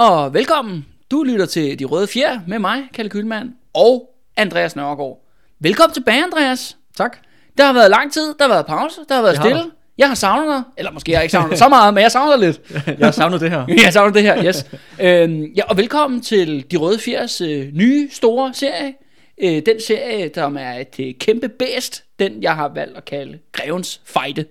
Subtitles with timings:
[0.00, 0.86] Og velkommen.
[1.10, 5.26] Du lytter til De Røde Fjer med mig, Kalle Kølmand, og Andreas Nørgaard.
[5.58, 6.76] Velkommen tilbage, Andreas.
[6.96, 7.16] Tak.
[7.58, 9.60] Der har været lang tid, der har været pause, der har været har stille.
[9.60, 9.66] der.
[9.98, 12.36] Jeg har savnet dig, eller måske jeg har ikke savnet så meget, men jeg savner
[12.36, 12.60] dig lidt.
[12.98, 13.64] Jeg har savnet det her.
[13.84, 14.66] Jeg savner det her, yes.
[15.00, 18.94] øhm, ja, og velkommen til De Røde Fjers øh, nye store serie.
[19.42, 23.38] Øh, den serie, der er et øh, kæmpe bæst, den jeg har valgt at kalde
[23.52, 24.44] Grevens Fejde.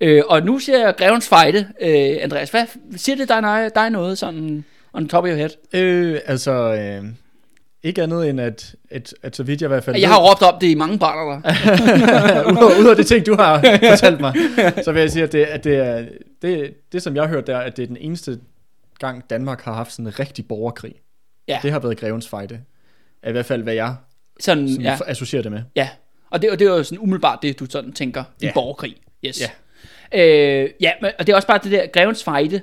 [0.00, 1.68] Øh, og nu siger jeg Grevens Fejde.
[1.80, 2.64] Øh, Andreas, hvad
[2.96, 5.50] siger det dig, dig noget sådan on top of your head?
[5.74, 7.04] Øh, altså, øh,
[7.82, 10.42] ikke andet end at, at, at så vidt jeg i hvert fald Jeg har råbt
[10.42, 12.52] op det i mange brænder der.
[12.78, 14.34] udover, det ting, du har fortalt mig,
[14.84, 16.04] så vil jeg sige, at det, at det er,
[16.42, 18.38] det, det som jeg har hørt, der, at det er den eneste
[18.98, 20.94] gang, Danmark har haft sådan en rigtig borgerkrig.
[21.48, 21.58] Ja.
[21.62, 22.60] Det har været Grevens Fejde.
[23.28, 23.94] I hvert fald, hvad jeg
[24.40, 25.62] Sådan, sådan ja, associerer det med.
[25.76, 25.88] ja.
[26.30, 28.50] Og det, og det er jo sådan umiddelbart det, du sådan tænker i Ja.
[28.54, 28.96] borgerkrig.
[29.26, 29.40] Yes.
[30.12, 30.20] Ja.
[30.24, 32.60] Øh, ja, men- og det er også bare det der, Grevens Fejde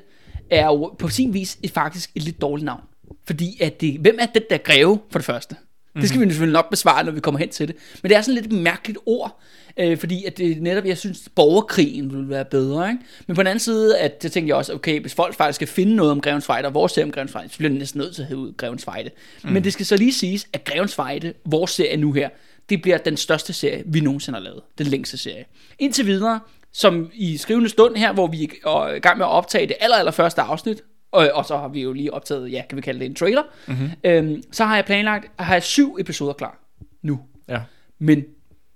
[0.49, 2.81] er jo på sin vis et, faktisk et lidt dårligt navn.
[3.27, 5.55] Fordi at det, hvem er den der greve, for det første?
[5.55, 6.07] Det Mhm.
[6.07, 7.75] skal vi selvfølgelig nok besvare, når vi kommer hen til det.
[8.03, 9.39] Men det er sådan lidt et mærkeligt ord,
[9.77, 12.89] øh, fordi at det netop, jeg synes, borgerkrigen ville være bedre.
[12.89, 13.03] Ikke?
[13.27, 15.67] Men på den anden side, at det tænker jeg også, okay, hvis folk faktisk skal
[15.67, 17.99] finde noget om Grevens Fejde, og vores serie om Grevens Fejde, så bliver det næsten
[18.01, 19.09] nødt til at have ud Grevens Fejde.
[19.43, 19.49] Mm.
[19.51, 22.29] Men det skal så lige siges, at Grevens Fejde, vores serie nu her,
[22.69, 24.61] det bliver den største serie, vi nogensinde har lavet.
[24.77, 25.45] Den længste serie.
[25.79, 26.39] Indtil videre,
[26.73, 29.97] som i skrivende stund her, hvor vi er i gang med at optage det aller,
[29.97, 32.99] aller første afsnit, og, og så har vi jo lige optaget, ja, kan vi kalde
[32.99, 33.89] det en trailer, mm-hmm.
[34.03, 36.59] øhm, så har jeg planlagt at have syv episoder klar
[37.01, 37.19] nu.
[37.49, 37.61] Ja.
[37.99, 38.23] Men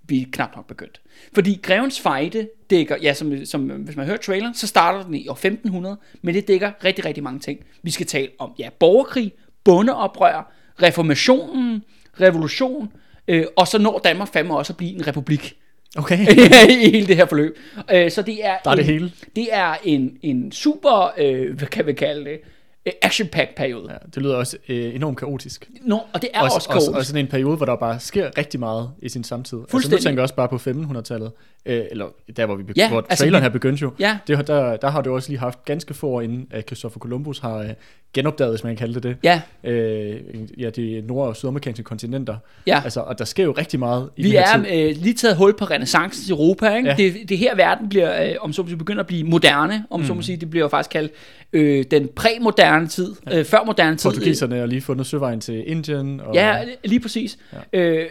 [0.03, 1.02] vi er knap nok begyndt.
[1.34, 5.28] Fordi Grevens Fejde dækker, ja, som, som hvis man hører trailer, så starter den i
[5.28, 7.59] år 1500, men det dækker rigtig, rigtig mange ting.
[7.84, 11.84] Vi skal tale om, ja, borgerkrig, bondeoprør, reformationen,
[12.22, 12.94] revolution,
[13.28, 15.60] øh, og så når Danmark fandme også at blive en republik
[15.97, 16.18] Okay.
[16.85, 17.57] i hele det her forløb.
[17.91, 19.12] Øh, så det er, Der er en, det hele.
[19.35, 22.40] Det er en, en super, øh, hvad kan vi kalde det,
[22.85, 23.91] øh, action-packed periode.
[23.91, 23.97] Ja.
[24.16, 25.69] Det lyder også øh, enormt kaotisk.
[25.81, 26.97] Nå, og det er også, også også, cool.
[26.97, 29.57] også sådan en periode, hvor der bare sker rigtig meget i sin samtid.
[29.57, 30.00] Altså, Fuldstændig.
[30.00, 31.31] nu tænker jeg også bare på 1500-tallet,
[31.66, 32.05] øh, eller
[32.38, 33.91] der, hvor, vi be- Ja, hvor altså, traileren vi- her begyndte jo.
[33.99, 34.17] Ja.
[34.27, 37.39] Det, der, der har det også lige haft ganske få år inden, at Christopher Columbus
[37.39, 37.69] har øh,
[38.13, 40.19] genopdaget, hvis man kan kalde det det, Ja, øh,
[40.57, 42.35] ja, de nord- og sydamerikanske kontinenter.
[42.67, 42.81] ja.
[42.83, 44.72] Altså, og der sker jo rigtig meget i Vi er tid.
[44.89, 46.75] øh, lige taget hul på renaissancens Europa.
[46.75, 46.89] Ikke?
[46.89, 46.95] Ja.
[46.99, 47.03] Ja.
[47.03, 49.85] Det, det her verden bliver, øh, om så må sige, begynder at blive moderne.
[49.89, 50.05] Om mm.
[50.05, 51.11] så må sige, det bliver jo faktisk kaldt
[51.53, 54.09] øh, den præmoderne tid, øh, før moderne tid.
[54.09, 56.19] Portugiserne har lige fundet søvejen til Indien.
[56.19, 57.38] Og, Ja, lige præcis.
[57.73, 57.79] Ja.
[57.79, 58.09] Øh,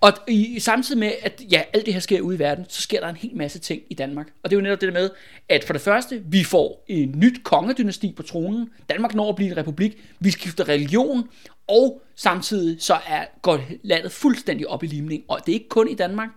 [0.00, 3.00] og i, samtidig med, at ja, alt det her sker ude i verden, så sker
[3.00, 4.26] der en hel masse ting i Danmark.
[4.42, 5.10] Og det er jo netop det der med,
[5.48, 8.70] at for det første, vi får en nyt kongedynasti på tronen.
[8.90, 9.98] Danmark når at blive en republik.
[10.20, 11.28] Vi skifter religion.
[11.68, 15.24] Og samtidig så er, går landet fuldstændig op i limning.
[15.28, 16.28] Og det er ikke kun i Danmark.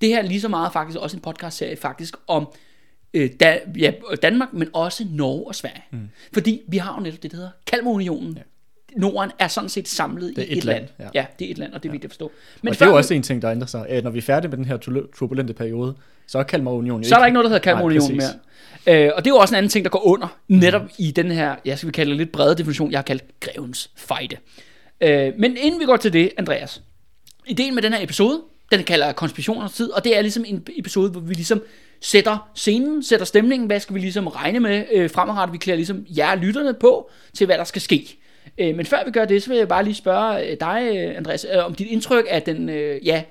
[0.00, 2.48] Det her er lige så meget faktisk også en podcastserie faktisk om
[3.14, 3.92] øh, da, ja,
[4.22, 5.84] Danmark, men også Norge og Sverige.
[5.90, 6.08] Mm.
[6.32, 8.36] Fordi vi har jo netop det, der hedder Kalmarunionen.
[8.36, 8.42] Ja.
[8.98, 10.78] Norden er sådan set samlet Det er i et et land.
[10.78, 11.04] land, Ja.
[11.04, 11.10] ja.
[11.20, 12.32] ja, det er et land, og det er vigtigt at forstå.
[12.62, 13.88] Men og før, det er jo også en ting, der ændrer sig.
[13.88, 15.94] At når vi er færdige med den her tu- turbulente periode,
[16.26, 19.04] så er Kalmarunionen jo så er der ikke noget, der hedder Kalmarunionen mere.
[19.04, 20.88] Øh, og det er jo også en anden ting, der går under, netop mm.
[20.98, 23.90] i den her, jeg skal vi kalde det lidt brede definition, jeg har kaldt grevens
[23.96, 24.36] fejde.
[25.00, 26.82] Øh, men inden vi går til det, Andreas,
[27.46, 28.40] ideen med den her episode,
[28.72, 31.62] den kalder jeg konspirationers tid, og det er ligesom en episode, hvor vi ligesom
[32.00, 36.06] sætter scenen, sætter stemningen, hvad skal vi ligesom regne med øh, fremadrettet, vi klæder ligesom
[36.16, 38.18] jer lytterne på, til hvad der skal ske.
[38.58, 41.16] Øh, men før vi gør det, så vil jeg bare lige spørge øh, dig, øh,
[41.16, 43.22] Andreas, øh, om dit indtryk af den, øh, ja,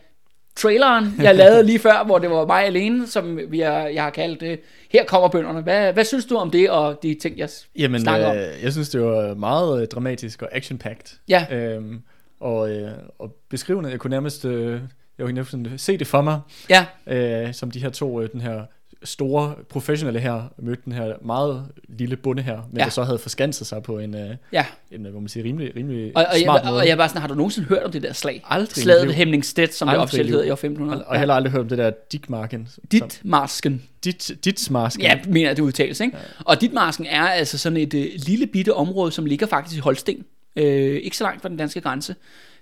[0.55, 4.09] traileren, jeg lavede lige før, hvor det var mig alene, som vi har, jeg har
[4.09, 4.59] kaldt det,
[4.91, 5.61] her kommer bønderne.
[5.61, 8.37] Hvad, hvad synes du om det, og de ting, jeg Jamen, snakker om?
[8.37, 11.19] øh, jeg synes, det var meget øh, dramatisk og action-packed.
[11.29, 11.45] Ja.
[11.51, 12.01] Øhm,
[12.39, 14.81] og, øh, og beskrivende, jeg kunne nærmest, øh,
[15.17, 16.39] jeg kunne sådan se det for mig,
[16.69, 18.61] Ja, øh, som de her to, øh, den her
[19.03, 22.79] store professionelle her, mødte den her meget lille bonde her, men Ja.
[22.79, 22.83] ja.
[22.83, 24.65] der så havde forskanset sig på en, øh, ja.
[24.91, 26.81] en øh, hvor man siger, rimelig, rimelig Og, og, smart jeg, måde.
[26.81, 28.43] og jeg bare sådan, har du nogensinde hørt om det der slag?
[28.49, 29.15] Aldrig Slaget ved liv.
[29.15, 31.05] Hemningstedt, som det Aldrig i officielt hedder i år 1500.
[31.05, 32.67] og jeg har heller aldrig hørt om det der Dikmarken.
[32.73, 33.83] som- Dit masken.
[34.03, 35.01] Dit, dit smarsken.
[35.03, 36.17] Ja, mener det udtales, ikke?
[36.17, 36.23] Ja.
[36.45, 39.79] Og dit masken er altså sådan et øh, lille bitte område, som ligger faktisk i
[39.79, 40.25] Holsten.
[40.55, 40.65] øh,
[41.03, 42.15] ikke så langt fra den danske grænse,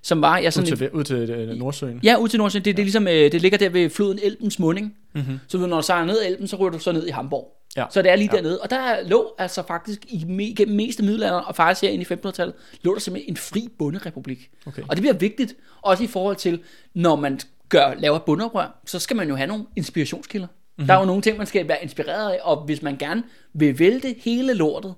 [0.06, 2.00] som var ja, Ud sådan til, et, ud til øh, Nordsøen.
[2.04, 2.64] ja, ud til Nordsjælland.
[2.66, 4.96] Det, det, er ligesom, øh, det ligger der ved floden Elbens munding.
[5.16, 5.40] Mm-hmm.
[5.48, 7.52] Så når du sejler ned Elben, så ryger du så ned i Hamburg.
[7.78, 7.86] Ja.
[7.90, 8.38] Så det er lige Ja.
[8.38, 8.62] dernede.
[8.62, 12.56] Og der lå altså faktisk i me, gennem meste middelalder, og faktisk her i 1500-tallet,
[12.82, 14.50] lå der simpelthen en fri bunderepublik.
[14.66, 14.82] Okay.
[14.90, 16.60] Og det bliver vigtigt, også i forhold til,
[16.94, 20.48] når man gør, laver bundeoprør, så skal man jo have nogle inspirationskilder.
[20.48, 20.88] Mm-hmm.
[20.88, 23.24] Der er jo nogle ting, man skal være inspireret af, og hvis man gerne
[23.54, 24.94] vil vælte hele lortet,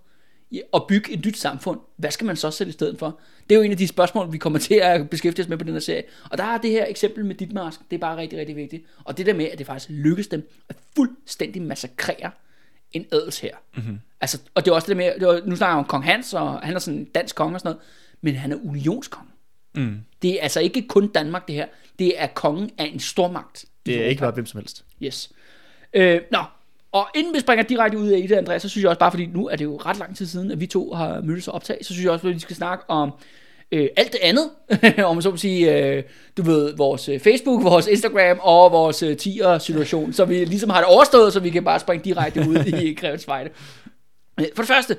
[0.71, 3.19] og bygge et nyt samfund, hvad skal man så sætte i stedet for?
[3.49, 5.63] Det er jo en af de spørgsmål, vi kommer til at beskæftige os med på
[5.63, 6.03] den her serie.
[6.31, 8.83] Og der er det her eksempel med Ditmarsk, det er bare rigtig, rigtig vigtigt.
[9.03, 12.31] Og det der med, at det faktisk lykkedes dem at fuldstændig massakrere
[12.91, 13.55] en adels her.
[13.75, 13.99] Mm-hmm.
[14.21, 16.03] Altså, og det er også det der med, det var, nu snakker jeg om kong
[16.03, 17.83] Hans, og han er sådan en dansk konge og sådan noget,
[18.21, 19.31] men han er unionskonge.
[19.75, 19.99] Mm.
[20.21, 21.67] Det er altså ikke kun Danmark det her,
[21.99, 23.65] det er kongen af en stormagt.
[23.85, 24.85] Det er ikke bare hvem som helst.
[25.03, 25.31] Yes.
[25.93, 26.43] Øh, nå,
[26.97, 29.11] og inden vi springer direkte ud af i det, Andreas, så synes jeg også bare,
[29.11, 31.53] fordi nu er det jo ret lang tid siden, at vi to har mødtes og
[31.53, 33.11] optaget, så synes jeg også, at vi skal snakke om
[33.71, 34.49] øh, alt det andet,
[35.05, 36.03] om man så må sige, øh,
[36.37, 40.77] du ved, vores øh, Facebook, vores Instagram og vores øh, tier-situation, så vi ligesom har
[40.77, 43.49] det overstået, så vi kan bare springe direkte ud i Grevens Fejde.
[44.39, 44.97] Øh, For det første,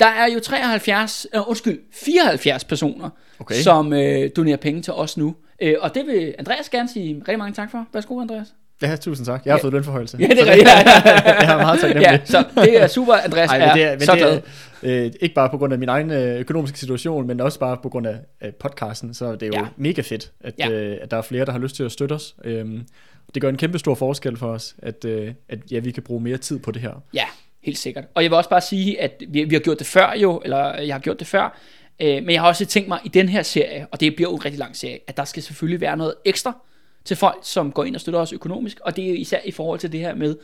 [0.00, 3.54] der er jo 73, øh, undskyld, 74 personer, Okay.
[3.54, 5.34] som øh, donerer penge til os nu.
[5.62, 7.86] Øh, og det vil Andreas gerne sige rigtig mange tak for.
[7.92, 8.54] Værsgo, Andreas.
[8.82, 9.42] Ja, tusind tak.
[9.44, 9.62] Jeg har Ja.
[9.62, 10.16] fået lønforhøjelse.
[10.20, 10.68] Ja, det er rigtigt.
[11.42, 12.06] jeg er meget taknemmelig.
[12.10, 14.40] ja, så det er super, Andreas Ej, men det er, men så det glad.
[14.82, 17.76] er øh, ikke bare på grund af min egen øh, økonomiske situation, men også bare
[17.82, 19.66] på grund af øh, podcasten, så det er jo Ja.
[19.76, 20.70] mega fedt, at, ja.
[20.70, 22.34] øh, at der er flere, der har lyst til at støtte os.
[22.44, 22.86] Øhm,
[23.34, 26.20] det gør en kæmpe stor forskel for os, at, øh, at ja, vi kan bruge
[26.22, 27.02] mere tid på det her.
[27.14, 27.24] Ja,
[27.62, 28.04] helt sikkert.
[28.14, 30.80] Og jeg vil også bare sige, at vi, vi har gjort det før jo, eller
[30.80, 31.58] jeg har gjort det før,
[32.00, 34.36] øh, men jeg har også tænkt mig i den her serie, og det bliver jo
[34.36, 36.56] en rigtig lang serie, at der skal selvfølgelig være noget ekstra
[37.04, 39.78] til folk, som går ind og støtter os økonomisk, og det er især i forhold
[39.80, 40.36] til det her med,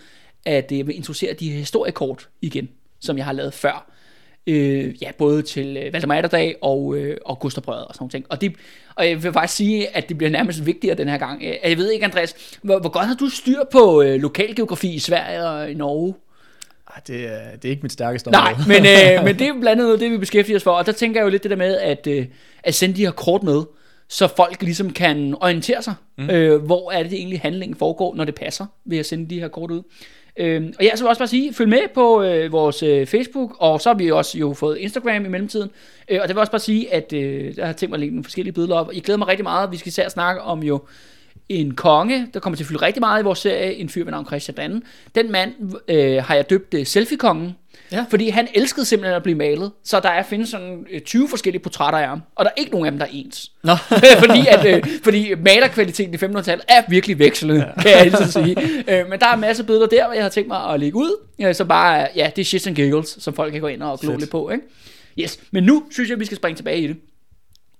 [0.46, 2.68] at jeg vil introducere de historiekort igen,
[3.00, 3.90] som jeg har lavet før.
[4.46, 8.24] Øh, ja, både til øh, Valdemar Atterdag og, øh, og Gustavbrødet og sådan nogle ting.
[8.28, 8.52] Og, det,
[8.94, 11.42] og jeg vil faktisk sige, at det bliver nærmest vigtigere den her gang.
[11.44, 14.98] Øh, Jeg ved ikke, Andreas, hvor, hvor godt har du styr på øh, lokalgeografi i
[14.98, 16.14] Sverige og i Norge?
[17.06, 18.68] Det, er, det er ikke mit stærkeste Nej, område.
[18.68, 20.92] men, øh, men det er blandt andet noget, det vi beskæftiger os for, og der
[20.92, 22.26] tænker jeg jo lidt det der med, at, øh,
[22.62, 23.62] at sende de her kort med,
[24.10, 26.30] så folk ligesom kan orientere sig, mm.
[26.30, 29.48] øh, hvor er det egentlig handlingen foregår, når det passer, ved at sende de her
[29.48, 29.82] kort ud.
[30.36, 33.56] Øh, og jeg så vil også bare sige, følg med på øh, vores øh, Facebook,
[33.58, 35.70] og så har vi også jo fået Instagram i mellemtiden,
[36.08, 38.14] øh, og det vil også bare sige, at øh, der har tænkt mig at lægge
[38.14, 40.80] nogle forskellige billeder op, jeg glæder mig rigtig meget, vi skal især snakke om jo
[41.48, 44.10] en konge, der kommer til at fylde rigtig meget i vores serie, en fyr ved
[44.10, 44.80] navn Christian II.
[45.14, 45.52] Den mand
[45.88, 47.56] øh, har jeg døbt øh, selfie-kongen,
[47.92, 48.04] Ja.
[48.10, 49.72] fordi han elskede simpelthen at blive malet.
[49.84, 52.70] Så der er findes sådan øh, 20 forskellige portrætter af ham, og der er ikke
[52.70, 53.52] nogen af dem, der er ens.
[53.64, 53.76] Nå.
[54.24, 57.82] fordi, at, øh, fordi malerkvaliteten i 1500-tallet er virkelig vekslende, ja.
[57.82, 58.56] kan jeg altid sige.
[58.88, 60.96] Øh, men der er en masse billeder der, hvor jeg har tænkt mig at lægge
[60.96, 61.26] ud.
[61.40, 64.00] Øh, så bare, ja, det er shits and giggles, som folk kan gå ind og
[64.00, 64.50] glo lidt på.
[64.50, 64.64] Ikke?
[65.18, 66.96] Yes, men nu synes jeg, vi skal springe tilbage i det.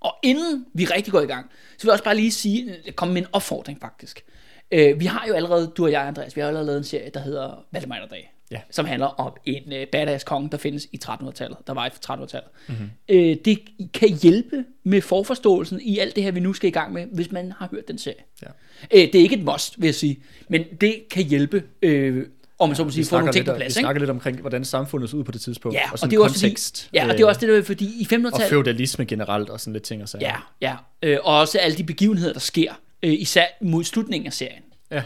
[0.01, 1.47] Og inden vi rigtig går i gang,
[1.79, 4.25] så vil jeg også bare lige sige, komme med en opfordring faktisk.
[4.73, 7.11] Øh, vi har jo allerede, du og jeg, Andreas, vi har allerede lavet en serie,
[7.15, 8.30] der hedder Valdemar Dag.
[8.51, 8.61] Ja.
[8.71, 12.51] Som handler om en øh, badass konge, der findes i 1300-tallet, der var i 1300-tallet.
[12.69, 12.91] Mm-hmm.
[13.09, 13.59] Øh, det
[13.93, 17.33] kan hjælpe med forforståelsen i alt det her, vi nu skal i gang med, hvis
[17.33, 18.17] man har hørt den serie.
[18.43, 18.47] Ja.
[18.91, 22.27] Øh, det er ikke et must, vil jeg sige, men det kan hjælpe, øh,
[22.59, 23.77] om man så må sige, Vi få nogle ting lidt, på vi plads.
[23.77, 23.81] Ikke?
[23.81, 25.75] snakker lidt omkring, hvordan samfundet så ud på det tidspunkt.
[25.75, 27.41] Ja, og, og, sådan det er jo også kontekst, fordi, ja, og det er også
[27.41, 28.33] det, der, fordi i 1500-tallet...
[28.35, 30.27] og feudalisme generelt og sådan lidt ting og sager.
[30.61, 31.09] Ja, ja.
[31.09, 34.63] Øh, og også alle de begivenheder, der sker, øh, især mod slutningen af serien.
[34.91, 35.03] ja.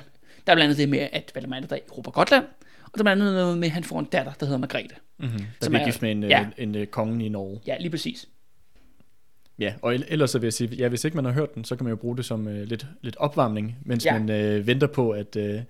[0.46, 2.44] Der er blandt andet det med, at Valdemar der råber Gotland,
[2.94, 4.96] og der er andet noget med, at han får en datter, der hedder Margrethe.
[5.18, 5.38] Mm-hmm.
[5.38, 6.28] Der Som bliver er- gift med en, ja.
[6.28, 6.46] ja.
[6.58, 7.60] en, en, en konge i Norge.
[7.66, 8.28] Ja, lige præcis.
[9.58, 11.64] Ja, og el- ellers så vil jeg sige, ja, hvis ikke man har hørt den,
[11.64, 14.18] så kan man jo bruge det som øh, lidt, lidt opvarmning, mens Ja.
[14.18, 15.60] man øh, venter på, at, øh,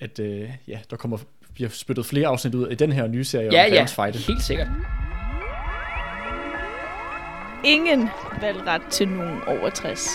[0.00, 1.18] at øh, ja, der kommer
[1.54, 4.18] bliver spyttet flere afsnit ud i den her nye serie Ja, om ja, Fejde.
[4.18, 4.68] helt sikkert.
[7.64, 8.08] Ingen
[8.40, 10.08] valgret til nogen over 60.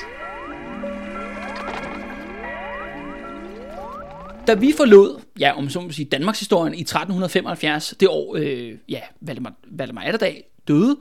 [4.48, 8.74] Da vi forlod, ja, om så må sige, Danmarks historien i 1375, det år, øh,
[8.90, 10.98] ja, Valdemar, Valdemar Atterdag døde,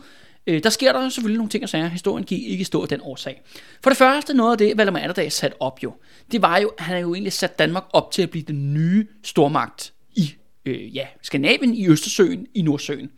[0.46, 1.88] øh, der sker der selvfølgelig nogle ting og sager.
[1.88, 3.42] Historien gik ikke stå af den årsag.
[3.82, 5.92] For det første, noget af det, Valdemar Atterdag satte op jo,
[6.32, 9.06] det var jo, han har jo egentlig sat Danmark op til at blive den nye
[9.22, 10.34] stormagt i
[10.66, 13.10] øh, ja, Skandinavien, i Østersøen, i Nordsøen.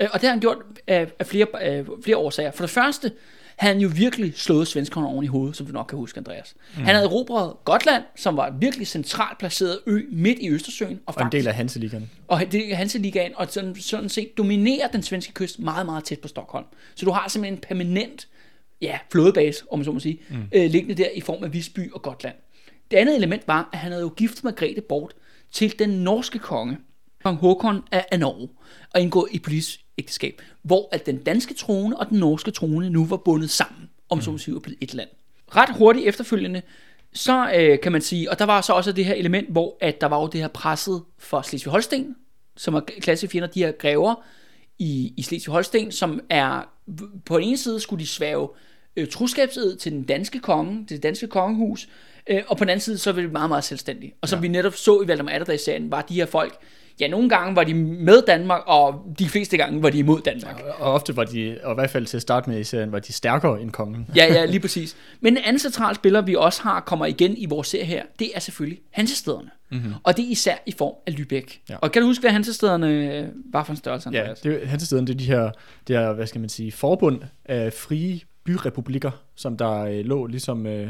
[0.00, 2.50] Øh, og det har han gjort af, af flere, af flere årsager.
[2.50, 3.12] For det første
[3.58, 6.54] havde han jo virkelig slået svenskerne oven i hovedet, som du nok kan huske, Andreas.
[6.76, 6.82] Mm.
[6.82, 11.00] Han havde erobret Gotland, som var en virkelig centralt placeret ø midt i Østersøen.
[11.06, 12.10] Og, Og en del af Hanseligaen.
[12.28, 16.18] og det er Hanseligaen, og sådan, sådan set dominerer den svenske kyst meget, meget tæt
[16.18, 16.66] på Stockholm.
[16.94, 18.28] Så du har simpelthen en permanent
[18.80, 20.36] ja, flådebase, om man så må sige, mm.
[20.52, 22.34] øh, liggende der i form af Visby og Gotland.
[22.90, 25.14] Det andet element var, at han havde jo giftet Margrethe bort
[25.52, 26.78] til den norske konge,
[27.22, 28.48] kong Håkon af, af Norge
[28.94, 33.06] og indgå i politisk ægteskab, hvor at den danske trone og den norske trone nu
[33.06, 35.08] var bundet sammen, om så må sige, og blevet et land.
[35.56, 36.62] Ret hurtigt efterfølgende,
[37.12, 40.00] så øh, kan man sige, og der var så også det her element, hvor at
[40.00, 42.16] der var jo det her presset for Slesvig-Holsten,
[42.56, 44.14] som er klassiske fjender, de her grever
[44.78, 46.68] i, i Slesvig-Holsten, som er,
[47.24, 48.48] på den ene side skulle de svæve
[48.96, 51.88] øh, troskabsed til den danske konge, til det danske kongehus,
[52.26, 54.14] øh, og på den anden side, så var det meget, meget selvstændige.
[54.20, 54.40] Og som ja.
[54.40, 56.58] vi netop så i Valdemar Atterdag-serien, var de her folk,
[57.00, 60.62] ja, nogle gange var de med Danmark, og de fleste gange var de imod Danmark.
[60.78, 62.98] Og ofte var de, og i hvert fald til at starte med i serien, var
[62.98, 64.06] de stærkere end kongen.
[64.16, 64.96] Ja, ja, lige præcis.
[65.20, 68.30] Men en anden central spiller, vi også har, kommer igen i vores serie her, det
[68.34, 69.50] er selvfølgelig Hansestederne.
[69.70, 69.92] Mm-hmm.
[70.02, 71.58] Og det er især i form af Lübeck.
[71.70, 71.76] Ja.
[71.76, 75.06] Og kan du huske, hvad Hansestederne øh, var for en størrelse, Ja, det, er- Hansestederne,
[75.06, 75.50] det er de her,
[75.88, 80.66] det er, hvad skal man sige, forbund af frie byrepublikker, som der øh, lå ligesom
[80.66, 80.88] øh,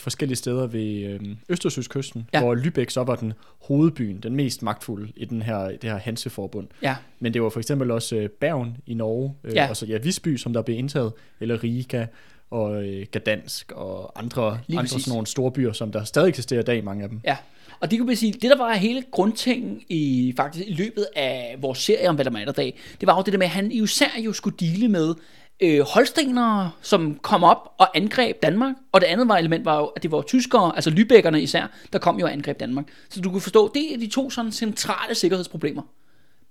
[0.00, 2.40] forskellige steder ved øh, Østersøskysten, Ja.
[2.40, 6.66] hvor Lübeck så var den hovedbyen, den mest magtfulde i den her, det her Hanseforbund.
[6.82, 6.96] ja.
[7.20, 9.68] Men det var for eksempel også øh, Bergen i Norge, øh, Ja.
[9.68, 12.06] og så ja, Visby, som der blev indtaget, eller Riga
[12.50, 15.04] og Gdansk og andre, Lige andre præcis.
[15.04, 17.20] sådan nogle store byer, som der stadig eksisterer i dag, mange af dem.
[17.24, 17.36] Ja,
[17.80, 21.56] og det kan man sige, det der var hele grundtingen i, faktisk i løbet af
[21.60, 24.06] vores serie om Valdemar Atterdag, det var jo det der med, at han jo især
[24.24, 25.14] jo skulle dele med
[25.60, 29.86] øh, holstenere, som kom op og angreb Danmark, og det andet var element var jo,
[29.86, 32.84] at det var tyskere, altså lybækkerne især, der kom jo og angreb Danmark.
[33.08, 35.82] Så du kunne forstå, det er de to sådan centrale sikkerhedsproblemer,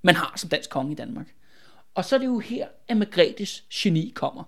[0.01, 1.27] man har som dansk konge i Danmark.
[1.95, 4.43] Og så er det jo her, at Margrethes geni kommer.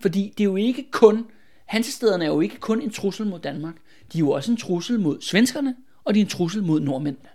[0.00, 1.26] Fordi det er jo ikke kun,
[1.66, 3.74] Hansestederne er jo ikke kun en trussel mod Danmark.
[4.12, 7.28] De er jo også en trussel mod svenskerne, og de er en trussel mod nordmændene.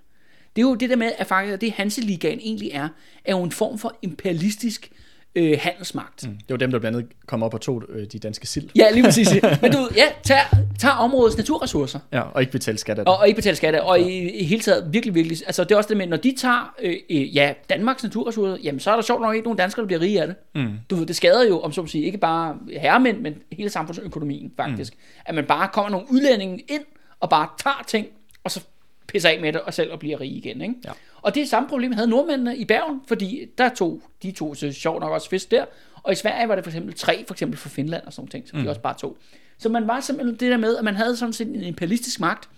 [0.56, 2.90] Det er jo det der med, at faktisk at det Hanseligaen egentlig er,
[3.26, 4.92] er jo en form for imperialistisk
[5.36, 6.28] øh, handelsmagt.
[6.28, 6.34] Mm.
[6.38, 8.70] Det var dem, der blandt andet kom op og tog øh, de danske sild.
[8.76, 9.34] Ja, lige præcis.
[9.62, 10.40] Men du ja, tag,
[10.80, 13.14] tag områdets naturressourcer, Ja, og ikke betale skat af det.
[13.14, 15.76] og, og ikke betale skatter, og i, i hele taget virkelig, virkelig, altså det er
[15.78, 19.04] også det med, når de tager, øh, øh, ja, Danmarks naturressourcer, jamen så er der
[19.04, 20.36] sjovt nok ikke nogen danskere, der bliver rige af det.
[20.56, 20.74] Mm.
[20.90, 24.52] Du ved, det skader jo, om så må sige, ikke bare herremænd, men hele samfundsøkonomien
[24.58, 24.94] faktisk.
[24.94, 25.00] Mm.
[25.26, 26.82] At man bare kommer nogle udlændinge ind,
[27.20, 28.08] og bare tager ting,
[28.44, 28.62] og så
[29.08, 30.62] pisser af med det, og selv og bliver rige igen.
[30.62, 30.74] Ikke?
[30.86, 30.92] Ja.
[31.26, 35.00] Og det samme problem, havde nordmændene i Bergen, fordi der tog, de tog så sjovt
[35.00, 35.66] nok også fisk der,
[36.04, 38.48] og i Sverige var det for eksempel tre, for eksempel for Finland og sådan ting,
[38.48, 38.64] som mm.
[38.64, 39.18] de også bare tog.
[39.58, 42.50] Så man var simpelthen det der med, at man havde sådan set en imperialistisk magt,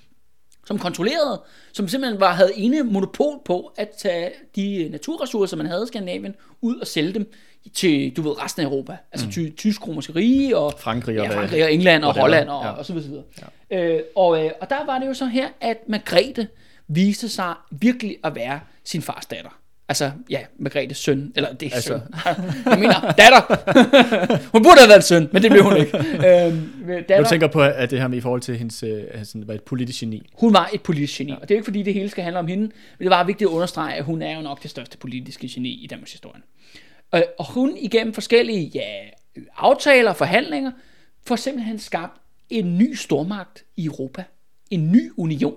[0.65, 1.41] som kontrollerede,
[1.73, 6.35] som simpelthen var, havde ene monopol på at tage de naturressourcer, man havde i Skandinavien,
[6.61, 7.31] ud og sælge dem
[7.73, 8.97] til, du ved, resten af Europa.
[9.11, 9.31] Altså mm.
[9.31, 12.21] ty, tysk-romerske rige, og Frankrig og ja, Frankrig og England og whatever.
[12.21, 12.71] Holland og, Ja.
[12.71, 13.23] og så videre.
[13.71, 13.77] Ja.
[13.95, 16.47] Øh, og, øh, og der var det jo så her, at Margrethe
[16.87, 19.59] viste sig virkelig at være sin fars datter.
[19.89, 21.89] Altså, ja, Margrethes søn, eller det er altså.
[21.89, 22.35] Søn.
[22.71, 23.41] Jeg mener, datter.
[24.53, 25.97] hun burde have været søn, men det blev hun ikke.
[26.47, 29.27] Øhm, Du datter, tænker på, at det her med i forhold til hendes, øh, at
[29.27, 30.29] sådan var et politisk geni.
[30.33, 32.39] hun var et politisk geni, og det er jo ikke fordi, det hele skal handle
[32.39, 34.97] om hende, men det var vigtigt at understrege, at hun er jo nok det største
[34.97, 36.41] politiske geni i Danmarks historie.
[37.11, 38.89] Og, og hun igennem forskellige ja,
[39.57, 40.71] aftaler og forhandlinger,
[41.25, 44.23] får simpelthen skabt en ny stormagt i Europa.
[44.69, 45.55] En ny union,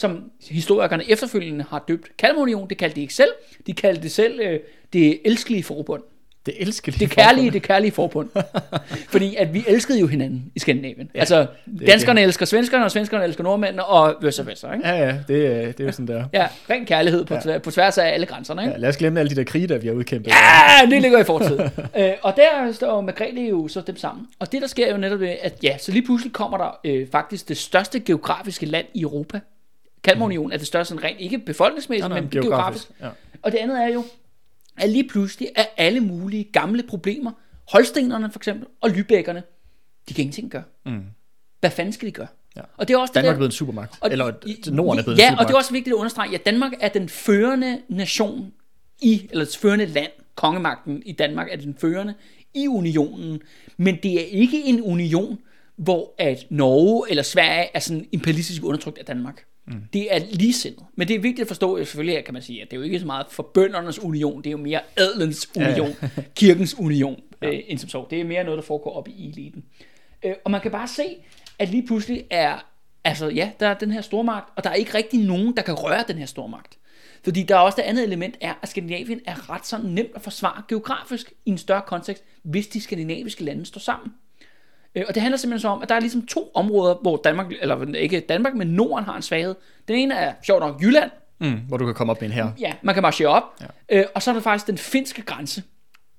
[0.00, 2.68] som historikerne efterfølgende har døbt Kalmarunion.
[2.68, 3.30] Det kaldte de ikke selv.
[3.66, 4.60] De kaldte det selv øh,
[4.92, 6.02] det elskelige forbund.
[6.46, 8.28] Det elsker Det kærlige, det kærlige forbund.
[9.12, 11.10] Fordi at vi elskede jo hinanden i Skandinavien.
[11.14, 11.46] Ja, altså,
[11.86, 14.88] danskerne elsker svenskerne, og svenskerne elsker nordmændene, og versa versa, ikke?
[14.88, 16.24] Ja, ja, det, er- det er jo sådan der.
[16.32, 17.58] Ja, ren kærlighed på, ja.
[17.58, 18.72] på tværs af alle grænserne, ikke?
[18.72, 20.30] Ja, lad os glemme alle de der krige, der vi har udkæmpet.
[20.30, 21.60] Ja, det ligger i fortiden.
[21.98, 24.26] øh, og der står Margrethe jo så dem sammen.
[24.38, 27.06] Og det, der sker jo netop, det, at ja, så lige pludselig kommer der øh,
[27.12, 29.40] faktisk det største geografiske land i Europa.
[30.02, 32.88] Kalmarunionen er det største, sådan rent ikke befolkningsmæssigt, Nej, nej, men geografisk.
[33.00, 33.08] Ja.
[33.42, 34.04] Og det andet er jo,
[34.76, 37.32] at lige pludselig er alle mulige gamle problemer,
[37.72, 39.42] holstenerne for eksempel, og lybækkerne,
[40.08, 40.62] de kan ingenting gøre.
[40.86, 41.02] Mm.
[41.60, 42.26] Hvad fanden skal de gøre?
[42.56, 42.60] Ja.
[42.76, 43.94] Og det er også Danmark det er der, blevet en supermagt.
[44.00, 44.24] og- Eller
[44.70, 45.40] Norden er blevet ja, en supermagt.
[45.40, 48.52] og det er også vigtigt at understrege, at Danmark er den førende nation
[49.02, 52.14] i, eller det førende land, kongemagten i Danmark er den førende
[52.54, 53.40] i unionen,
[53.76, 55.38] men det er ikke en union,
[55.76, 59.44] hvor at Norge eller Sverige er sådan imperialistisk undertrykt af Danmark.
[59.70, 59.82] Mm.
[59.92, 60.84] Det er ligesindet.
[60.96, 62.84] Men det er vigtigt at forstå, at selvfølgelig kan man sige, at det er jo
[62.84, 66.22] ikke så meget for bøndernes union, det er jo mere adelens union, ja, ja.
[66.36, 67.48] kirkens union, ja.
[67.48, 68.06] øh, end som så.
[68.10, 69.64] Det er mere noget, der foregår op i eliten.
[70.22, 71.16] Øh, og man kan bare se,
[71.58, 72.66] at lige pludselig er,
[73.04, 75.74] altså ja, der er den her stormagt, og der er ikke rigtig nogen, der kan
[75.74, 76.78] røre den her stormagt.
[77.24, 80.22] Fordi der er også det andet element, er, at Skandinavien er ret sådan nemt at
[80.22, 84.12] forsvare geografisk i en større kontekst, hvis de skandinaviske lande står sammen.
[84.94, 87.46] Øh, Og det handler simpelthen så om, at der er ligesom to områder, hvor Danmark,
[87.60, 89.54] eller ikke Danmark, men Norden har en svaghed.
[89.88, 91.10] Den ene er, sjovt nok, Jylland.
[91.40, 92.48] Mm, hvor du kan komme op med en her.
[92.60, 93.42] Ja, man kan marchere op.
[93.60, 93.98] Ja.
[93.98, 95.62] Øh, og så er der faktisk den finske grænse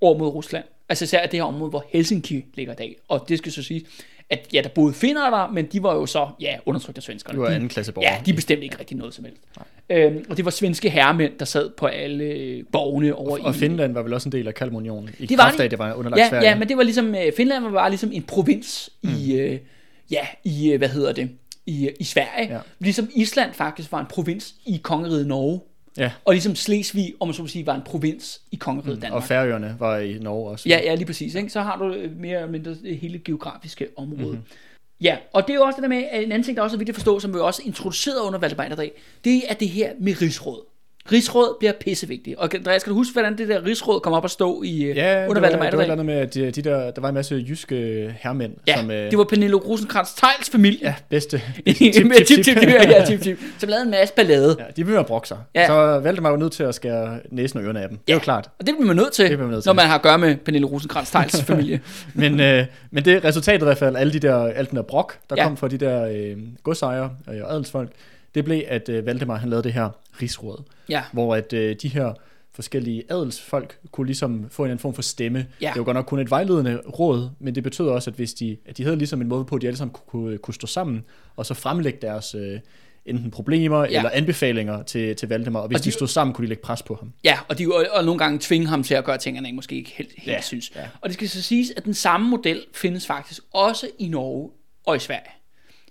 [0.00, 0.64] over mod Rusland.
[0.88, 2.96] Altså især det her område, hvor Helsinki ligger i dag.
[3.08, 3.84] Og det skal så sige,
[4.32, 7.36] at ja, der boede finder der, men de var jo så, ja, undertrykt af svenskerne.
[7.36, 8.10] Du var De- anden klasse borger.
[8.10, 9.42] Ja, de bestemte ikke rigtig noget som helst.
[9.90, 13.40] Øhm, og det var svenske herremænd, der sad på alle borgene over i...
[13.44, 15.62] Og Finland var vel også en del af Kalmarunionen, i Det var kraft de.
[15.62, 16.48] af, det var underlagt ja, Sverige.
[16.48, 19.10] ja, men det var ligesom, øh, Finland var bare ligesom en provins mm.
[19.18, 19.58] i, øh,
[20.10, 21.30] ja, i, øh, hvad hedder det,
[21.66, 22.52] i, i Sverige.
[22.54, 22.58] Ja.
[22.78, 25.60] Ligesom Island faktisk var en provins i kongeriget Norge.
[25.96, 26.12] Ja.
[26.24, 29.22] Og ligesom Slesvig, om man så må sige, var en provins i kongeriget mm, Danmark.
[29.22, 30.68] Og Færøerne var i Norge også.
[30.68, 31.34] Ja, ja, lige præcis.
[31.34, 31.50] Ikke?
[31.50, 34.22] Så har du øh, mere eller mindre det hele geografiske område.
[34.22, 34.30] Mhm.
[34.30, 34.44] Mm-hmm.
[35.00, 36.76] Ja, og det er jo også det der med, at en anden ting, der også
[36.76, 38.92] er vigtigt at forstå, som vi også introduceret under Valdemar Dag,
[39.24, 40.71] det er det her med rigsråd.
[41.12, 42.36] Rigsråd bliver pissevigtigt.
[42.38, 44.96] Og Andreas, skal du huske, hvordan det der rigsråd kom op at stå i, øh,
[44.96, 45.92] Ja, under det var, Valdemar det var et eller Dag?
[45.92, 47.76] andet med, at de, de der, der var en masse jyske
[48.20, 48.90] hermænd, Ja, som...
[48.90, 50.78] øh, det var Pernille rosenkrantz teils familie.
[50.82, 51.38] Ja, bedste.
[51.66, 54.56] tip, tip, tip, tip, ja, tip, tip, som lavede en masse ballade.
[54.58, 55.38] Ja, de blev at brokke sig.
[55.54, 55.60] Ja.
[55.60, 55.66] Ja.
[55.66, 57.98] Så valgte man jo nødt til at skære næsen og ørerne af dem.
[57.98, 58.50] Det er jo klart.
[58.58, 59.76] Og det bliver man nødt til, bliver man nødt når til.
[59.76, 61.80] man har at gøre med Pernille rosenkrantz teils familie.
[62.14, 65.16] Men, øh, men det resultatet i hvert fald, alle de der, alt den der brok,
[65.30, 65.42] der Ja.
[65.42, 65.48] ja.
[65.48, 67.90] kom fra de der øh, godsejere øh, og adelsfolk,
[68.34, 69.90] det blev, at øh, Valdemar han lavede det her
[70.22, 72.12] rigsråd, Ja, hvor at øh, de her
[72.54, 75.46] forskellige adelsfolk kunne ligesom få en anden form for stemme.
[75.60, 75.68] Ja.
[75.74, 78.56] Det var godt nok kun et vejledende råd, men det betød også, at hvis de,
[78.66, 81.04] at de havde ligesom en måde på, at de alle sammen kunne, kunne, stå sammen,
[81.36, 82.60] og så fremlægge deres øh,
[83.06, 83.86] enten problemer Ja.
[83.96, 86.62] eller anbefalinger til, til Valdemar, og hvis Og de- de, stod sammen, kunne de lægge
[86.62, 87.12] pres på ham.
[87.24, 89.74] Ja, og, de, og, og nogle gange tvinge ham til at gøre tingene, han måske
[89.76, 90.72] ikke helt, helt ja, synes.
[90.76, 90.88] Ja.
[91.00, 94.50] Og det skal så siges, at den samme model findes faktisk også i Norge
[94.86, 95.30] og i Sverige.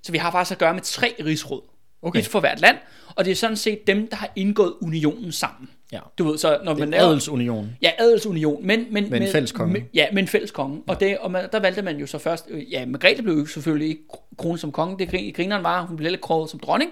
[0.03, 1.62] Så vi har faktisk at gøre med tre rigsråd.
[2.01, 2.20] Okay.
[2.20, 2.77] Et for hvert land,
[3.15, 5.70] og det er sådan set dem, der har indgået unionen sammen.
[5.91, 6.00] Ja.
[6.17, 7.10] Du ved, så når Det man er laver...
[7.10, 7.70] adelsunion.
[7.81, 8.86] Ja, adelsunion, men...
[8.91, 9.74] Men, Med en fælles konge.
[9.74, 10.81] Med, ja, med en fælles konge.
[10.88, 12.50] Og, det, og man, der valgte man jo så først...
[12.72, 14.01] Ja, Margrethe blev jo selvfølgelig ikke
[14.38, 15.00] kronet som konge.
[15.00, 16.91] Det grin- grineren var, hun blev ikke kronet som dronning.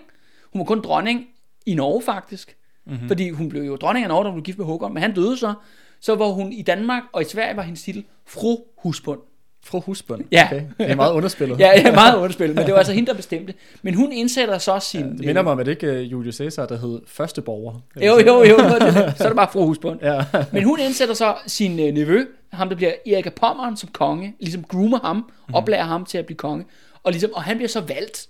[0.53, 1.25] Hun var kun dronning
[1.65, 2.55] i Norge, faktisk.
[2.85, 2.93] Mhm.
[2.93, 3.07] Mm-hmm.
[3.07, 5.13] Fordi hun blev jo dronning af Norge, da hun blev gift med Håkon, men han
[5.13, 5.53] døde så.
[5.99, 9.19] Så var hun i Danmark, og i Sverige var hendes titel Fru Husbund.
[9.63, 10.23] Fru Husbund.
[10.31, 10.47] Ja.
[10.51, 10.63] Okay.
[10.77, 11.59] Det er meget underspillet.
[11.59, 13.53] Ja, ja, meget underspillet, men det var altså hende, der bestemte.
[13.81, 15.17] Men hun indsætter så sin...
[15.17, 17.73] Det minder mig om, at det ikke er Julius Caesar, der hed første borger.
[17.95, 18.57] Jo, jo, jo,
[19.17, 19.99] så er det bare Fru Husbund.
[20.01, 20.25] Ja.
[20.51, 24.35] Men hun indsætter så sin øh, nevø, ham der bliver Erik af Pommern som konge,
[24.39, 25.55] ligesom groomer ham, mm.
[25.55, 26.65] oplærer ham til at blive konge,
[27.03, 28.27] og, ligesom, og han bliver så valgt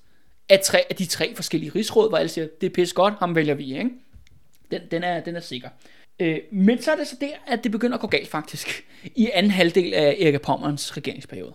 [0.50, 3.36] af, tre, af de tre forskellige rigsråd, hvor alle siger, det er pisse godt, ham
[3.36, 3.89] vælger vi, ikke?
[4.72, 5.70] Den, den, er, den er sikker.
[6.20, 9.30] Øh, men så er det så der, at det begynder at gå galt faktisk, i
[9.34, 11.54] anden halvdel af Erik af Pommerns regeringsperiode.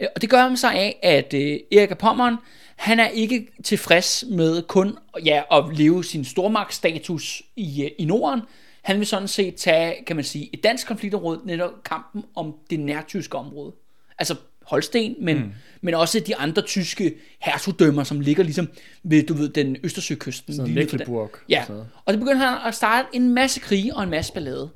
[0.00, 2.36] Øh, Og det gør man så af, at øh, Erik af Pommern,
[2.76, 8.40] han er ikke tilfreds med kun ja, at leve sin stormagtsstatus i, øh, i Norden.
[8.82, 12.80] Han vil sådan set tage, kan man sige, et dansk konfliktområde, netop kampen om det
[12.80, 13.72] nærtyske område.
[14.18, 15.52] Altså Holsten, men, mm
[15.86, 18.68] men også de andre tyske hertugdømmer, som ligger ligesom
[19.02, 20.54] ved, du ved, den Østersøkysten.
[20.54, 20.74] Sådan.
[20.74, 21.30] Mecklenburg.
[21.48, 21.64] Ja,
[22.04, 24.70] og det begynder han at starte en masse krige og en masse ballade.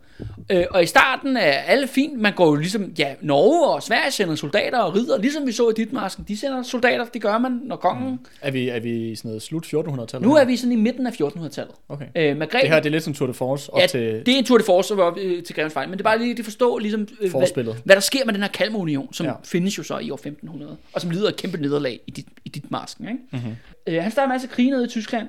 [0.51, 2.21] Øh, og i starten er alle fint.
[2.21, 5.69] Man går jo ligesom, ja, Norge og Sverige sender soldater og ridder, ligesom vi så
[5.69, 6.25] i Ditmarsken.
[6.29, 8.11] De sender soldater, det gør man, når kongen...
[8.11, 8.19] Mm.
[8.43, 10.29] Er vi, er vi sådan noget slut 1400-tallet?
[10.29, 11.75] Nu er vi sådan i midten af 1400-tallet.
[11.89, 12.07] Okay.
[12.17, 14.01] Øh, Margrethe, Det her det er lidt som Tour de France op ja, til...
[14.01, 16.11] det er en Tour de Force, hvor vi øh, til Grevens Fejl, men det er
[16.11, 19.27] bare lige at forstå, ligesom, øh, hvad, hvad, der sker med den her Kalmarunion, som
[19.27, 19.33] ja.
[19.45, 22.49] Findes jo så i år 1500, og som lider et kæmpe nederlag i dit, i
[22.49, 23.09] dit masken.
[23.09, 23.21] Ikke?
[23.33, 23.57] Mm-hmm.
[23.87, 25.29] Øh, han starter en masse krige nede i Tyskland,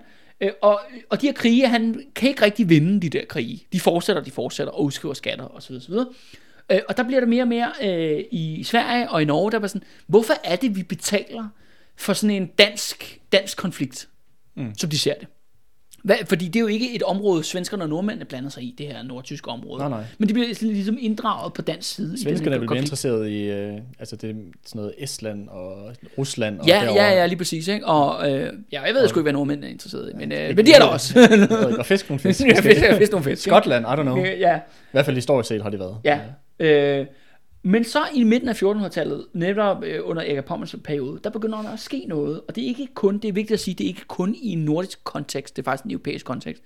[0.62, 3.68] og, og de her krige, han kan ikke rigtig vinde de der krige.
[3.74, 5.76] De fortsætter, de fortsætter, og udskriver skatter osv.
[5.76, 5.94] osv.
[6.72, 9.60] Øh, og der bliver der mere og mere øh, i Sverige og i Norge, der
[9.60, 11.48] var sådan, hvorfor er det, vi betaler
[11.96, 14.10] for sådan en dansk, dansk konflikt,
[14.56, 14.74] mm.
[14.78, 15.28] som de ser det?
[16.04, 18.88] Hvad, fordi det er jo ikke et område, svenskerne og nordmændene blander sig i, det
[18.88, 19.80] her nordtyske område.
[19.80, 20.04] Nej, nej.
[20.18, 22.14] Men de bliver ligesom inddraget på dansk side.
[22.14, 24.34] i Svenskerne er vel interesseret i øh, altså det, er
[24.66, 26.60] sådan noget Estland og Rusland.
[26.60, 27.04] Og Ja, derovre.
[27.04, 27.68] ja, ja, lige præcis.
[27.68, 27.86] Ikke?
[27.88, 30.66] Og øh, ja, jeg ved sgu ikke, hvad nordmændene er interesseret i, men, øh, men
[30.66, 31.20] de er der også.
[31.80, 32.42] Og fisk nogle fisk.
[32.46, 33.42] jeg fisk, fisk nogle fisk.
[33.42, 34.18] Skotland, I don't know.
[34.18, 34.60] I Ja,
[34.92, 35.98] hvert fald historisk set har det været.
[36.04, 36.20] ja.
[36.60, 37.06] Øh,
[37.64, 41.70] men så i midten af 1400-tallet, netop øh, under Erik Pommers periode, der begynder der
[41.70, 42.42] at ske noget.
[42.48, 44.50] Og det er ikke kun, det er vigtigt at sige, det er ikke kun i
[44.50, 46.64] en nordisk kontekst, det er faktisk en europæisk kontekst.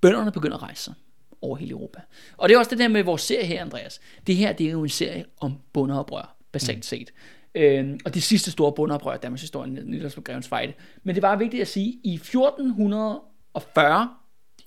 [0.00, 0.94] Bønderne begynder at rejse sig
[1.42, 2.00] over hele Europa.
[2.36, 4.00] Og det er også det der med vores serie her, Andreas.
[4.26, 7.12] Det her, det er jo en serie om bundeoprør, basalt set.
[7.54, 10.72] Øhm, og det sidste store bundeoprør, Danmarks historie, Niels på Grevens Fejde.
[11.02, 14.08] Men det var vigtigt at sige, i 1440,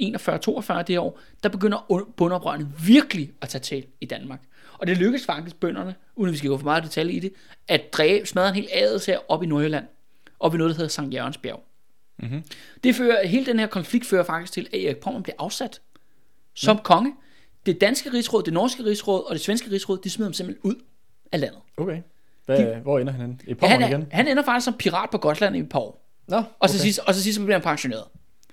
[0.03, 4.41] 41-42 det år, der begynder un- bundeoprørene virkelig at tage til i Danmark.
[4.80, 7.34] Og det lykkedes faktisk bønderne, uden at vi skal gå for meget detalje i det,
[7.68, 9.86] at dræbe, smadre en hel adels her op i Nordjylland,
[10.39, 11.63] op i noget, der hedder Sankt Jørgensbjerg.
[12.18, 12.44] Mm-hmm.
[12.84, 15.82] Det fører, hele den her konflikt fører faktisk til, at Erik Pommern bliver afsat
[16.54, 16.82] som mm.
[16.84, 17.13] konge.
[17.65, 20.76] Det danske rigsråd, det norske rigsråd og det svenske rigsråd, de smider ham simpelthen ud
[21.32, 21.60] af landet.
[21.78, 22.02] Okay.
[22.46, 23.38] Hvad, hvor ender han henne?
[23.44, 24.08] I Ja, Pommern han, er, igen?
[24.12, 26.06] han ender faktisk som pirat på Gotland i et par år.
[26.28, 26.74] Nå, Og okay.
[26.74, 28.04] så sidst, og så sidst så bliver han pensioneret.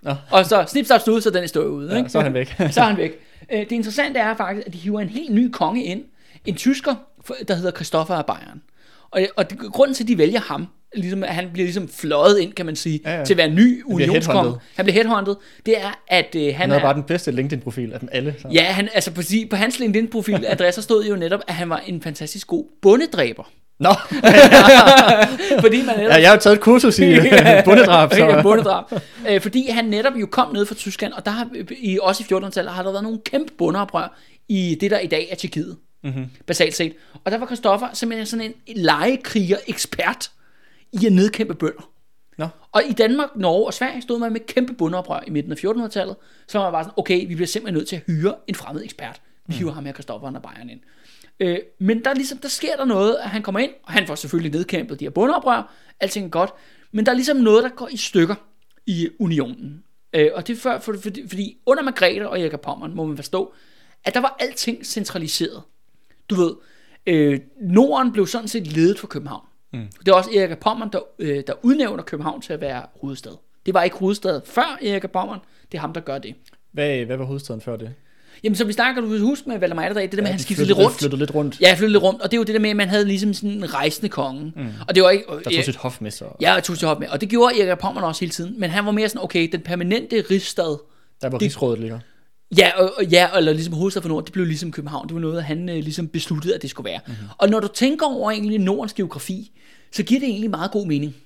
[0.03, 0.15] Nå.
[0.31, 1.93] Og så snip, snap, stud, så er den historie ude.
[1.93, 2.11] Ja, ikke?
[2.11, 2.49] så er han væk.
[2.71, 3.13] så er han væk.
[3.53, 6.05] Øh, Det interessante er faktisk, at de hiver en helt ny konge ind.
[6.47, 6.95] En tysker,
[7.49, 8.63] der hedder Christoffer af Bayern.
[9.11, 12.39] Og, og det, grunden til, at de vælger ham, ligesom, at han bliver ligesom fløjet
[12.39, 14.55] ind, kan man sige, ja, Ja, til at være ny unionskonge.
[14.77, 15.35] Han bliver headhunted.
[15.67, 16.81] Det er, at øh, han, Han er...
[16.81, 18.35] bare den bedste LinkedIn-profil af dem alle.
[18.39, 18.49] Så.
[18.53, 22.03] Ja, han, altså på, på hans LinkedIn-profil, adresser stod jo netop, at han var en
[22.03, 23.51] fantastisk god bondedræber.
[23.81, 23.89] Nå,
[25.65, 27.25] Fordi man netop ja, jeg har jo taget et kursus i øh,
[27.65, 28.25] bundedrab, så...
[28.25, 28.85] Ja, bondedrab.
[29.29, 32.35] Øh, fordi han netop jo kom ned fra Tyskland, og der har, i, også i
[32.35, 35.77] 1400-tallet har der været nogle kæmpe bondeoprør i det, der i dag er Tjekkiet.
[36.07, 36.27] Mm-hmm.
[36.47, 36.95] Basalt set.
[37.25, 40.31] Og der var Christoffer simpelthen sådan en legekriger-ekspert
[40.93, 41.91] i at nedkæmpe bønder.
[42.39, 42.49] Nå.
[42.73, 46.17] Og i Danmark, Norge og Sverige stod man med kæmpe bundeoprør i midten af 1400-tallet.
[46.49, 48.85] Så var man bare sådan, okay, vi bliver simpelthen nødt til at hyre en fremmed
[48.85, 49.21] ekspert.
[49.47, 50.81] Vi hiver ham her, Christoffer og Bayern ind.
[51.41, 54.07] Øh, men der, er ligesom, der sker der noget, at han kommer ind, og han
[54.07, 56.51] får selvfølgelig nedkæmpet de her bundeoprør, alting er godt,
[56.93, 58.35] men der er ligesom noget, der går i stykker
[58.87, 59.85] i unionen.
[60.13, 63.17] Øh, og det er for, for, fordi, fordi under Margrethe og Erik Pommern må man
[63.17, 63.55] forstå,
[64.05, 65.63] at der var alting centraliseret.
[66.31, 66.55] Du ved,
[67.07, 69.45] øh, Norden blev sådan set ledet fra København.
[69.73, 69.81] Mm.
[69.99, 73.33] Det er også Erik Pommern, der, øh, der udnævner København til at være hovedstad.
[73.67, 75.39] Det var ikke hovedstad før Erik Pommern,
[75.73, 76.35] det er ham, der gør det.
[76.73, 77.95] Hvad, hvad var hovedstaden før det?
[78.45, 80.43] Jamen, som vi snakker, du huske med Valdemar Atterdag, det der med, at han de
[80.43, 80.99] skiftede lidt rundt.
[80.99, 81.61] Flyttede lidt rundt.
[81.61, 83.35] Ja, flyttede lidt rundt, og det er jo det der med, at man havde ligesom
[83.35, 84.53] sådan en rejsende konge.
[84.57, 84.69] Mm.
[84.89, 85.25] Og det var ikke...
[85.45, 86.27] Der tog sit hof med sig.
[86.41, 87.09] Ja, jeg tog til hop med.
[87.09, 88.61] Og det gjorde Erik Pommern også hele tiden.
[88.61, 90.79] Men han var mere sådan, okay, den permanente rigsstad,
[91.23, 91.99] Der var rigsrådet ligger.
[92.59, 95.09] Ja, og, ja, eller ligesom hovedstad for Norden, det blev ligesom København.
[95.09, 97.01] Det var noget, han øh, ligesom besluttede, at det skulle være.
[97.07, 97.29] Mm-hmm.
[97.39, 99.51] Og når du tænker over egentlig Nordens geografi,
[99.93, 101.17] så giver det egentlig meget god mening.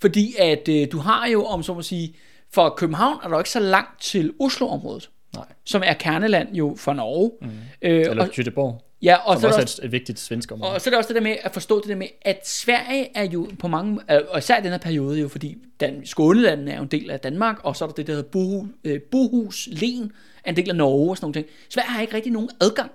[0.00, 2.14] Fordi at øh, du har jo, om så må sige,
[2.50, 5.44] for København er der ikke så langt til Oslo-området, Nej.
[5.64, 7.30] som er kerneland jo for Norge.
[7.40, 7.48] Mm.
[7.82, 10.18] Øh, Eller og, Göteborg, ja, og som så er også også, er et, et vigtigt
[10.18, 10.72] svensk område.
[10.72, 13.08] og så er det også det der med at forstå det der med, at Sverige
[13.14, 16.76] er jo på mange, og især i den her periode jo, fordi Dan, Skånelandene er
[16.76, 19.68] jo en del af Danmark, og så er der det, der hedder Bohu, øh, Bohus
[19.72, 20.12] Len,
[20.48, 21.46] er en del af Norge og sådan nogle ting.
[21.68, 22.90] Sverige har ikke rigtig nogen adgang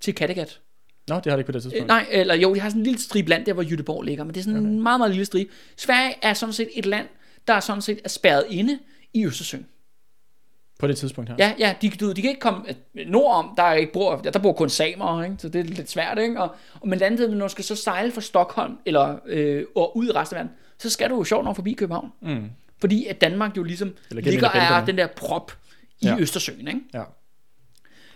[0.00, 0.60] til Kattegat.
[1.08, 1.82] Nå, det har det ikke på det tidspunkt.
[1.82, 4.24] Øh, nej, eller jo, de har sådan en lille strip land der, hvor Jødeborg ligger,
[4.24, 4.68] men det er sådan okay.
[4.68, 5.48] en meget, meget lille strip.
[5.76, 7.06] Sverige er sådan set et land,
[7.48, 8.78] der er sådan set er spærret inde
[9.14, 9.66] i Østersøen.
[10.78, 11.36] På det tidspunkt her.
[11.38, 14.38] Ja, ja, de, du, de kan ikke komme øh, nordom, der, er ikke bor, der
[14.38, 15.36] bor kun samer, ikke?
[15.38, 16.40] så det er lidt svært, ikke?
[16.40, 20.06] Og, og men andet, når du skal så sejle fra Stockholm, eller øh, og ud
[20.06, 22.12] i resten af verden, så skal du jo sjovt nok forbi København.
[22.22, 22.50] Mm.
[22.80, 25.52] Fordi at Danmark jo ligesom ligger af den der prop
[26.00, 26.16] i ja.
[26.18, 26.80] Østersøen, ikke?
[26.94, 27.02] ja.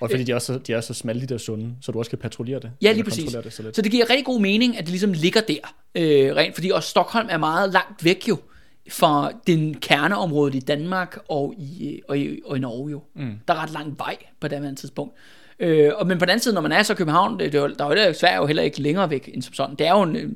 [0.01, 2.11] Og fordi de er, også, de er så smalle, de der sunde, så du også
[2.11, 2.73] kan patruljere det.
[2.83, 3.33] Ja, lige præcis.
[3.33, 3.77] Det så lidt.
[3.77, 6.89] Så det giver rigtig god mening, at det ligesom ligger der, øh, rent, fordi også
[6.89, 8.39] Stockholm er meget langt væk jo,
[8.91, 13.03] fra den kerneområde i Danmark og i, og i, og i Norge jo.
[13.17, 13.33] Mm.
[13.49, 15.15] Der er ret lang vej på det her tidspunkt.
[15.59, 17.59] Øh, og, men på den anden side, når man er så i København, det, det,
[17.59, 19.77] er jo- der er jo Sverige jo heller ikke længere væk end som sådan.
[19.77, 20.33] Det er jo en, øh,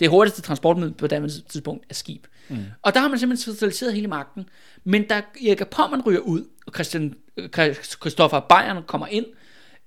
[0.00, 2.26] det hurtigste transportmiddel på det her tidspunkt er skib.
[2.48, 2.56] Mm.
[2.82, 4.48] Og der har man simpelthen centraliseret hele magten.
[4.84, 9.26] Men da Erik Pommern ryger ud, og Christian, øh, Christoffer Bayern kommer ind,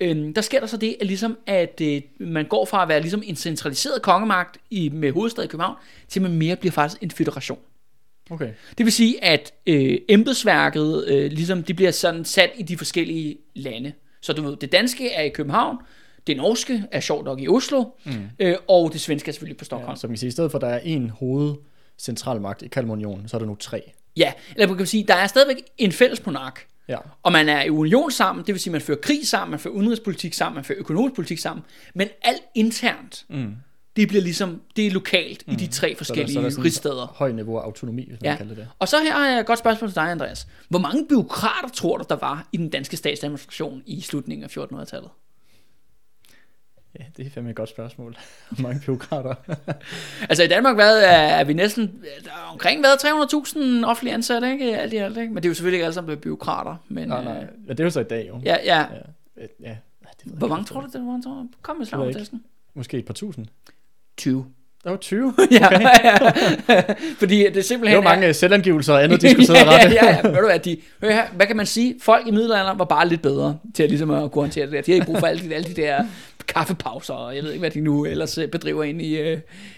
[0.01, 3.01] Øhm, der sker der så det, at, ligesom, at øh, man går fra at være
[3.01, 5.75] ligesom en centraliseret kongemagt i, med hovedstad i København,
[6.07, 7.59] til man mere bliver faktisk en federation.
[8.29, 8.49] Okay.
[8.77, 13.37] Det vil sige, at øh, embedsværket øh, ligesom, de bliver sådan sat i de forskellige
[13.55, 13.93] lande.
[14.21, 15.77] Så du ved, det danske er i København,
[16.27, 18.11] det norske er sjovt nok i Oslo, mm.
[18.39, 19.91] øh, og det svenske er selvfølgelig på Stockholm.
[19.91, 21.55] Ja, så man kan sige, i stedet for at der er en hoved
[21.99, 23.91] centralmagt i Kalmarunionen, så er der nu tre.
[24.17, 26.97] Ja, eller man kan sige, der er stadigvæk en fælles monark, Ja.
[27.23, 29.73] og man er i union sammen, det vil sige, man fører krig sammen, man fører
[29.73, 33.55] udenrigspolitik sammen, man fører økonomisk politik sammen, men alt internt, mm.
[33.95, 35.53] det bliver ligesom, det er lokalt mm.
[35.53, 37.07] i de tre Så er der, forskellige så er der rigssteder.
[37.15, 38.35] høj niveau af autonomi, hvis man Ja.
[38.37, 38.67] kalder det.
[38.79, 40.47] Og så her har jeg et godt spørgsmål til dig, Andreas.
[40.69, 45.09] Hvor mange byråkrater tror du, der var i den danske statsadministration i slutningen af 1400-tallet?
[46.99, 48.17] Ja, det er fandme et godt spørgsmål.
[48.63, 49.35] Mange byråkrater.
[50.29, 54.77] Altså i Danmark hvad, er, vi næsten der er omkring hvad, 300.000 offentlige ansatte, ikke?
[54.77, 55.33] Alt i alt, ikke?
[55.33, 56.75] Men det er jo selvfølgelig ikke alle sammen blevet byråkrater.
[56.87, 57.47] Men, nej, øh, nej.
[57.67, 58.41] Ja, det er jo så i dag, jo.
[58.45, 58.79] Ja, ja.
[58.79, 59.45] Ja.
[59.59, 59.77] Ja.
[60.23, 61.47] Det Hvor mange tror du, det var?
[61.61, 62.43] Kom med slagtesten.
[62.73, 63.45] Måske et par tusind.
[64.17, 64.45] 20.
[64.83, 65.33] Der var 20.
[65.51, 66.17] ja, ja.
[67.19, 67.95] Fordi det er simpelthen...
[67.97, 69.95] Det var er- mange selvangivelser og andet, de skulle sidde og rette.
[69.95, 70.27] ja, ja, ja.
[70.29, 71.95] Ved du hvad, de, hør her, hvad kan man sige?
[72.01, 74.81] Folk i middelalderen var bare lidt bedre til at, ligesom at kunne håndtere det der.
[74.81, 76.03] De havde ikke brug for alle de, alle de der
[76.47, 79.37] kaffepauser, og jeg ved ikke, hvad de nu ellers øh, bedriver inde i, øh,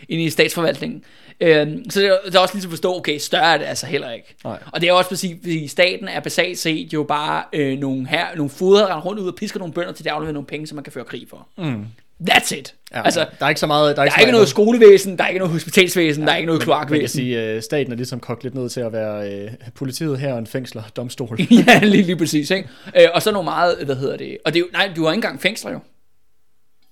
[0.09, 1.03] inde i statsforvaltningen.
[1.41, 3.85] Øhm, så det er, det er også lige at forstå, okay, større er det altså
[3.85, 4.35] heller ikke.
[4.43, 4.57] Nej.
[4.71, 8.25] Og det er også præcis, fordi staten er basalt set jo bare øh, nogle, her,
[8.35, 10.83] nogle foder, rundt ud og pisker nogle bønder til at aflevere nogle penge, som man
[10.83, 11.47] kan føre krig for.
[11.57, 11.85] Mm.
[12.29, 12.73] That's it.
[12.93, 13.83] Ja, altså, der er ikke så meget...
[13.83, 16.35] Der er der ikke, er ikke noget skolevæsen, der er ikke noget hospitalsvæsen, der er
[16.35, 17.17] ikke noget Man kan kloakvæsen.
[17.19, 20.47] sige, at staten er ligesom kogt lidt ned til at være øh, politiet her, en
[20.47, 21.39] fængsler, domstol.
[21.67, 22.69] ja, lige, lige præcis, ikke?
[22.97, 25.11] Øh, og så nogle meget, hvad hedder det, og det er jo, nej, du har
[25.11, 25.79] ikke engang fængsler jo.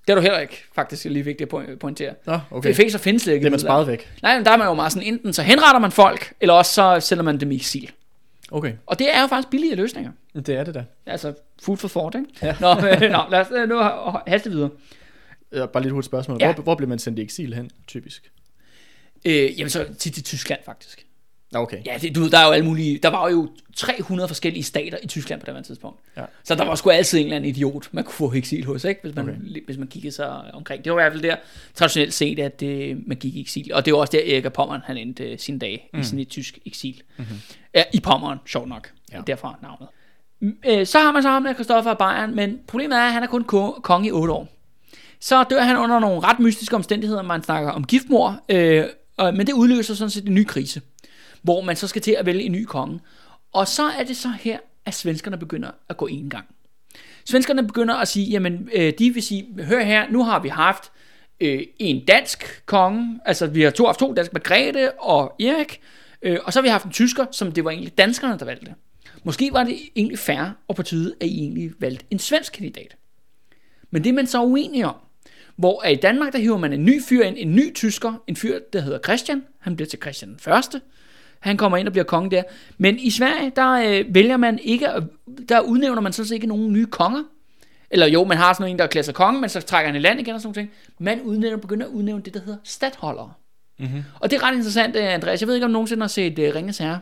[0.06, 2.14] Det er du heller ikke, faktisk, lige vigtigt at point- pointere.
[2.26, 2.74] Nå, Okay.
[2.74, 3.40] Fængsler findes ikke.
[3.40, 4.08] Det er man sparet væk.
[4.22, 6.72] Nej, men der er man jo meget sådan, enten så henretter man folk, eller også
[6.72, 7.90] så sætter man dem i eksil.
[8.52, 10.10] Okay, Og det er jo faktisk billige løsninger.
[10.36, 10.84] det er det da.
[11.06, 12.28] Altså, food for thought, ikke?
[12.42, 12.54] Ja.
[12.60, 13.90] Nå, øh, nå, lad os øh, nu ha-
[14.26, 14.70] haste videre.
[15.52, 16.38] Ja, bare lidt hurtigt spørgsmål.
[16.40, 16.54] Ja.
[16.54, 18.30] Hvor, hvor bliver man sendt i eksil hen, typisk?
[19.24, 21.06] Øh, jamen så til, til Tyskland faktisk.
[21.54, 21.78] Okay.
[21.86, 24.98] Ja, det, du ved, der er jo alle mulige, der var jo 300 forskellige stater
[25.02, 26.00] i Tyskland på det her tidspunkt.
[26.16, 26.24] Ja.
[26.44, 29.00] Så der var sgu altid en eller anden idiot, man kunne få eksil hos, ikke?
[29.02, 29.64] Hvis, man, Okay.
[29.64, 30.84] hvis man kiggede sig omkring.
[30.84, 31.36] Det var i hvert fald der
[31.74, 33.70] traditionelt set, at øh, man gik i eksil.
[33.74, 36.00] Og det var også der, Erik af Pommern, han endte øh, sine dage mm.
[36.00, 37.02] i sådan et tysk eksil.
[37.16, 37.36] Mm-hmm.
[37.74, 38.90] Ja, I Pommern, sjovt nok.
[39.12, 39.20] Ja.
[39.26, 39.88] Derfra navnet.
[40.66, 43.22] Øh, så har man så ham med Christoffer af Bayern, men problemet er, at han
[43.22, 44.48] er kun ko- konge i 8 år.
[45.20, 48.84] Så dør han under nogle ret mystiske omstændigheder, man snakker om giftmor, øh,
[49.16, 50.82] og, men det udløser sådan set en ny krise,
[51.42, 53.00] hvor man så skal til at vælge en ny konge.
[53.52, 56.44] Og så er det så her, at svenskerne begynder at gå en gang.
[57.24, 60.92] Svenskerne begynder at sige, jamen, øh, de vil sige, hør her, nu har vi haft
[61.40, 65.80] øh, en dansk konge, altså vi har to, haft to danske, Margrethe og Erik,
[66.22, 68.74] øh, og så har vi haft en tysker, som det var egentlig danskerne, der valgte.
[69.24, 72.96] Måske var det egentlig færre og på tide, at I egentlig valgte en svensk kandidat.
[73.90, 74.94] Men det er man så uenig om.
[75.60, 78.58] Hvor i Danmark, der hiver man en ny fyr ind, en ny tysker, en fyr,
[78.72, 79.42] der hedder Christian.
[79.58, 80.80] Han bliver til Christian den første.
[81.40, 82.42] Han kommer ind og bliver konge der.
[82.78, 84.88] Men i Sverige, der øh, vælger man ikke,
[85.48, 87.22] der udnævner man sådan set ikke nogen nye konger.
[87.90, 89.98] Eller jo, man har sådan en, der klæder sig konge, men så trækker han i
[89.98, 90.70] land igen og sådan noget.
[90.98, 93.32] Man udnævner, begynder at udnævne det, der hedder stadholdere.
[93.78, 94.02] Mm-hmm.
[94.20, 95.40] Og det er ret interessant, øh, Andreas.
[95.40, 97.00] Jeg ved ikke, om du nogensinde har set uh, Ringes Herre.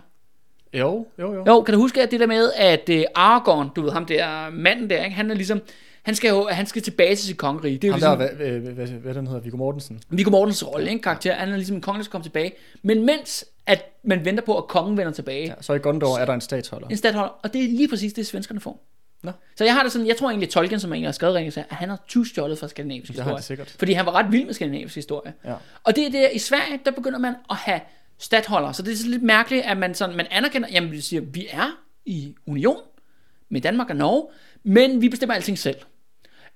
[0.74, 1.44] Jo, jo, jo.
[1.46, 4.50] Jo, kan du huske at det der med, at uh, Aragorn, du ved ham der,
[4.50, 5.16] manden der, ikke?
[5.16, 5.60] han er ligesom,
[6.08, 7.78] han skal jo, han skal tilbage til sit kongerige.
[7.78, 10.00] Det er jo Ham ligesom, der, hvad, hvad, hvad, hvad den hedder, Viggo Mortensen.
[10.08, 11.02] Viggo Mortens rolle, ikke?
[11.02, 11.34] Karakter.
[11.34, 12.52] Han er ligesom en konge, der skal komme tilbage.
[12.82, 16.24] Men mens at man venter på, at kongen vender tilbage, Ja, så i Gondor er
[16.24, 16.88] der en statsholder.
[16.88, 18.84] en stadholder, og det er lige præcis det, svenskerne får.
[19.22, 19.32] Nå.
[19.56, 21.64] Så jeg har det sådan, jeg tror egentlig, Tolkien, som egentlig har skrevet Ringens at
[21.70, 23.34] han har tyvstjålet fra skandinavisk Det historie.
[23.34, 23.74] han sikkert.
[23.78, 25.32] Fordi han var ret vild med skandinavisk historie.
[25.44, 25.54] Ja.
[25.84, 27.80] Og det er der, i Sverige, der begynder man at have
[28.18, 28.72] stadholder.
[28.72, 31.46] Så det er sådan lidt mærkeligt, at man, sådan, man anerkender, jamen vi siger, vi
[31.50, 32.80] er i union
[33.48, 34.26] med Danmark og Norge,
[34.64, 35.76] men vi bestemmer alting selv.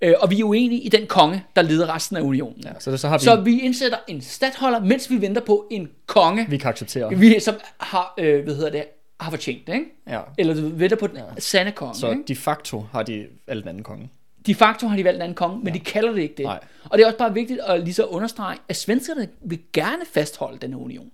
[0.02, 2.62] Øh, og vi er uenige i den konge, der leder resten af unionen.
[2.64, 5.66] Ja, så, det, så har vi, Så vi indsætter en stadholder, mens vi venter på
[5.70, 7.14] en konge, vi kan acceptere.
[7.18, 8.84] vi, som har, øh, hvad hedder det,
[9.20, 9.86] har fortjent det, ikke?
[10.08, 10.20] Ja.
[10.38, 11.22] Eller du venter på den ja.
[11.38, 12.22] sande konge, Så ikke?
[12.28, 14.08] de facto har de valgt en anden konge.
[14.46, 15.72] De facto har de valgt en anden konge, men ja.
[15.74, 16.44] de kalder det ikke det.
[16.44, 16.60] Nej.
[16.84, 20.58] Og det er også bare vigtigt at lige så understrege, at svenskerne vil gerne fastholde
[20.58, 21.10] den union.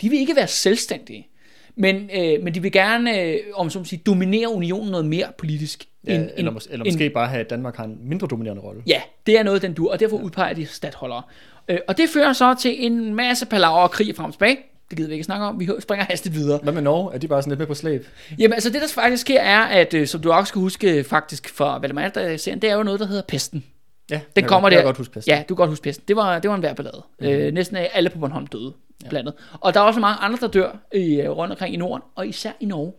[0.00, 1.28] De vil ikke være selvstændige,
[1.76, 5.26] men, øh, men de vil gerne, øh, om så må sige, dominere unionen noget mere
[5.38, 5.86] politisk.
[6.06, 8.82] Ja, end- eller, mås- eller måske bare have, at Danmark har en mindre dominerende rolle.
[8.86, 11.22] Ja, det er noget, den du, og derfor udpeger de stadholdere.
[11.68, 14.58] Øh, og det fører så til en masse palaver og krig frem og tilbage.
[14.90, 15.60] Det gider vi ikke snakke om.
[15.60, 16.58] Vi springer hastigt videre.
[16.62, 17.14] Hvad med Norge?
[17.14, 18.06] Er de bare sådan lidt med på slæb?
[18.38, 21.48] Jamen altså det der faktisk sker er, at øh, som du også skal huske faktisk
[21.54, 23.64] fra Valdemar-serien, det er jo noget, der hedder pesten.
[24.10, 24.78] Ja, Den kommer kan, der.
[24.78, 25.30] Jeg godt huske pesten.
[25.34, 26.04] Ja, du kan godt huske pesten.
[26.08, 27.02] Det var, det var en værd ballade.
[27.20, 27.34] Mm-hmm.
[27.34, 28.72] Øh, næsten alle på Bornholm døde
[29.08, 29.34] blandet.
[29.60, 32.26] Og der er også mange andre, der dør i, øh, rundt omkring i Norden, og
[32.26, 32.92] især i Norge.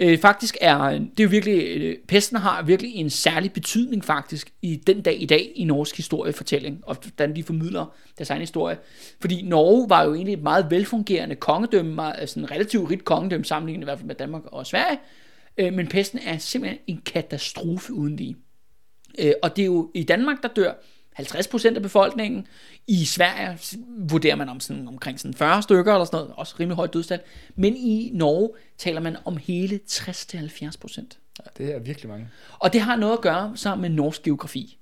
[0.00, 4.52] Øh, faktisk er det er jo virkelig, øh, pesten har virkelig en særlig betydning faktisk
[4.62, 8.78] i den dag i dag i norsk historiefortælling, og hvordan de formidler deres egen historie.
[9.20, 13.04] Fordi Norge var jo egentlig et meget velfungerende kongedømme, meget, øh, altså en relativt rigt
[13.04, 14.98] kongedømme sammenlignet i hvert fald med Danmark og Sverige,
[15.58, 18.36] øh, men pesten er simpelthen en katastrofe uden lige.
[19.18, 20.72] Øh, og det er jo i Danmark, der dør
[21.20, 22.46] 50% af befolkningen.
[22.86, 23.58] I Sverige
[23.98, 26.34] vurderer man om sådan, omkring sådan 40 stykker eller sådan noget.
[26.36, 27.20] Også rimelig højt dødstal.
[27.56, 31.00] Men i Norge taler man om hele 60-70%.
[31.38, 32.28] Ja, det er virkelig mange.
[32.58, 34.78] Og det har noget at gøre sammen med norsk geografi.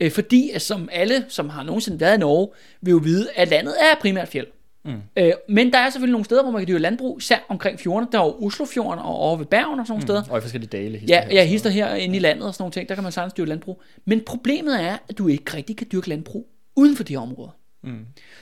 [0.00, 2.48] Øh, fordi som alle, som har nogensinde været i Norge,
[2.80, 4.46] vil jo vide, at landet er primært fjeld.
[4.86, 4.92] Mm.
[5.16, 8.08] Øh, men der er selvfølgelig nogle steder, hvor man kan dyrke landbrug, især omkring fjordene.
[8.12, 10.22] Der er jo Oslofjorden og over ved Bergen og sådan nogle steder.
[10.30, 11.02] Og i forskellige dale.
[11.08, 13.32] Ja, jeg hister her inde i landet og sådan nogle ting, der kan man sagtens
[13.34, 13.82] dyrke landbrug.
[14.04, 17.50] Men problemet er, at du ikke rigtig kan dyrke landbrug uden for de her områder.
[17.84, 17.98] Mm.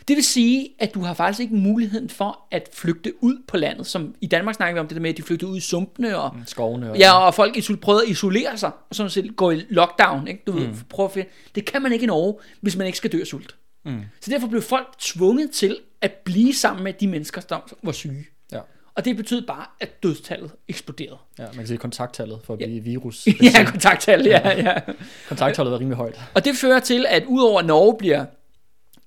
[0.09, 3.87] Det vil sige, at du har faktisk ikke muligheden for at flygte ud på landet,
[3.87, 6.19] som i Danmark snakker vi om det der med, at de flygter ud i sumpene,
[6.19, 6.43] og, mm.
[6.47, 6.99] Skovene og...
[6.99, 10.43] ja, og folk isol- prøver at isolere sig, og sådan set går i lockdown, ikke?
[10.47, 10.75] Du ved, Mm.
[10.89, 11.29] prøver at finde.
[11.55, 13.57] Det kan man ikke i Norge, hvis man ikke skal dø af sult.
[13.85, 14.01] Mm.
[14.21, 18.27] Så derfor blev folk tvunget til at blive sammen med de mennesker, der var syge.
[18.53, 18.61] Ja.
[18.95, 21.17] Og det betød bare, at dødstallet eksploderede.
[21.39, 23.27] ja, man kan sige kontakttallet for at blive virus.
[23.55, 24.81] ja, kontakttal, ja, ja.
[25.29, 26.21] Kontakttallet er rimelig højt.
[26.35, 28.25] Og det fører til, at udover at Norge bliver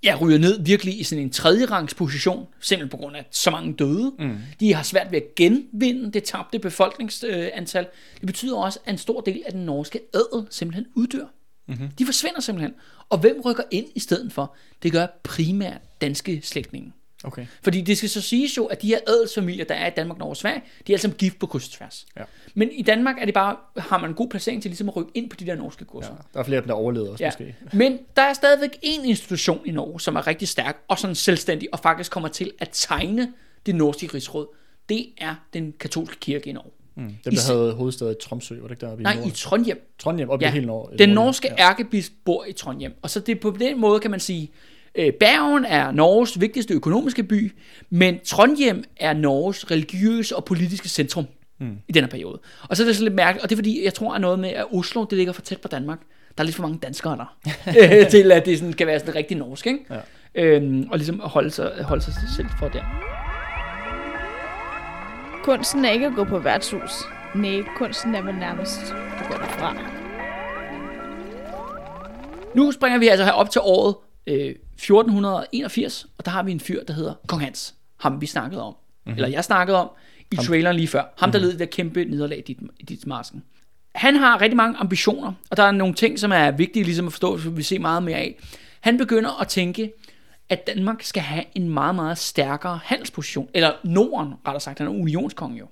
[0.04, 3.52] ja, ryger ned virkelig i sådan en tredje rangs position, simpelthen på grund af så
[3.52, 4.14] mange døde.
[4.20, 4.38] Mm.
[4.60, 7.88] De har svært ved at genvinde det tabte befolkningsantal.
[8.20, 11.26] Det betyder også, at en stor del af den norske adel simpelthen uddør.
[11.68, 11.90] Mm-hmm.
[12.00, 12.74] De forsvinder simpelthen.
[13.10, 14.56] Og hvem rykker ind i stedet for?
[14.84, 16.94] Det gør primært danske slægtninge.
[17.24, 17.46] Okay.
[17.64, 20.32] Fordi det skal så siges jo, at de her adelsfamilier, der er i Danmark, Norge
[20.32, 21.82] og Sverige, de er alle sammen gift på kryds.
[22.18, 22.24] Ja.
[22.54, 25.12] Men i Danmark er det bare, har man en god placering til ligesom at rykke
[25.14, 26.12] ind på de der norske kurser.
[26.12, 27.28] Ja, der er flere der overleder også Ja.
[27.30, 27.56] måske.
[27.78, 31.68] Men der er stadigvæk en institution i Norge, som er rigtig stærk og sådan selvstændig,
[31.74, 33.34] og faktisk kommer til at tegne
[33.66, 34.48] det norske rigsråd.
[34.90, 36.72] Det er den katolske kirke i Norge.
[36.98, 37.04] Mm.
[37.04, 39.32] Dem, der Is- havde hovedstad i Tromsø, var det ikke deroppe Nej, i i?
[39.32, 39.78] Trondheim.
[40.00, 40.92] Trondheim, op i Ja, hele Nord.
[41.00, 42.94] Den norske ærkebisp bor i Trondheim.
[43.02, 44.52] Og så det på den måde kan man sige,
[44.96, 47.52] øh, Bergen er Norges vigtigste økonomiske by,
[47.90, 51.26] men Trondheim er Norges religiøse og politiske centrum
[51.60, 51.78] mm.
[51.88, 52.40] i denne periode.
[52.70, 54.40] Og så er det så lidt mærkeligt, og det er fordi, jeg tror, at noget
[54.40, 56.00] med, at Oslo, det ligger for tæt på Danmark.
[56.38, 57.38] Der er lidt for mange danskere der,
[58.04, 59.80] øh, til at det sådan, skal være sådan rigtig norsk, ikke?
[59.90, 60.00] Ja.
[60.36, 63.17] Øhm, og ligesom holde sig, holde sig selv for der.
[65.48, 66.92] Kunsten er ikke at gå på værtshus.
[67.36, 68.80] Nej, kunsten er vel nærmest,
[69.20, 69.76] du går derfra.
[72.56, 73.96] Nu springer vi altså her op til året
[74.28, 77.76] øh, 1481, og der har vi en fyr, der hedder Kong Hans.
[77.98, 78.74] Ham vi snakkede om.
[78.74, 79.18] Mm-hmm.
[79.18, 79.90] Eller jeg snakkede om
[80.32, 81.04] i traileren lige før.
[81.18, 83.44] Ham, der led det der kæmpe nederlag i dit, i dit marsken.
[83.96, 87.14] Han har rigtig mange ambitioner, og der er nogle ting, som er vigtige ligesom at
[87.14, 88.40] forstå, som vi ser meget mere af.
[88.82, 89.92] Han begynder at tænke,
[90.50, 93.50] at Danmark skal have en meget, meget stærkere handelsposition.
[93.54, 94.80] Eller Norden, rettere sagt.
[94.80, 95.68] Han er unionskonge jo.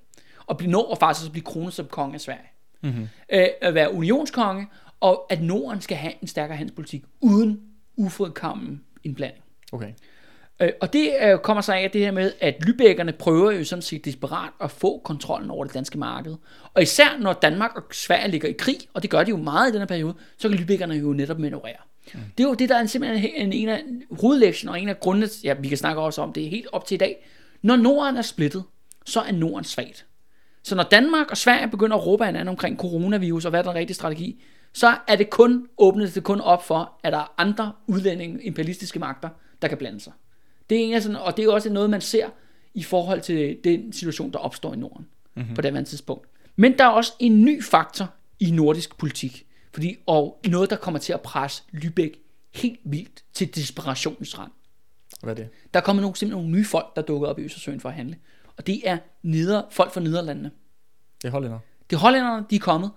[0.46, 2.50] Og blive og faktisk også blive kronet som konge af Sverige.
[2.82, 3.08] Mm-hmm.
[3.32, 4.66] Øh, at være unionskonge,
[5.00, 7.60] og at Norden skal have en stærkere handelspolitik, uden
[7.96, 9.44] ufodkammen indblanding.
[9.72, 9.92] Okay.
[10.60, 13.82] Øh, og det øh, kommer sig af det her med, at Lübeckerne prøver jo sådan
[13.82, 16.36] set desperat at få kontrollen over det danske marked.
[16.74, 19.68] Og især når Danmark og Sverige ligger i krig, og det gør de jo meget
[19.68, 21.76] i den her periode, så kan Lübeckerne jo netop manøvrere.
[22.12, 25.00] Det er jo det, der er en, simpelthen en, en af hovedlektionen, og en af
[25.00, 27.26] grundene, ja, vi kan snakke også om det helt op til i dag.
[27.62, 28.64] Når Norden er splittet,
[29.06, 30.06] så er Norden svagt.
[30.62, 33.74] Så når Danmark og Sverige begynder at råbe hinanden omkring coronavirus og hvad er den
[33.74, 34.42] rigtige strategi,
[34.72, 38.98] så er det kun åbnet det kun op for, at der er andre udlændinge, imperialistiske
[38.98, 39.28] magter,
[39.62, 40.12] der kan blande sig.
[40.70, 42.28] Det er en af sådan, og det er også noget, man ser
[42.74, 45.54] i forhold til den situation, der opstår i Norden mm-hmm.
[45.54, 46.28] på det andet tidspunkt.
[46.56, 49.45] Men der er også en ny faktor i nordisk politik,
[49.76, 54.52] fordi, og noget, der kommer til at presse Lübeck helt vildt til desperationens rand.
[55.22, 55.48] Hvad er det?
[55.74, 57.94] Der er kommet nogle, simpelthen nogle nye folk, der dukker op i Østersøen for at
[57.94, 58.16] handle.
[58.56, 60.50] Og det er neder, folk fra Nederlandene.
[61.22, 61.58] Det er hollænder.
[61.90, 62.90] Det er hollænderne, de er kommet.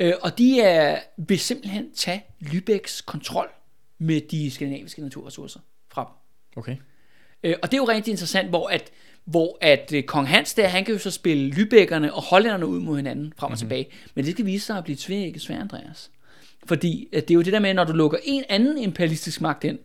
[0.00, 3.48] Øh, og de er, vil simpelthen tage Lübecks kontrol
[3.98, 6.12] med de skandinaviske naturressourcer fra dem.
[6.58, 6.76] Okay.
[7.42, 8.90] Øh, og det er jo rigtig interessant, hvor at,
[9.24, 12.80] hvor at øh, kong Hans der, han kan jo så spille Lübeckerne og hollænderne ud
[12.80, 13.58] mod hinanden frem og mm-hmm.
[13.58, 13.88] tilbage.
[14.14, 16.10] Men det skal vise sig at blive tvækket svært, Andreas.
[16.66, 19.64] Fordi at det er jo det der med, når du lukker en anden imperialistisk magt
[19.64, 19.78] ind,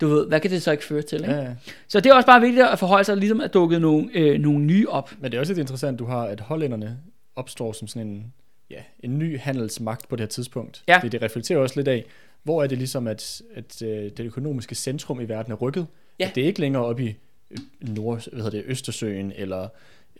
[0.00, 1.20] du ved, hvad kan det så ikke føre til?
[1.20, 1.34] Ikke?
[1.34, 1.54] Ja, ja.
[1.88, 4.58] Så det er også bare vigtigt at forholde sig, ligesom at dukke nogle, øh, nogle
[4.58, 5.14] nye op.
[5.18, 6.98] Men det er også lidt interessant, du har, at hollænderne
[7.36, 8.32] opstår som sådan en,
[8.70, 10.82] ja, en ny handelsmagt på det her tidspunkt.
[10.88, 10.98] Ja.
[10.98, 12.04] Fordi det reflekterer også lidt af,
[12.42, 15.86] hvor er det ligesom, at, at øh, det økonomiske centrum i verden er rykket.
[16.20, 16.28] Ja.
[16.28, 17.16] At det er ikke længere oppe i
[17.50, 19.68] øh, Nord, hvad hedder det, Østersøen, eller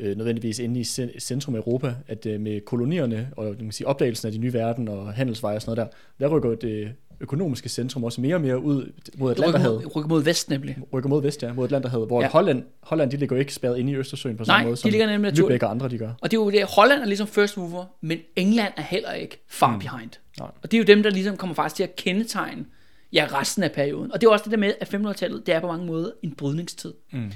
[0.00, 3.87] øh, nødvendigvis inde i cen- centrum Europa, at øh, med kolonierne og man kan sige,
[3.87, 7.68] opdagelsen af de nye verden og handelsveje og sådan noget der, der rykker det økonomiske
[7.68, 9.82] centrum også mere og mere ud mod Rykker Atlanterhavet.
[9.84, 10.78] mod, rykker mod vest nemlig.
[10.92, 12.28] Rykker mod vest, ja, mod Atlanterhavet, hvor Ja.
[12.28, 14.80] Holland, Holland, de ligger jo ikke spærret inde i Østersøen på samme Nej, måde, de
[14.80, 15.32] som ligger nemlig.
[15.38, 16.11] Lübeck og andre, de gør.
[16.20, 19.44] Og det er jo det, Holland er ligesom first mover, men England er heller ikke
[19.48, 19.78] far mm.
[19.78, 20.11] behind.
[20.38, 20.48] Nej.
[20.62, 22.64] Og det er jo dem, der ligesom kommer faktisk til at kendetegne
[23.12, 24.12] ja, resten af perioden.
[24.12, 26.34] Og det er også det der med, at 1500-tallet, det er på mange måder en
[26.34, 26.94] brydningstid.
[27.12, 27.32] Mm.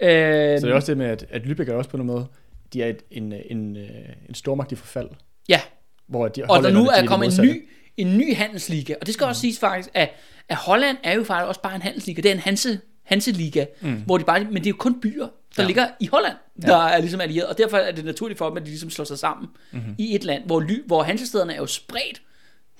[0.00, 2.26] Øh, Så det er også det med, at, at Lübeck er også på en måde,
[2.72, 3.88] de er et, en, en, øh,
[4.28, 5.08] en stormagt i forfald,
[5.48, 5.60] ja,
[6.06, 8.94] hvor de, og der nu er kommet en ny, en ny handelsliga.
[9.00, 10.10] Og det skal også siges faktisk, at,
[10.48, 12.20] at Holland er jo faktisk også bare en handelsliga.
[12.20, 14.02] Det er en Hanse, Hanseliga, mm.
[14.06, 15.66] hvor de bare, men det er jo kun byer, der ja.
[15.66, 17.48] ligger i Holland, der er ligesom allieret.
[17.48, 19.94] Og derfor er det naturligt for dem, at de ligesom slår sig sammen mm-hmm.
[19.98, 22.22] i et land, hvor, ly, hvor Hansestederne er jo spredt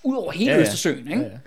[0.03, 0.63] ud over hele Ja, ja, ja.
[0.63, 1.09] Østersøen.
[1.09, 1.21] Ikke?
[1.21, 1.39] Ja, Ja, ja.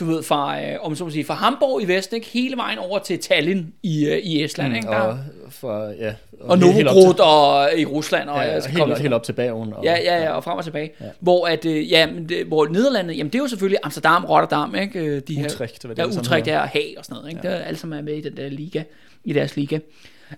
[0.00, 2.26] Du ved, fra, øh, om så sige, fra Hamburg i vest, ikke?
[2.26, 4.68] hele vejen over til Tallinn i, øh, i Estland.
[4.68, 4.88] Mm, ikke?
[4.88, 8.28] Der, Og, og, for, ja, og op Novogrod og i Rusland.
[8.28, 9.72] Og, Ja, skal helt, helt op til Bergen.
[9.72, 10.90] Og, Ja, ja, ja, og frem og tilbage.
[11.00, 11.06] Ja.
[11.20, 14.74] Hvor, at, øh, ja, men det, hvor Nederlandet, jamen det er jo selvfølgelig Amsterdam, Rotterdam,
[14.74, 14.98] ikke?
[15.00, 17.28] Øh, De her, Utrecht, hvad det ja, sammen Utrecht er og Haag og sådan noget,
[17.30, 17.40] ikke?
[17.44, 17.52] Ja.
[17.52, 18.82] Det er alle sammen er med i den der liga,
[19.24, 19.78] i deres liga.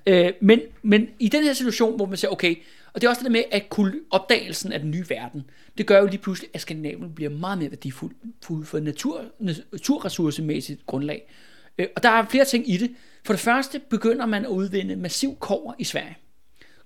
[0.06, 2.54] Øh, men, men i den her situation, hvor man siger, okay,
[2.94, 5.98] og det er også det der med, at opdagelsen af den nye verden, det gør
[5.98, 9.24] jo lige pludselig, at Skandinavien bliver meget mere værdifuld fuld for natur,
[9.72, 11.30] naturressourcemæssigt grundlag.
[11.78, 12.90] Øh, og der er flere ting i det.
[13.26, 16.16] For det første begynder man at udvinde massiv kover i Sverige.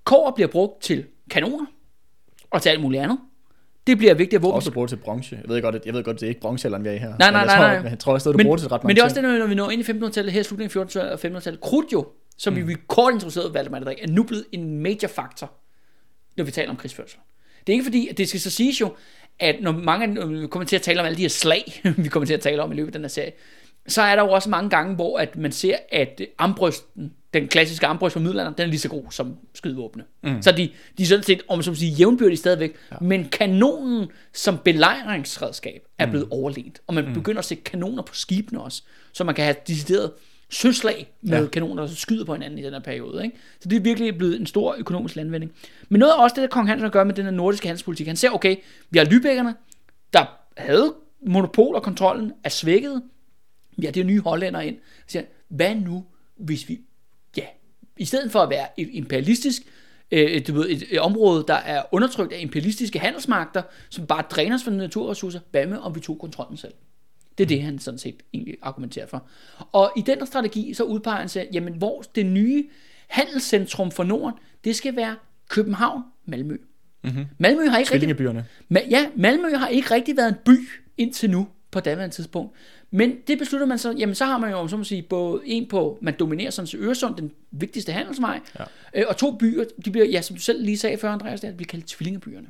[0.05, 1.67] Kover bliver brugt til kanoner
[2.51, 3.19] og til alt muligt andet.
[3.87, 4.55] Det bliver vigtigt at våben.
[4.55, 5.39] Også brugt til bronze.
[5.43, 7.09] Jeg ved godt, at, jeg ved godt, det er ikke bronzealderen, vi er i her.
[7.19, 7.91] Nej, nej, jeg nej, tror, nej.
[7.91, 9.21] Jeg tror også, at du men, bruger det til ret mange men det er også
[9.21, 11.93] det, når vi når ind i 1500-tallet, her i slutningen af 1400- og 1500-tallet, krudt
[11.93, 12.07] jo,
[12.37, 12.69] som mm.
[12.69, 15.53] vi kort introducerede Valdemar Drik, er nu blevet en major faktor,
[16.39, 17.19] når vi taler om krigsførsel.
[17.67, 18.95] Det er ikke fordi, at det skal så siges jo,
[19.39, 22.09] at når mange når vi kommer til at tale om alle de her slag, vi
[22.09, 23.33] kommer til at tale om i løbet af den her serie,
[23.89, 27.87] så er der jo også mange gange, hvor at man ser, at armbrysten, den klassiske
[27.87, 30.05] armbrøst fra middelalderen, den er lige så god som skydevåbne.
[30.23, 30.43] Mm.
[30.43, 32.77] Så de, de er sådan set, om man så må sige, jævnbyrdige stadigvæk.
[32.93, 32.97] Ja.
[33.01, 36.33] Men kanonen som belejringsredskab er blevet mm.
[36.33, 36.81] overlegent.
[36.87, 37.15] Og man mm.
[37.15, 38.83] begynder at se kanoner på skibene også,
[39.13, 40.13] så man kan have decideret
[40.51, 41.43] søslag med Ja.
[41.43, 41.49] ja.
[41.49, 43.25] kanoner, der skyder på hinanden i den her periode.
[43.25, 43.37] Ikke?
[43.61, 45.53] Så det er virkelig blevet en stor økonomisk landvinding.
[45.89, 48.07] Men noget af også det, der kong Hans gøre med den her nordiske handelspolitik.
[48.07, 48.57] Han ser, okay,
[48.91, 49.53] vi har Lübeckerne,
[50.13, 50.25] der
[50.57, 50.95] havde
[51.27, 53.03] monopol og kontrollen, er svækket.
[53.77, 54.77] Vi har de her nye hollænder ind.
[54.77, 56.05] Så siger, han, hvad nu,
[56.37, 56.81] hvis vi,
[57.37, 57.45] ja,
[57.97, 59.63] i stedet for at være et imperialistisk,
[60.11, 64.55] øh, du ved, et, et område, der er undertrykt af imperialistiske handelsmagter, som bare dræner
[64.55, 66.73] os for naturressourcer, hvad med, om vi tog kontrollen selv?
[67.39, 69.27] Det er det, han sådan set egentlig argumenterer for.
[69.73, 72.69] Og i den strategi, så udpeger han sig, jamen, hvor det nye
[73.07, 75.17] handelscentrum for Norden, det skal være
[75.49, 76.57] København, Malmø.
[77.05, 77.25] Mm-hmm.
[77.39, 78.09] Malmø har ikke rigtig.
[78.75, 82.57] Ma- ja, Malmø har ikke rigtig været en by indtil nu på daværende tidspunkt.
[82.91, 85.41] Men det beslutter man så, jamen så har man jo, om så må sige, både
[85.45, 88.65] en på, man dominerer sådan til Øresund, den vigtigste handelsvej, ja.
[88.95, 91.49] øh, og to byer, de bliver, ja, som du selv lige sagde før, Andreas, det
[91.49, 92.47] er, de bliver kaldt tvillingebyerne.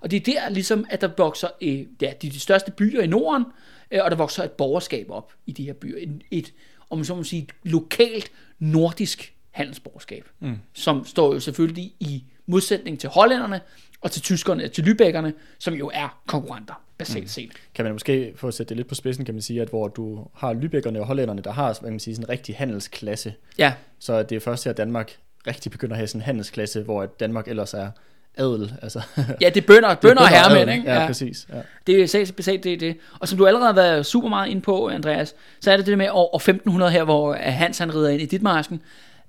[0.00, 3.06] Og det er der ligesom, at der vokser, øh, ja, de, de største byer i
[3.06, 3.44] Norden,
[3.92, 5.98] og der vokser et borgerskab op i de her byer.
[5.98, 6.52] Et, et
[6.90, 10.56] om man så må sige, et lokalt nordisk handelsborgerskab, mm.
[10.72, 13.60] som står jo selvfølgelig i modsætning til hollænderne,
[14.00, 17.28] og til tyskerne, til lybækkerne, som jo er konkurrenter, basalt mm.
[17.28, 17.50] set.
[17.74, 19.88] Kan man måske, for at sætte det lidt på spidsen, kan man sige, at hvor
[19.88, 23.34] du har Lübeckerne og hollænderne, der har, hvad kan man sige, sådan en rigtig handelsklasse,
[23.58, 26.82] Ja, så det er først her, at Danmark rigtig begynder at have sådan en handelsklasse,
[26.82, 27.90] hvor at Danmark ellers er
[28.36, 28.74] adel.
[28.82, 29.00] Altså,
[29.40, 30.92] ja det er bønder, bønder og herremænd, ikke?
[30.92, 31.46] Ja, ja, præcis.
[31.52, 31.60] Ja.
[31.86, 32.96] Det er sat besat det, er det.
[33.20, 35.98] Og som du allerede har været super meget inde på, Andreas, så er det det
[35.98, 38.82] med år, år 1500 her, hvor Hans han rider ind i Ditmarsken.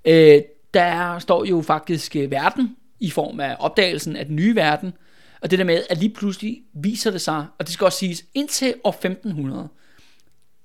[0.06, 0.42] Øh,
[0.74, 4.94] der står jo faktisk øh, verden i form af opdagelsen af den nye verden.
[5.42, 8.24] Og det der med, at lige pludselig viser det sig, og det skal også siges,
[8.34, 9.68] indtil år 1500,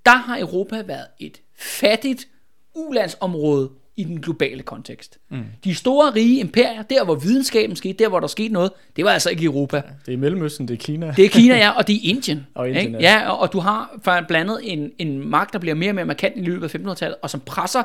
[0.07, 2.29] der har Europa været et fattigt
[2.75, 5.19] ulandsområde i den globale kontekst.
[5.29, 5.45] Mm.
[5.65, 9.11] De store rige imperier, der hvor videnskaben skete, der hvor der skete noget, det var
[9.11, 9.83] altså ikke Europa.
[10.07, 11.15] Det er Mellemøsten, det er Kina.
[11.17, 12.47] Det er Kina, ja, og det er Indien.
[12.55, 12.99] Og Indien, ikke?
[12.99, 13.19] ja.
[13.19, 13.31] ja.
[13.31, 16.41] og, og du har blandet en, en magt, der bliver mere og mere markant i
[16.41, 17.83] løbet af 1500-tallet, og som presser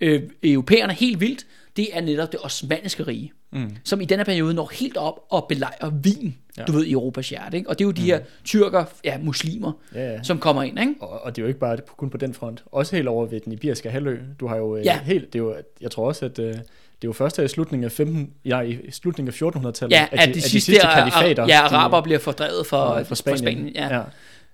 [0.00, 1.46] øh, europæerne helt vildt,
[1.76, 3.76] det er netop det osmanniske rige, mm.
[3.84, 6.64] som i denne periode når helt op og belejrer Wien, ja.
[6.64, 7.56] du ved, i Europas hjerte.
[7.56, 7.68] Ikke?
[7.70, 10.22] Og det er jo de her tyrker, ja, muslimer, Ja, ja.
[10.22, 10.78] som kommer ind.
[10.80, 10.94] Ikke?
[11.00, 12.64] Og, og det er jo ikke bare kun på den front.
[12.72, 14.18] Også helt over ved den iberiske halvø.
[14.40, 14.98] Du har jo øh, Ja.
[15.04, 16.64] helt, det er jo, jeg tror også, at øh, det er
[17.04, 20.72] jo først i slutningen af 15, ja, i slutningen af 1400-tallet, Ja, at, de, sidste,
[20.72, 23.38] kalifater, ja, araber bliver fordrevet fra, fra Spanien.
[23.38, 23.96] fra Spanien ja.
[23.96, 24.02] ja.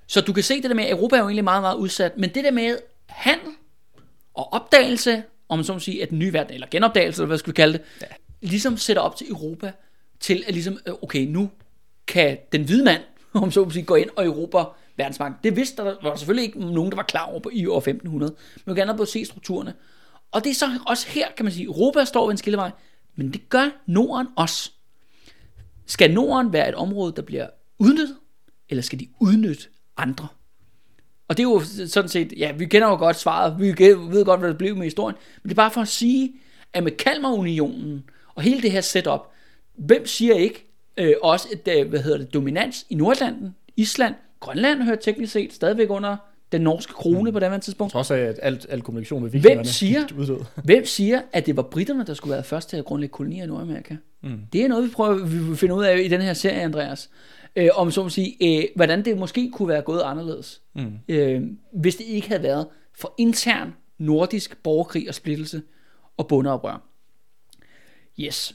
[0.06, 2.18] Så du kan se det der med, at Europa er jo egentlig meget, meget udsat,
[2.18, 3.48] men det der med handel
[4.34, 7.38] og opdagelse, om man så må sige, at den nye verden, eller genopdagelse, eller hvad
[7.38, 8.07] skal vi kalde det, ja.
[8.40, 9.72] ligesom sætter op til Europa,
[10.20, 11.51] til at ligesom, øh, okay, nu
[12.07, 14.64] kan den hvide mand, om så må sige, gå ind og Europa
[14.96, 15.38] verdensmagten.
[15.44, 17.78] Det vidste der, var der selvfølgelig ikke nogen, der var klar over på i år
[17.78, 18.34] 1500,
[18.64, 19.74] men vi kan på at se strukturerne.
[20.30, 22.70] Og det er så også her, kan man sige, Europa står ved en skillevej,
[23.16, 24.70] men det gør Norden også.
[25.86, 27.48] Skal Norden være et område, der bliver
[27.78, 28.16] udnyttet,
[28.68, 30.28] eller skal de udnytte andre?
[31.31, 34.41] Og det er jo sådan set, ja, vi kender jo godt svaret, vi ved godt,
[34.41, 36.33] hvad det blev med historien, men det er bare for at sige,
[36.72, 38.05] at med Kalmarunionen
[38.35, 39.20] og hele det her setup,
[39.76, 40.66] hvem siger ikke
[40.97, 45.53] øh, også et, øh, hvad hedder det, dominans i Nordlanden, Island, Grønland hører teknisk set
[45.53, 46.16] stadigvæk under
[46.53, 47.93] den norske krone på det tidspunkt.
[47.93, 50.41] Trods af, at alt, alt kommunikation med vikingerne siger- er uddød.
[50.64, 53.47] Hvem siger, at det var britterne, der skulle være først til at grundlægge kolonier i
[53.47, 53.97] Nordamerika?
[54.22, 54.39] Mm.
[54.53, 57.11] Det er noget, vi prøver vi vil finde ud af i den her serie, Andreas.
[57.57, 60.92] Øh, om så må sige, øh, hvordan det måske kunne være gået anderledes, mm.
[61.09, 61.42] øh,
[61.72, 62.66] hvis det ikke havde været
[63.01, 65.62] for intern nordisk borgerkrig og splittelse
[66.16, 66.82] og bundeoprør.
[68.20, 68.55] Yes.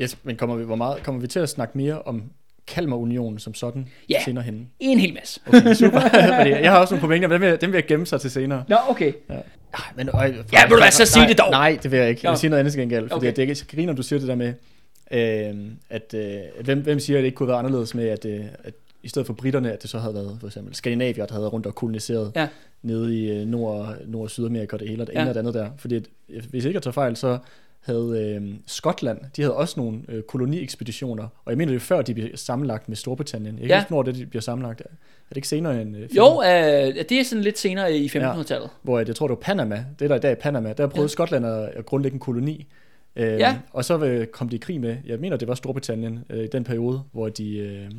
[0.00, 2.22] Yes, men kommer vi, hvor meget, kommer vi til at snakke mere om
[2.66, 4.22] Kalmarunionen som sådan Ja.
[4.24, 4.70] senere hen?
[4.80, 5.40] En hel masse.
[5.46, 6.00] Okay, super.
[6.62, 8.30] Jeg har også nogle pointer, men dem vil, jeg- dem vil jeg gemme sig til
[8.30, 8.64] senere.
[8.68, 9.12] Nå, okay.
[9.28, 9.42] Nej,
[9.96, 11.50] men, øj, Ja, vil du hvad, så sig nej, det dog.
[11.50, 12.20] Nej, det vil jeg ikke.
[12.24, 13.08] Jeg vil sige noget andet til gengæld.
[13.08, 13.46] Fordi Okay.
[13.46, 14.54] det er griner, du siger det der med,
[15.12, 15.54] øh,
[15.90, 18.74] at øh, hvem, hvem siger, at det ikke kunne være anderledes med, at, øh, at
[19.02, 21.66] i stedet for britterne, at det så havde været for eksempel skandinavier, der havde rundt
[21.66, 22.48] og koloniseret Ja.
[22.82, 25.20] nede i øh, Nord, Nord- og Sydamerika og det hele, og det Ja.
[25.20, 25.70] ene og det andet der.
[25.78, 27.38] Fordi at, øh, hvis ikke jeg tager fejl, så
[27.80, 32.14] havde øh, Skotland, de havde også nogle øh, koloniekspeditioner, og jeg mener det før, de
[32.14, 33.54] bliver sammenlagt med Storbritannien.
[33.54, 33.74] Jeg kan Ja.
[33.74, 33.80] ja.
[33.80, 34.80] ikke hvornår det de bliver sammenlagt.
[34.80, 34.84] Er
[35.28, 35.96] det ikke senere end...
[35.96, 38.70] Øh, Jo, øh, det er sådan lidt senere i 1500-tallet.
[38.82, 40.96] hvor jeg, jeg tror, det var Panama, det der i dag er Panama, der prøvede
[40.96, 41.02] Ja.
[41.02, 41.08] ja.
[41.08, 42.66] Skotland at, at grundlægge en koloni.
[43.16, 43.58] Øh, Ja.
[43.70, 46.46] Og så øh, kom de i krig med, jeg mener, det var Storbritannien øh, i
[46.46, 47.56] den periode, hvor de...
[47.58, 47.90] Øh,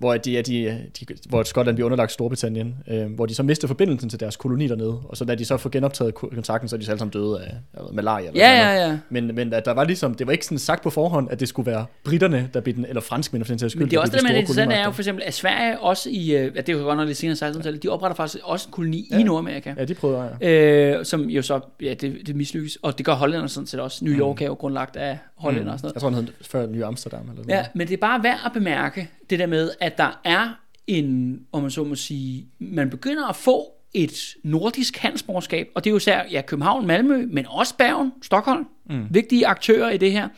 [0.00, 0.64] hvor, de, ja, de,
[1.00, 4.68] de, hvor Skotland bliver underlagt Storbritannien, øh, hvor de så mister forbindelsen til deres koloni
[4.68, 6.98] dernede, og så da de så får genoptaget ko- kontakten, så er de så alle
[6.98, 8.28] sammen døde af, af malaria.
[8.28, 8.80] Eller Ja, noget.
[8.80, 8.98] ja, ja.
[9.10, 11.48] Men, men at der var ligesom, det var ikke sådan sagt på forhånd, at det
[11.48, 13.82] skulle være britterne, der blev den, eller franskmænd for den sags skyld.
[13.82, 16.10] Men det er også det, er store interessant, er jo for eksempel, at Sverige også
[16.10, 18.68] i, øh, ja, det er jo godt nok lidt senere 1600-tallet, de opretter faktisk også
[18.68, 19.18] en koloni ja.
[19.18, 19.22] i.
[19.22, 19.74] Nordamerika.
[19.78, 20.96] Ja, de prøvede, ja.
[20.98, 22.78] øh, som jo så, ja, det, det mislykkes.
[22.82, 24.04] Og det gør hollænderne sådan set også.
[24.04, 25.94] New York er jo grundlagt af hollænder og sådan noget.
[25.94, 27.20] Jeg tror, den hed før Ny Amsterdam.
[27.20, 30.20] Eller sådan Ja, men det er bare værd at bemærke, det der med, at der
[30.24, 30.48] er
[30.86, 35.90] en, om man så må sige, man begynder at få et nordisk handelsborgerskab, og det
[35.90, 39.06] er jo især ja, København, Malmø, men også Bergen, Stockholm, mm.
[39.10, 40.28] vigtige aktører i det her.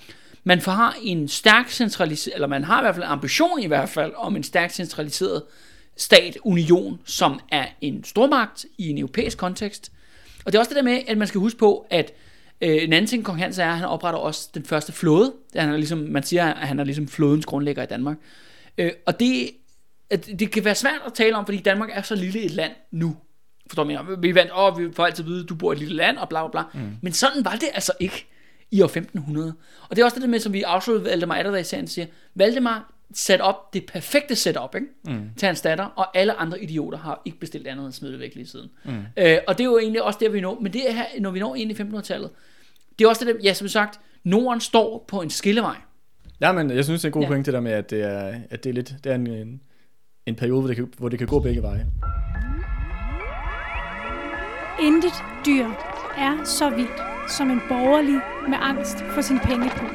[0.45, 3.89] Man har en stærk centraliseret, eller man har i hvert fald en ambition i hvert
[3.89, 5.43] fald, om en stærkt centraliseret
[5.97, 9.93] stat, union, som er en stormagt i en europæisk kontekst.
[10.45, 12.13] Og det er også det der med, at man skal huske på, at
[12.61, 15.33] øh, en anden ting, kong Hans er, at han opretter også den første flåde.
[15.57, 18.17] Han er ligesom, man siger, at han er ligesom flådens grundlægger i Danmark.
[18.79, 19.51] Øh, og det,
[20.11, 22.73] at det kan være svært at tale om, fordi Danmark er så lille et land
[22.91, 23.17] nu.
[23.67, 24.17] Forstår mener?
[24.17, 25.95] Vi er vant, åh, vi får altid at vide, at du bor i et lille
[25.95, 26.81] land, og bla bla bla.
[26.81, 26.91] Mm.
[27.03, 28.27] Men sådan var det altså ikke
[28.71, 29.55] i år 1500.
[29.89, 33.41] Og det er også det der med, som vi afsluttede Valdemar Atterdag-serien, siger, Valdemar sat
[33.41, 34.87] op det perfekte setup ikke?
[35.05, 35.31] Mm.
[35.37, 38.35] til hans datter, og alle andre idioter har ikke bestilt andet end smidt det væk
[38.35, 38.71] lige siden.
[38.85, 38.93] Mm.
[39.17, 40.61] Øh, og det er jo egentlig også der, vi når.
[40.61, 42.31] Men det er her, når vi når ind i 1500-tallet,
[42.99, 45.77] det er også det der, ja, som sagt, Norden står på en skillevej.
[46.43, 47.29] Ja, men jeg synes, det er en god Ja.
[47.29, 49.61] point, det der med, at det er, at det er, lidt, det er en, en,
[50.27, 51.87] en periode, hvor det, kan, hvor det kan gå begge veje.
[54.83, 55.13] Intet
[55.47, 55.67] dyr
[56.19, 59.91] er så vildt som en borgerlig med angst for sin pengepung.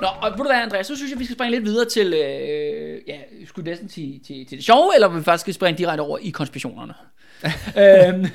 [0.00, 2.06] Nå, og ved du hvad, Andreas, så synes jeg, vi skal springe lidt videre til,
[2.14, 6.00] øh, ja, skulle næsten til, til, til det sjove, eller vi faktisk skal springe direkte
[6.00, 6.94] over i konspirationerne.
[7.82, 8.26] øhm,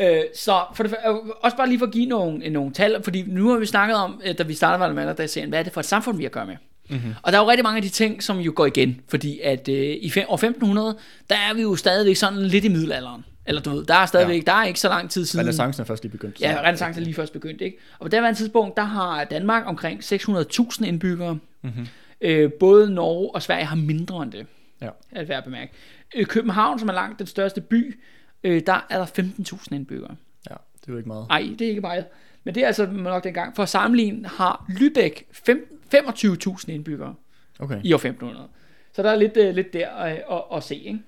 [0.00, 3.02] øh, så for det, øh, også bare lige for at give nogle, øh, nogle tal,
[3.02, 5.62] fordi nu har vi snakket om, øh, da vi startede Valdemar, der serien, hvad er
[5.62, 6.56] det for et samfund, vi har at gøre med?
[6.90, 7.14] Mm-hmm.
[7.22, 9.68] Og der er jo rigtig mange af de ting, som jo går igen, fordi at
[9.68, 10.96] øh, i år 1500,
[11.30, 13.24] der er vi jo stadigvæk sådan lidt i middelalderen.
[13.46, 14.50] Eller du ved, der er stadigvæk, ja.
[14.52, 15.40] der er ikke så lang tid siden.
[15.42, 16.38] Renaissancen er først lige begyndt.
[16.38, 17.76] så- Ja, renaissance er lige først begyndt, ikke?
[17.98, 21.38] Og på det tidspunkt, der har Danmark omkring 600.000 indbyggere.
[21.62, 21.86] Mm-hmm.
[22.20, 24.46] Øh, både Norge og Sverige har mindre end det,
[24.82, 24.88] Ja.
[25.20, 25.72] det værd at bemærke.
[26.16, 28.00] Øh, København, som er langt den største by,
[28.44, 30.14] øh, der er der 15.000 indbyggere.
[30.50, 31.26] ja, det er jo ikke meget.
[31.28, 32.04] Nej, det er ikke meget.
[32.44, 33.56] Men det er altså nok dengang.
[33.56, 37.14] For at sammenligne har Lübeck fem- 25.000 indbyggere
[37.58, 37.80] Okay.
[37.84, 38.48] i år 1500.
[38.92, 40.74] Så der er lidt, øh, lidt der øh, at, at se.
[40.76, 40.98] Ikke?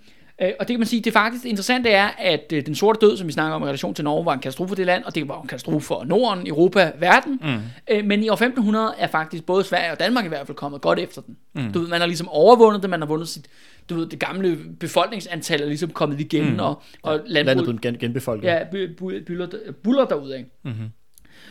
[0.43, 3.17] Øh, og det kan man sige, det faktisk interessante er, at øh, den sorte død,
[3.17, 5.15] som vi snakker om i relation til Norge, var en katastrofe for det land, og
[5.15, 7.41] det var en katastrofe for Norden, Europa, verden.
[7.43, 7.59] Mm.
[7.91, 10.81] Øh, men i år 1500 er faktisk både Sverige og Danmark i hvert fald kommet
[10.81, 11.37] godt efter den.
[11.53, 11.73] Mm.
[11.73, 13.47] Du ved, man har ligesom overvundet det, man har vundet sit,
[13.91, 16.59] du ved, det gamle befolkningsantal er ligesom kommet igen, mm.
[16.59, 18.49] og, og Landet er landbruget blevet gen, genbefolket.
[18.49, 18.59] ja,
[18.99, 19.49] buller,
[19.83, 20.45] buller derud af.
[20.65, 20.87] Mm-hmm.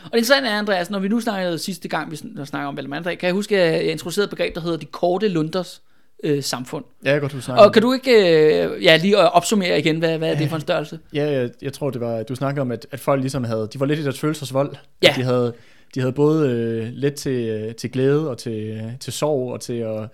[0.04, 2.94] Og det interessante er, Andreas, når vi nu snakkede sidste gang, vi sn- snakker om
[2.94, 5.82] Atterdag, kan jeg huske, at jeg introducerede et begreb, der hedder de korte lunders
[6.24, 6.86] øh, samfund.
[7.06, 10.00] Ja, jeg godt huske snakke Og kan du ikke øh, ja, lige øh, opsummere igen,
[10.00, 11.00] hvad, hvad er det for en størrelse?
[11.14, 13.80] Ja, jeg, jeg tror, det var, du snakkede om, at, at folk ligesom havde, de
[13.80, 14.76] var lidt i deres følelsesvold.
[15.04, 15.10] Ja.
[15.10, 15.54] At De havde,
[15.96, 19.62] de havde både øh, let til, øh, til glæde og til, øh, til sorg og
[19.62, 20.10] til at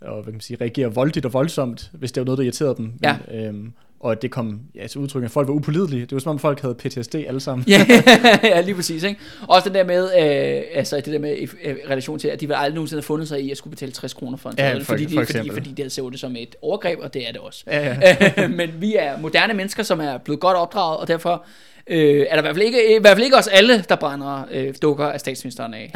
[0.00, 2.74] og, hvad kan man sige, reagere voldeligt og voldsomt, hvis det var noget, der irriterede
[2.76, 2.92] dem.
[3.02, 3.16] Ja.
[3.32, 6.00] Men, øhm, og at det kom ja, til udtryk, at folk var upålidelige.
[6.02, 7.64] Det var som om folk havde PTSD alle sammen.
[7.68, 7.86] ja,
[8.44, 9.02] ja, lige præcis.
[9.02, 9.20] Ikke?
[9.48, 12.46] Også den der med, øh, altså det der med i øh, relation til, at de
[12.46, 14.74] vil aldrig nogensinde have fundet sig i at skulle betale 60 kroner for en Ja,
[14.78, 15.52] for- fordi, for de, fordi, eksempel.
[15.52, 17.64] fordi de så det som et overgreb, og det er det også.
[17.66, 17.96] Ja,
[18.36, 18.48] ja.
[18.58, 21.44] Men vi er moderne mennesker, som er blevet godt opdraget, og derfor
[21.86, 24.42] øh, er der i hvert fald ikke, i hvert fald ikke os alle, der brænder
[24.52, 25.92] øh, dukker af statsministeren af.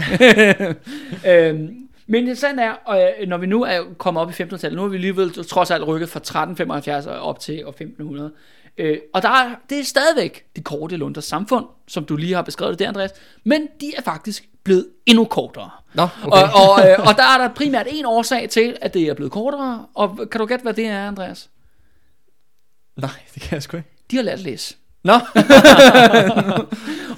[1.29, 1.69] øhm,
[2.07, 4.83] men det sandt er, og øh, når vi nu er kommet op i 1500-tallet, nu
[4.83, 8.33] har vi alligevel trods alt rykket fra 1375 og op til år 1500.
[8.79, 12.43] Øh, og der er, det er stadigvæk de korte lunders samfund, som du lige har
[12.43, 13.11] beskrevet det der, Andreas,
[13.45, 15.71] men de er faktisk blevet endnu kortere.
[15.95, 16.43] Nå, okay.
[16.43, 19.33] Og, og, øh, og der er der primært en årsag til, at det er blevet
[19.33, 21.51] kortere, og kan du gætte, hvad det er, Andreas?
[22.97, 23.89] Nej, det kan jeg sgu ikke.
[24.11, 24.77] De har lært at læse.
[25.05, 25.13] Nå,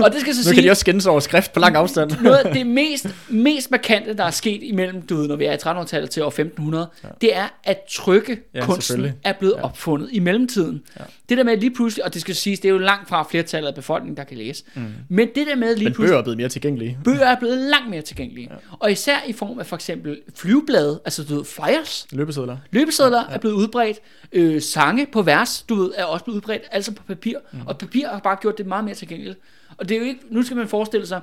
[0.05, 2.11] Og det skal så nu kan sige, de også skændes over skrift på lang afstand.
[2.23, 5.53] noget af det mest, mest markante, der er sket imellem, du ved, når vi er
[5.53, 7.09] i 1300-tallet til år 1500, ja.
[7.21, 9.65] det er, at trykkekunsten Ja, kunsten er blevet ja.
[9.65, 10.83] opfundet i mellemtiden.
[11.01, 11.05] Ja.
[11.29, 13.69] Det der med lige pludselig, og det skal siges, det er jo langt fra flertallet
[13.69, 14.65] af befolkningen, der kan læse.
[14.75, 14.83] Mm.
[15.09, 16.99] Men det der med lige Men pludselig, bøger er blevet mere tilgængelige.
[17.05, 18.49] bøger er blevet langt mere tilgængelige.
[18.51, 18.57] Ja.
[18.79, 22.57] Og især i form af for eksempel flyveblade, altså du ved, flyers, Løbesedler.
[22.71, 23.35] Løbesedler ja, ja.
[23.35, 23.99] er blevet udbredt.
[24.33, 26.63] Øh, sange på vers, du ved, er også blevet udbredt.
[26.71, 27.39] Altså på papir.
[27.53, 27.59] Mm.
[27.67, 29.39] Og papir har bare gjort det meget mere tilgængeligt.
[29.79, 31.21] Og det er jo ikke, nu skal man forestille sig,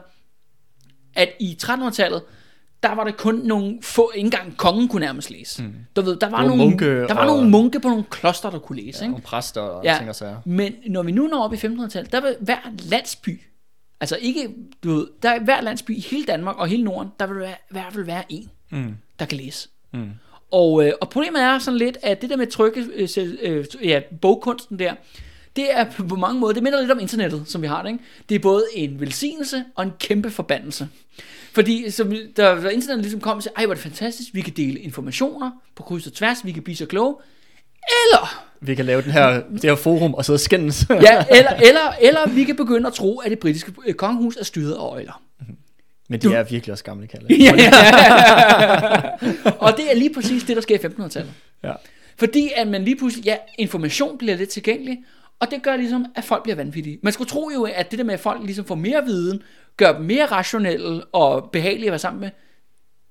[1.16, 2.22] at i 1300-tallet,
[2.84, 5.64] der var det kun nogle få, ikke engang kongen kunne nærmest læse.
[5.64, 5.74] Mm.
[5.96, 8.60] Du ved, der var, nogle, munke der var og- nogle munke på nogle kloster, der
[8.60, 8.98] kunne læse.
[9.00, 9.12] Ja, ikke?
[9.12, 9.96] nogle præster og Ja.
[9.98, 10.38] ting og sager.
[10.46, 12.58] Men når vi nu når op i 1500-tallet, der vil hver
[12.90, 13.42] landsby,
[14.02, 14.50] altså ikke,
[14.84, 17.52] du ved, der er hver landsby i hele Danmark og hele Norden, der vil være,
[17.52, 18.96] i hvert fald være en, mm.
[19.20, 19.70] der kan læse.
[19.94, 20.10] Mm.
[20.52, 23.10] Og, øh, og problemet er sådan lidt, at det der med trykke, øh,
[23.42, 24.94] øh, ja, bogkunsten der,
[25.56, 28.04] det er på, mange måder, det minder lidt om internettet, som vi har det, ikke?
[28.30, 30.88] Det er både en velsignelse og en kæmpe forbandelse.
[31.54, 34.42] Fordi som, der, da internettet ligesom kom og sagde, ej hvor er det fantastisk, vi
[34.42, 37.16] kan dele informationer på kryds og tværs, vi kan blive så kloge,
[38.06, 40.86] eller Vi kan lave den her, det her forum og sidde og skændes.
[40.90, 40.96] Ja,
[41.38, 44.74] eller, eller, eller vi kan begynde at tro, at det britiske øh, kongehus er styret
[44.74, 45.22] af øjler.
[46.10, 47.36] Men de er virkelig også gamle kalde.
[47.36, 47.72] Ja, ja.
[49.60, 51.32] og det er lige præcis det, der sker i 1500-tallet.
[51.64, 51.74] Ja.
[52.18, 54.98] Fordi at man lige pludselig, ja, information bliver lidt tilgængelig,
[55.44, 57.00] og det gør ligesom, at folk bliver vanvittige.
[57.02, 59.44] Man skulle tro jo, at det der med, at folk ligesom får mere viden,
[59.78, 62.30] gør dem mere rationelle og behagelige at være sammen med,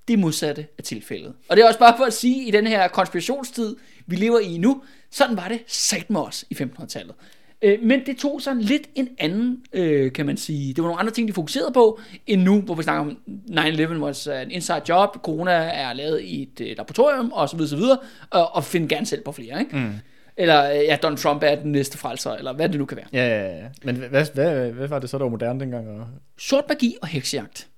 [0.08, 1.34] det modsatte af tilfældet.
[1.48, 3.76] Og det er også bare for at sige, i den her konspirationstid,
[4.06, 7.14] vi lever i nu, sådan var det sagt med os i 1500-tallet.
[7.62, 11.00] Øh, men det tog sådan lidt en anden, øh, kan man sige, det var nogle
[11.00, 13.18] andre ting, de fokuserede på, end nu, hvor vi snakker om
[13.50, 17.98] 9-11 was an inside job, corona er lavet i et øh, laboratorium, og så videre,
[18.30, 19.76] og, og finde gerne selv på flere, ikke?
[19.76, 19.92] Mm.
[20.36, 23.06] Eller, øh, ja, Donald Trump er den næste frelser, eller hvad det nu kan være.
[23.12, 23.68] Ja, ja, ja.
[23.82, 25.88] Men hvad, hvad, hvad var det så, der var moderne dengang?
[25.88, 26.06] Og...
[26.38, 27.68] Sort magi og heksejagt.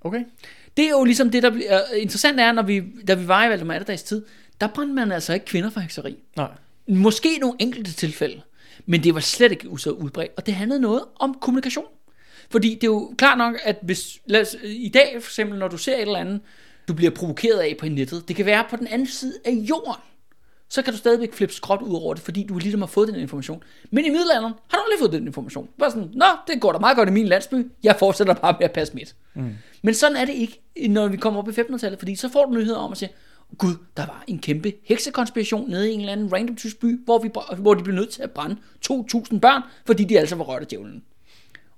[0.00, 0.24] Okay.
[0.76, 3.48] Det er jo ligesom det, der bliver interessant er, når vi, da vi var i
[3.48, 4.24] Valdemar Atterdags tid,
[4.60, 6.16] der brændte man altså ikke kvinder for hekseri.
[6.36, 6.50] Nej.
[6.88, 8.40] Måske nogle enkelte tilfælde,
[8.86, 11.84] men det var slet ikke så udbredt, og det handlede noget om kommunikation.
[12.50, 15.68] Fordi det er jo klart nok, at hvis, lad os, i dag for eksempel, når
[15.68, 16.40] du ser et eller andet,
[16.88, 20.02] du bliver provokeret af på nettet, det kan være på den anden side af jorden,
[20.72, 23.16] så kan du stadigvæk flippe skråt ud over det, fordi du ligesom har fået den
[23.16, 23.62] information.
[23.90, 25.68] Men i middelalderen har du aldrig fået den information.
[25.78, 28.64] Bare sådan, nå, det går da meget godt i min landsby, jeg fortsætter bare med
[28.64, 29.14] at passe mit.
[29.34, 29.54] Mm.
[29.82, 32.52] Men sådan er det ikke, når vi kommer op i 1500-tallet, fordi så får du
[32.52, 33.10] nyheder om at sige,
[33.58, 37.18] gud, der var en kæmpe heksekonspiration nede i en eller anden random tysk by, hvor,
[37.18, 38.56] vi, hvor de blev nødt til at brænde
[38.90, 41.04] 2.000 børn, fordi de altså var rørt af djævlen.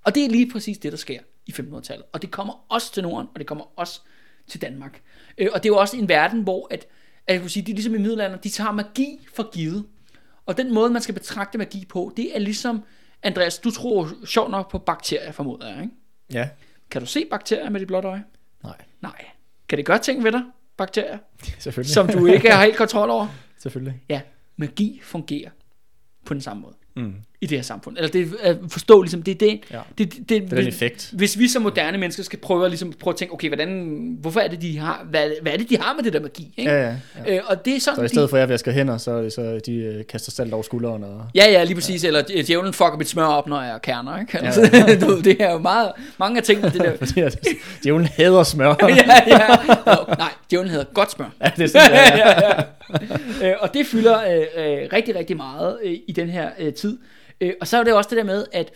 [0.04, 2.04] Og det er lige præcis det, der sker i 1500-tallet.
[2.12, 4.00] Og det kommer også til Norden, og det kommer også
[4.46, 5.00] til Danmark.
[5.38, 6.86] Øh, og det er jo også en verden, hvor at,
[7.26, 9.84] at jeg kunne sige, det er ligesom i middelalderen, de tager magi for givet.
[10.46, 12.82] Og den måde, man skal betragte magi på, det er ligesom,
[13.22, 15.94] Andreas, du tror sjovt nok på bakterier, formoder jeg, ikke?
[16.32, 16.48] Ja.
[16.90, 18.24] Kan du se bakterier med dit blotte øje?
[18.64, 18.76] Nej.
[19.00, 19.24] Nej.
[19.68, 20.42] Kan det gøre ting ved dig,
[20.76, 21.18] bakterier,
[21.58, 21.94] Selvfølgelig.
[21.94, 23.26] som du ikke har helt kontrol over?
[23.62, 24.02] Selvfølgelig.
[24.08, 24.20] Ja,
[24.56, 25.50] magi fungerer
[26.24, 27.14] på den samme måde Mm.
[27.40, 27.96] I det her samfund.
[27.96, 29.78] Eller det er forstå ligesom, det er det, Ja.
[29.98, 31.10] det, det, det, Det er den effekt.
[31.12, 34.40] Hvis vi som moderne mennesker skal prøve at, ligesom, prøve at tænke, okay, hvordan, hvorfor
[34.40, 36.54] er det, de har, hvad, hvad er det, de har med det der magi?
[36.56, 36.70] Ikke?
[36.70, 36.94] Ja, ja,
[37.26, 37.36] ja.
[37.36, 39.22] Øh, og det er sådan, Så i stedet for, at jeg vasker hænder, så er
[39.22, 41.04] det så, de øh, kaster salt over skulderen.
[41.04, 41.26] Og...
[41.34, 42.02] Ja, ja, lige præcis.
[42.04, 42.08] Ja.
[42.08, 44.38] Eller øh, djævlen fucker mit smør op, når jeg er kerner, ikke?
[44.38, 44.46] Ja.
[44.46, 44.60] Altså,
[45.06, 47.30] du det er jo meget, mange af tingene, det der.
[47.84, 48.68] Djævlen hader smør.
[48.82, 48.86] ja,
[49.26, 49.38] ja.
[49.86, 51.30] Nå, nej, djævlen hedder godt smør.
[51.44, 52.28] ja, det er sådan, ja, ja.
[52.40, 52.62] ja,
[53.40, 53.50] ja.
[53.50, 56.98] øh, og det fylder øh, øh, rigtig, rigtig meget øh, i den her øh, tid.
[57.40, 58.72] Øh, og så er det også det der med, at,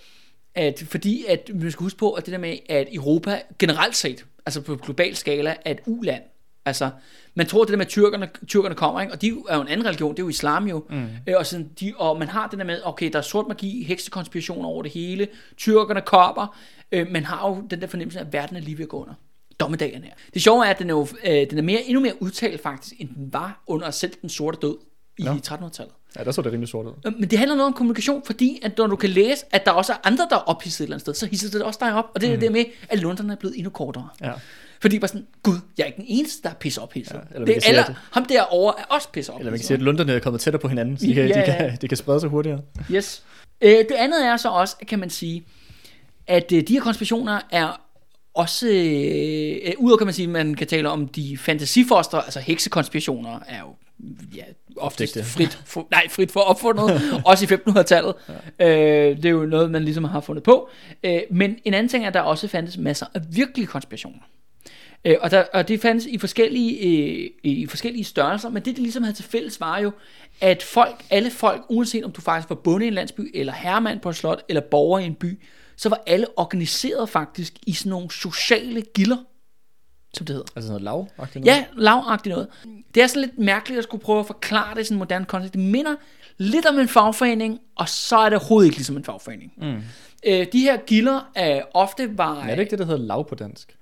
[0.54, 4.24] at fordi at man skal huske på, at det der med, at Europa generelt set,
[4.46, 6.22] altså på global skala, er et uland.
[6.64, 6.90] Altså,
[7.34, 9.12] man tror det der med, at tyrkerne, tyrkerne kommer, ikke?
[9.12, 10.84] og de er jo en anden religion, det er jo islam jo.
[10.90, 11.06] Mm.
[11.26, 13.82] Øh, og, sådan, de, og man har det der med, okay, der er sort magi,
[13.82, 16.58] heksekonspiration over det hele, tyrkerne kommer,
[16.92, 19.02] øh, man har jo den der fornemmelse af, at verden er lige ved at gå
[19.02, 19.14] under
[19.60, 20.12] dommedagen her.
[20.34, 22.94] Det sjove er, at den er, jo, øh, den er mere, endnu mere udtalt faktisk,
[22.98, 24.76] end den var under selv den sorte død
[25.18, 25.32] i Nå.
[25.32, 25.94] 1300-tallet.
[26.18, 26.92] ja, der så det rimelig sort ud.
[27.06, 29.70] Øh, Men det handler noget om kommunikation, fordi at når du kan læse, at der
[29.72, 31.94] også er andre, der er ophidset et eller andet sted, så hisser det også dig
[31.94, 32.04] op.
[32.14, 32.40] Og det er mm.
[32.40, 34.08] det med, at lunderne er blevet endnu kortere.
[34.20, 34.32] Ja.
[34.80, 37.14] Fordi bare sådan, gud, jeg er ikke den eneste, der er pisse ophidset.
[37.14, 39.40] Ja, Ja, eller det kan er sige, alle, at- ham derovre er også pisse ophidset.
[39.40, 41.34] Eller man kan sige, at lunderne er kommet tættere på hinanden, så de kan, Ja,
[41.34, 41.56] de ja.
[41.58, 42.60] kan, de kan sprede sig hurtigere.
[42.92, 43.22] Yes.
[43.60, 45.44] Øh, det andet er så også, kan man sige,
[46.26, 47.80] at øh, de her konspirationer er
[48.34, 53.60] også, øh, udover kan man sige, man kan tale om de fantasifoster, altså heksekonspirationer er
[53.60, 53.74] jo
[54.36, 54.42] ja,
[54.76, 55.30] oftest Opdigte.
[55.30, 58.14] frit, for, nej, frit for opfundet, også i 1500-tallet.
[58.58, 59.10] Ja.
[59.10, 60.68] Øh, det er jo noget, man ligesom har fundet på.
[61.04, 64.20] Øh, men en anden ting er, at der også fandtes masser af virkelige konspirationer.
[65.04, 68.78] Øh, og, der, og det fandtes i forskellige, øh, i forskellige størrelser, men det, det
[68.78, 69.90] ligesom havde til fælles, var jo,
[70.40, 74.00] at folk, alle folk, uanset om du faktisk var bonde i en landsby, eller herremand
[74.00, 75.42] på et slot, eller borger i en by,
[75.76, 79.16] så var alle organiseret faktisk i sådan nogle sociale gilder,
[80.14, 80.52] som det hedder.
[80.56, 81.46] Altså noget lav noget.
[81.46, 82.48] Ja, lavagtigt noget.
[82.94, 85.24] Det er sådan lidt mærkeligt at skulle prøve at forklare det i sådan en moderne
[85.24, 85.54] kontekst.
[85.54, 85.94] Det minder
[86.38, 89.52] lidt om en fagforening, og så er det overhovedet ikke ligesom en fagforening.
[89.56, 89.82] Mm.
[90.26, 92.34] Øh, de her gilder er ofte var...
[92.34, 93.76] Men er det ikke det, der hedder lav på dansk?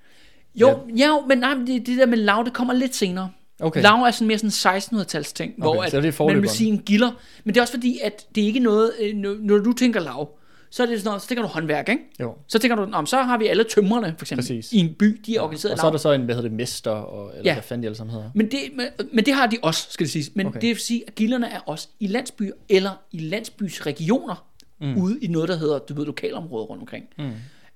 [0.55, 1.07] Jo, ja.
[1.07, 3.31] jo men nej, det, det der med lav, det kommer lidt senere.
[3.59, 3.81] Okay.
[3.81, 6.69] Lav er sådan mere sådan 1600-tals ting, okay, hvor at det er man vil sige
[6.69, 7.11] en gilder.
[7.43, 9.99] Men det er også fordi, at det er ikke noget, øh, når når du tænker
[9.99, 10.36] lav,
[10.77, 12.03] så er det sådan noget, så tænker du håndværk, ikke?
[12.19, 12.35] Jo.
[12.47, 14.71] Så tænker du, om så har vi alle tømrerne, for eksempel, Præcis.
[14.71, 16.57] i en by, de er organiseret Og så er der så en, hvad hedder det,
[16.57, 17.49] mester, og, eller Ja.
[17.49, 17.53] ja.
[17.53, 18.29] hvad fanden de alle sammen hedder.
[18.35, 20.31] Men det, men, men det har de også, skal det siges.
[20.35, 20.61] Men okay.
[20.61, 24.47] Det vil sige, at gilderne er også i landsbyer, eller i landsbys regioner,
[24.81, 24.97] mm.
[24.97, 27.05] ude i noget, der hedder, du ved, lokalområder rundt omkring.
[27.17, 27.31] Mm.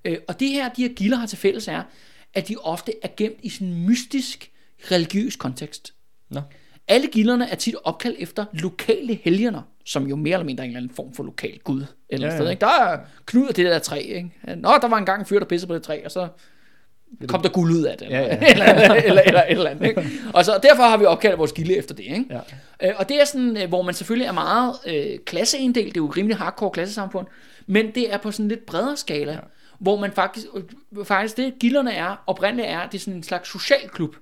[0.05, 1.83] Øh, og det her, de her gilder har til fælles er,
[2.33, 4.51] at de ofte er gemt i sådan en mystisk,
[4.91, 5.93] religiøs kontekst.
[6.29, 6.41] Nå.
[6.91, 10.69] Alle gilderne er tit opkaldt efter lokale helgener, som jo mere eller mindre er en
[10.69, 11.85] eller anden form for lokal gud.
[12.09, 12.59] Eller ja, Ja, sted, ikke?
[12.59, 13.97] Der er Knud det der træ.
[13.99, 14.31] Ikke?
[14.57, 16.27] Nå, der var engang en fyr, der pissede på det træ, og så
[17.27, 18.07] kom der guld ud af det.
[18.07, 18.37] Eller, Ja, ja.
[18.51, 19.87] eller, eller, eller, eller, eller andet.
[19.87, 20.09] Ikke?
[20.33, 22.03] Og så derfor har vi opkaldt vores gilde efter det.
[22.03, 22.25] Ikke?
[22.29, 22.87] Ja.
[22.89, 25.95] Øh, og det er sådan, øh, hvor man selvfølgelig er meget øh, klasseindelt.
[25.95, 27.27] Det er jo rimelig hardcore klassesamfund.
[27.67, 29.31] Men det er på sådan en lidt bredere skala.
[29.31, 29.39] Ja.
[29.79, 33.49] Hvor man faktisk, øh, faktisk det gilderne er, oprindeligt er, det er sådan en slags
[33.49, 34.15] social klub.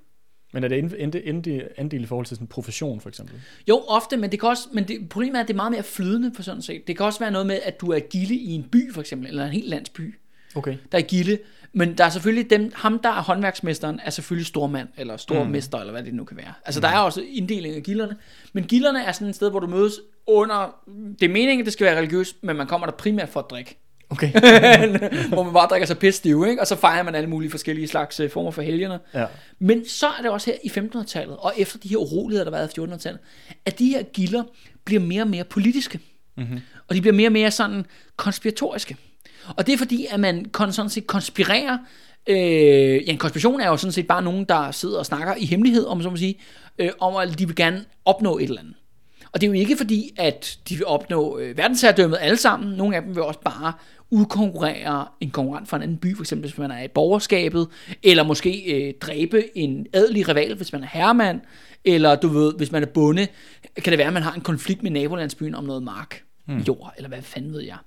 [0.52, 0.80] Men er det
[1.28, 3.36] en- andel i forhold til sådan en profession, for eksempel?
[3.70, 5.84] Jo, ofte, men det kan også, men det, problemet er, at det er meget mere
[5.84, 6.88] flydende for sådan set.
[6.88, 9.28] Det kan også være noget med, at du er gilde i en by, for eksempel,
[9.28, 10.16] eller en helt landsby,
[10.56, 10.78] Okay.
[10.92, 11.38] der er gilde.
[11.74, 15.82] Men der er selvfølgelig dem, ham der er håndværksmesteren, er selvfølgelig stormand, eller stormester, mm.
[15.82, 16.54] eller hvad det nu kan være.
[16.66, 16.82] Altså, mm.
[16.82, 18.16] der er også inddeling af gilderne.
[18.54, 19.94] Men gilderne er sådan et sted, hvor du mødes
[20.28, 20.76] under,
[21.20, 23.80] det er meningen, det skal være religiøst, men man kommer der primært for at drikke.
[24.10, 24.32] Okay.
[25.34, 26.62] hvor man bare drikker sig pisse stiv, ikke?
[26.62, 28.98] Og så fejrer man alle mulige forskellige slags øh, former for helgener.
[29.14, 29.26] Ja.
[29.60, 32.58] Men så er det også her i 1500-tallet, og efter de her uroligheder, der har
[32.58, 33.20] været i 1400-tallet,
[33.66, 34.44] at de her gilder
[34.86, 36.00] bliver mere og mere politiske.
[36.38, 36.60] Mm-hmm.
[36.88, 37.86] Og de bliver mere og mere sådan
[38.16, 38.98] konspiratoriske.
[39.58, 41.78] Og det er fordi, at man kon, sådan set konspirerer.
[42.28, 45.46] Øh, ja, en konspiration er jo sådan set bare nogen, der sidder og snakker i
[45.46, 46.40] hemmelighed, om så må sige,
[46.78, 48.76] øh, om at de vil gerne opnå et eller andet.
[49.32, 52.78] Og det er jo ikke fordi, at de vil opnå øh, verdensherredømmet alle sammen.
[52.78, 53.74] Nogle af dem vil også bare
[54.12, 57.68] udkonkurrere en konkurrent fra en anden by, for eksempel hvis man er i borgerskabet,
[58.04, 61.42] eller måske øh, dræbe en adelig rival, hvis man er herremand,
[61.86, 63.28] eller du ved, hvis man er bonde,
[63.76, 66.58] kan det være, at man har en konflikt med nabolandsbyen om noget mark, mm.
[66.58, 67.78] jord, eller hvad fanden ved jeg.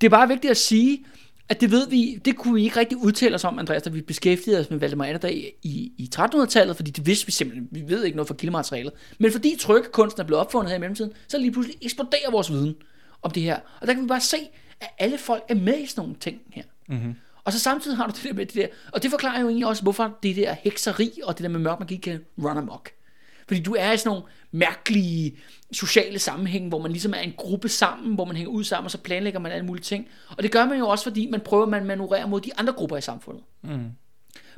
[0.00, 1.04] Det er bare vigtigt at sige,
[1.48, 4.00] at det ved vi, det kunne vi ikke rigtig udtale os om, Andreas, da vi
[4.00, 8.04] beskæftigede os med Valdemar Atterdag i, i 1300-tallet, fordi det vidste vi simpelthen, vi ved
[8.04, 8.92] ikke noget fra kildematerialet.
[9.18, 12.74] Men fordi trykkekunsten er blevet opfundet her i mellemtiden, så lige pludselig eksploderer vores viden
[13.22, 13.56] om det her.
[13.80, 14.36] Og der kan vi bare se,
[14.80, 16.62] at alle folk er med i sådan nogle ting her.
[16.88, 17.14] Mm-hmm.
[17.44, 19.66] Og så samtidig har du det der med det der, og det forklarer jo egentlig
[19.66, 22.90] også, hvorfor det der hekseri og det der med mørk magi kan run amok.
[23.48, 25.38] Fordi du er i sådan nogle mærkelige
[25.72, 28.90] sociale sammenhæng, hvor man ligesom er en gruppe sammen, hvor man hænger ud sammen, og
[28.90, 30.08] så planlægger man alle mulige ting.
[30.36, 32.96] Og det gør man jo også, fordi man prøver at manøvrere mod de andre grupper
[32.96, 33.42] i samfundet.
[33.62, 33.90] Mm.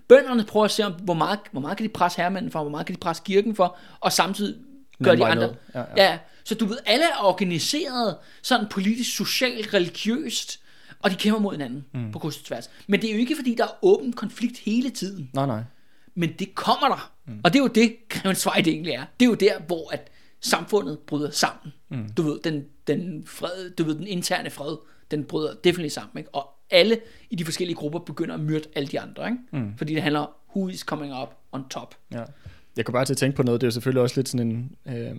[0.09, 2.71] Bønderne prøver at se, om, hvor meget, hvor meget kan de presse herremanden for, hvor
[2.71, 4.57] meget kan de presse kirken for, og samtidig
[5.03, 5.55] gør de andre.
[5.75, 6.19] Ja, Ja, ja.
[6.51, 10.61] Så du ved, alle er organiseret sådan politisk, socialt, religiøst,
[11.01, 12.13] og de kæmper mod hinanden mm.
[12.13, 12.71] på kryds og tværs.
[12.87, 15.31] Men det er jo ikke, fordi der er åben konflikt hele tiden.
[15.35, 15.63] Nej, nej.
[16.15, 17.13] Men det kommer der.
[17.27, 17.41] Mm.
[17.45, 17.97] Og det er jo det,
[18.45, 19.05] Vej det egentlig er.
[19.21, 21.73] Det er jo der, hvor at samfundet bryder sammen.
[21.89, 22.13] Mm.
[22.17, 24.77] Du ved, den, den, fred, du ved, den interne fred,
[25.11, 26.19] den bryder definitivt sammen.
[26.19, 26.35] Ikke?
[26.35, 29.27] Og alle i de forskellige grupper begynder at myrde alle de andre.
[29.27, 29.39] Ikke?
[29.53, 29.79] Mm.
[29.79, 31.95] Fordi det handler, who is coming up on top.
[32.13, 32.23] Ja.
[32.77, 34.51] Jeg kunne bare til at tænke på noget, det er jo selvfølgelig også lidt sådan
[34.51, 34.77] en...
[34.87, 35.17] Øh,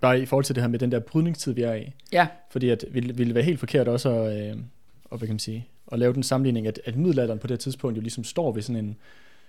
[0.00, 1.92] bare i forhold til det her med den der brydningstid, vi er i.
[2.12, 4.56] Ja, Fordi at ville, ville være helt forkert også at, øh,
[5.04, 7.58] og hvad kan man sige, at lave den sammenligning, at, at middelalderen på det her
[7.58, 8.96] tidspunkt jo ligesom står ved sådan en...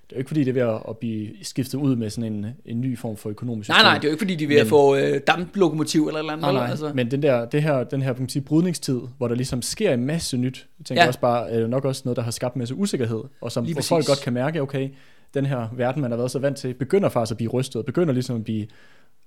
[0.10, 2.34] Det er jo ikke fordi, det er ved at, at blive skiftet ud med sådan
[2.34, 4.48] en, en ny form for økonomisk nej, nej, det er jo ikke fordi, de er
[4.48, 6.41] ved at Men- få øh, damplokomotiv eller eller andet.
[6.43, 6.70] Nej, nej.
[6.70, 6.91] Altså.
[6.93, 10.06] Men den der, det her, den her man sige, brydningstid, hvor der ligesom sker en
[10.06, 11.08] masse nyt, jeg tænker Ja.
[11.08, 13.66] også bare, er jo nok også noget, der har skabt en masse usikkerhed, og som
[13.72, 14.89] hvor folk godt kan mærke, okay,
[15.34, 18.14] den her verden, man har været så vant til, begynder faktisk at blive rystet, begynder
[18.14, 18.68] ligesom at blive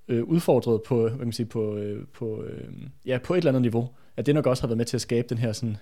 [0.09, 2.69] øh, udfordret på, hvad kan man sige, på, øh, på, øh,
[3.07, 3.89] ja, på et eller andet niveau.
[4.17, 5.77] At det nok også har været med til at skabe den her sådan,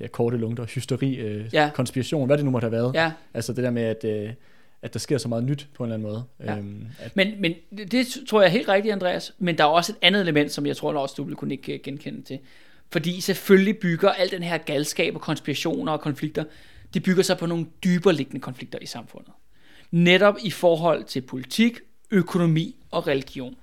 [0.00, 1.70] ja, korte lungter, hysteri, øh, Ja.
[1.74, 2.94] konspiration, hvad det nu måtte have været.
[2.94, 3.12] Ja.
[3.34, 4.32] Altså det der med, at, øh,
[4.82, 6.24] at der sker så meget nyt på en eller anden måde.
[6.44, 6.58] Ja.
[6.58, 9.34] Øhm, at, Men, men det, det tror jeg er helt rigtigt, Andreas.
[9.38, 11.78] Men der er også et andet element, som jeg tror også, du vil kunne ikke
[11.78, 12.38] genkende til.
[12.92, 16.44] Fordi selvfølgelig bygger al den her galskab og konspirationer og konflikter,
[16.94, 19.32] det bygger sig på nogle dybere liggende konflikter i samfundet.
[19.90, 21.78] Netop i forhold til politik,
[22.10, 23.54] økonomi og religion.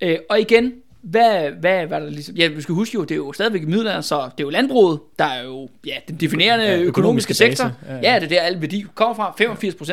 [0.00, 2.34] Øh, og igen, hvad, hvad var der ligesom...
[2.36, 4.50] Ja, vi skal huske jo, det er jo stadigvæk i middelalderen, så det er jo
[4.50, 7.64] landbruget, der er jo ja, den definerende Ja, økonomiske, økonomiske sektor.
[7.88, 8.14] Ja, Ja, ja.
[8.20, 9.34] det er der alle værdi kommer fra.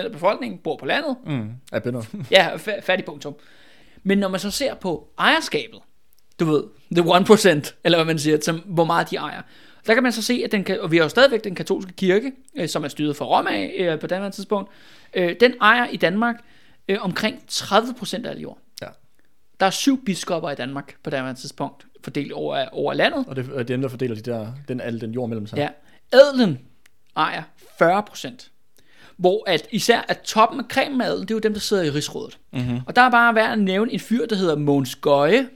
[0.01, 1.15] 85% af befolkningen bor på landet.
[1.25, 2.01] mm, er bønder.
[2.31, 3.35] Ja, fa- færdig punktum.
[4.03, 5.79] Men når man så ser på ejerskabet,
[6.39, 6.63] du ved,
[6.95, 7.03] the
[7.63, 9.41] 1%, eller hvad man siger, som, hvor meget de ejer,
[9.87, 12.31] der kan man så se, at den og vi har jo stadigvæk den katolske kirke,
[12.55, 14.69] øh, som er styret fra Rom af øh, på det tidspunkt,
[15.13, 16.35] øh, den ejer i Danmark
[16.87, 18.57] øh, omkring 30% af al jord.
[18.81, 18.87] Ja.
[19.59, 23.25] Der er syv biskopper i Danmark på det tidspunkt, fordelt over, over landet.
[23.27, 25.57] Og det, er dem, der fordeler de der, den, al den jord mellem sig.
[25.57, 25.69] Ja.
[26.13, 26.59] Adelen
[27.17, 27.43] ejer
[27.81, 28.47] 40%.
[29.17, 32.39] Hvor at især at toppen af adelen, det er jo dem, der sidder i rigsrådet.
[32.53, 32.79] Mm-hmm.
[32.85, 35.49] Og der er bare værd at nævne en fyr, der hedder Mogens Gøje,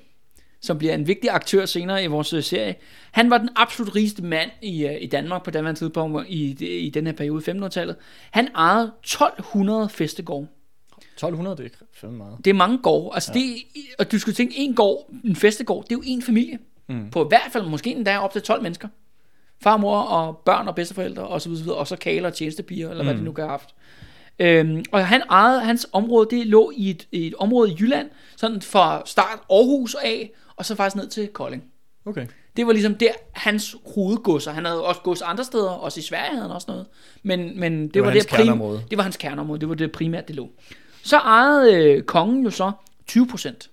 [0.62, 2.76] som bliver en vigtig aktør senere i vores øh, serie.
[3.12, 6.90] Han var den absolut rigeste mand i, øh, i Danmark på daværende tidspunkt i, i
[6.90, 7.96] den her periode, 1500-tallet.
[8.32, 10.48] Han ejede 1200 festegårde.
[11.16, 12.38] 1200, det er fandme meget.
[12.46, 13.16] Det er mange gårde.
[13.16, 13.40] Altså ja.
[13.40, 13.56] det,
[14.00, 16.60] og du skulle tænke, en gård, en festegård, det er jo en familie.
[16.88, 17.10] Mm.
[17.10, 18.88] På i hvert fald måske endda op til 12 mennesker.
[19.62, 23.04] Far, mor og børn og bedsteforældre og så videre, og så kaler og tjenestepiger, eller
[23.04, 23.08] mm.
[23.08, 23.76] hvad de nu kan have haft.
[24.40, 28.62] Øhm, og han ejede, hans område, det lå i et, et område i Jylland, sådan
[28.62, 31.64] fra start Aarhus af, og så faktisk ned til Kolding.
[32.06, 32.28] Okay.
[32.58, 34.52] Det var ligesom der hans hovedgodser.
[34.52, 36.86] Han havde også gods andre steder, også i Sverige havde han også noget.
[37.24, 38.60] Men, men det, Det var var, det, prim,
[38.90, 39.60] det var hans kerneområde.
[39.60, 40.50] Det var det primært, det lå.
[41.06, 42.72] Så ejede øh, kongen jo så
[43.08, 43.70] 20 procent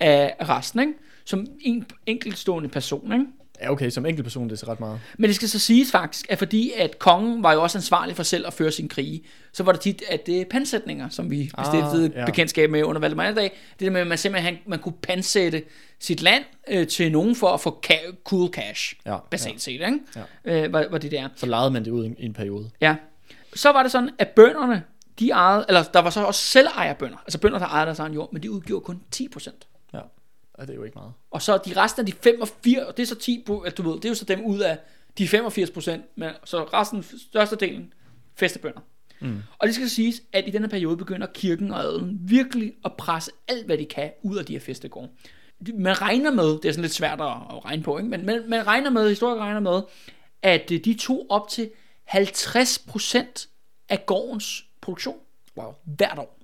[0.00, 0.92] af resten, ikke?
[1.24, 3.12] som en enkeltstående person.
[3.12, 3.24] Ikke?
[3.62, 5.00] Ja, okay, som enkeltperson, det er så ret meget.
[5.18, 8.22] Men det skal så siges faktisk, at fordi at kongen var jo også ansvarlig for
[8.22, 9.22] selv at føre sin krige,
[9.52, 12.24] så var det tit, at det pansætninger, som vi Ah, bestiftede ja.
[12.26, 15.62] bekendtskab med under Valdemar dag, det der med, at man simpelthen man kunne pansætte
[16.00, 19.58] sit land øh, til nogen for at få ca- cool cash, Ja, basalt ja.
[19.58, 19.98] set, ikke?
[20.44, 21.28] Øh, var, var det der.
[21.36, 22.70] Så lejede man det ud i en, i en periode.
[22.80, 22.96] Ja.
[23.54, 24.82] Så var det sådan, at bønderne,
[25.18, 28.32] de ejede, eller der var så også selvejerbønder, altså bønder, der ejede deres egen jord,
[28.32, 29.50] men de udgjorde kun 10%.
[29.92, 30.00] Ja.
[30.54, 31.12] Og det er jo ikke meget.
[31.30, 33.94] Og så de resten af de 85, det er så 10, på- at du ved,
[33.96, 34.78] det er jo så dem ud af
[35.18, 37.92] de 85 procent, men så resten, størstedelen,
[38.36, 38.80] festebønder.
[39.20, 39.42] Mm.
[39.58, 43.30] Og det skal siges, at i denne periode begynder kirken og adelen virkelig at presse
[43.48, 45.08] alt, hvad de kan ud af de her festegårde.
[45.74, 48.10] Man regner med, det er sådan lidt svært at at regne på, ikke?
[48.10, 49.82] men man, man regner med, historikere regner med,
[50.42, 51.70] at øh, de tog op til
[52.04, 53.48] 50 procent
[53.88, 55.16] af gårdens produktion
[55.56, 55.72] Wow.
[55.84, 56.38] hvert år.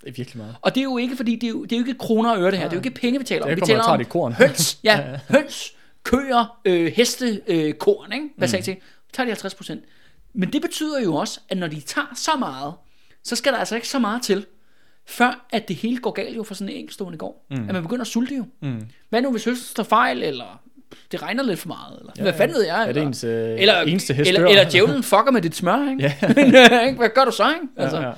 [0.00, 0.56] Det er virkelig meget.
[0.62, 2.38] Og det er jo ikke, fordi det er jo, det er jo ikke kroner og
[2.42, 2.64] øre det her.
[2.68, 3.48] Det er jo ikke penge, vi taler om.
[3.48, 4.32] Det Vi taler om det korn.
[4.32, 8.28] høns, ja, høns, køer, øh, heste, øh, korn, ikke?
[8.36, 8.80] Hvad sagde mm.
[9.12, 9.84] tager de 50 procent.
[10.32, 12.74] Men det betyder jo også, at når de tager så meget,
[13.24, 14.46] så skal der altså ikke så meget til,
[15.06, 17.44] før at det hele går galt jo for sådan en enkeltstående gård.
[17.50, 17.68] Mm.
[17.68, 18.44] At man begynder at sulte jo.
[18.62, 18.86] Mm.
[19.08, 20.62] Hvad nu, hvis høsten står fejl, eller
[21.12, 22.88] det regner lidt for meget, eller ja, hvad fanden ved jeg?
[22.88, 26.02] Er det ens øh, eller, eneste hest eller, eller djævlen fucker med dit smør, ikke?
[26.22, 26.88] Ja.
[26.88, 26.96] Øh?
[26.96, 27.66] Hvad gør du så, ikke?
[27.76, 28.12] Altså, ja, ja.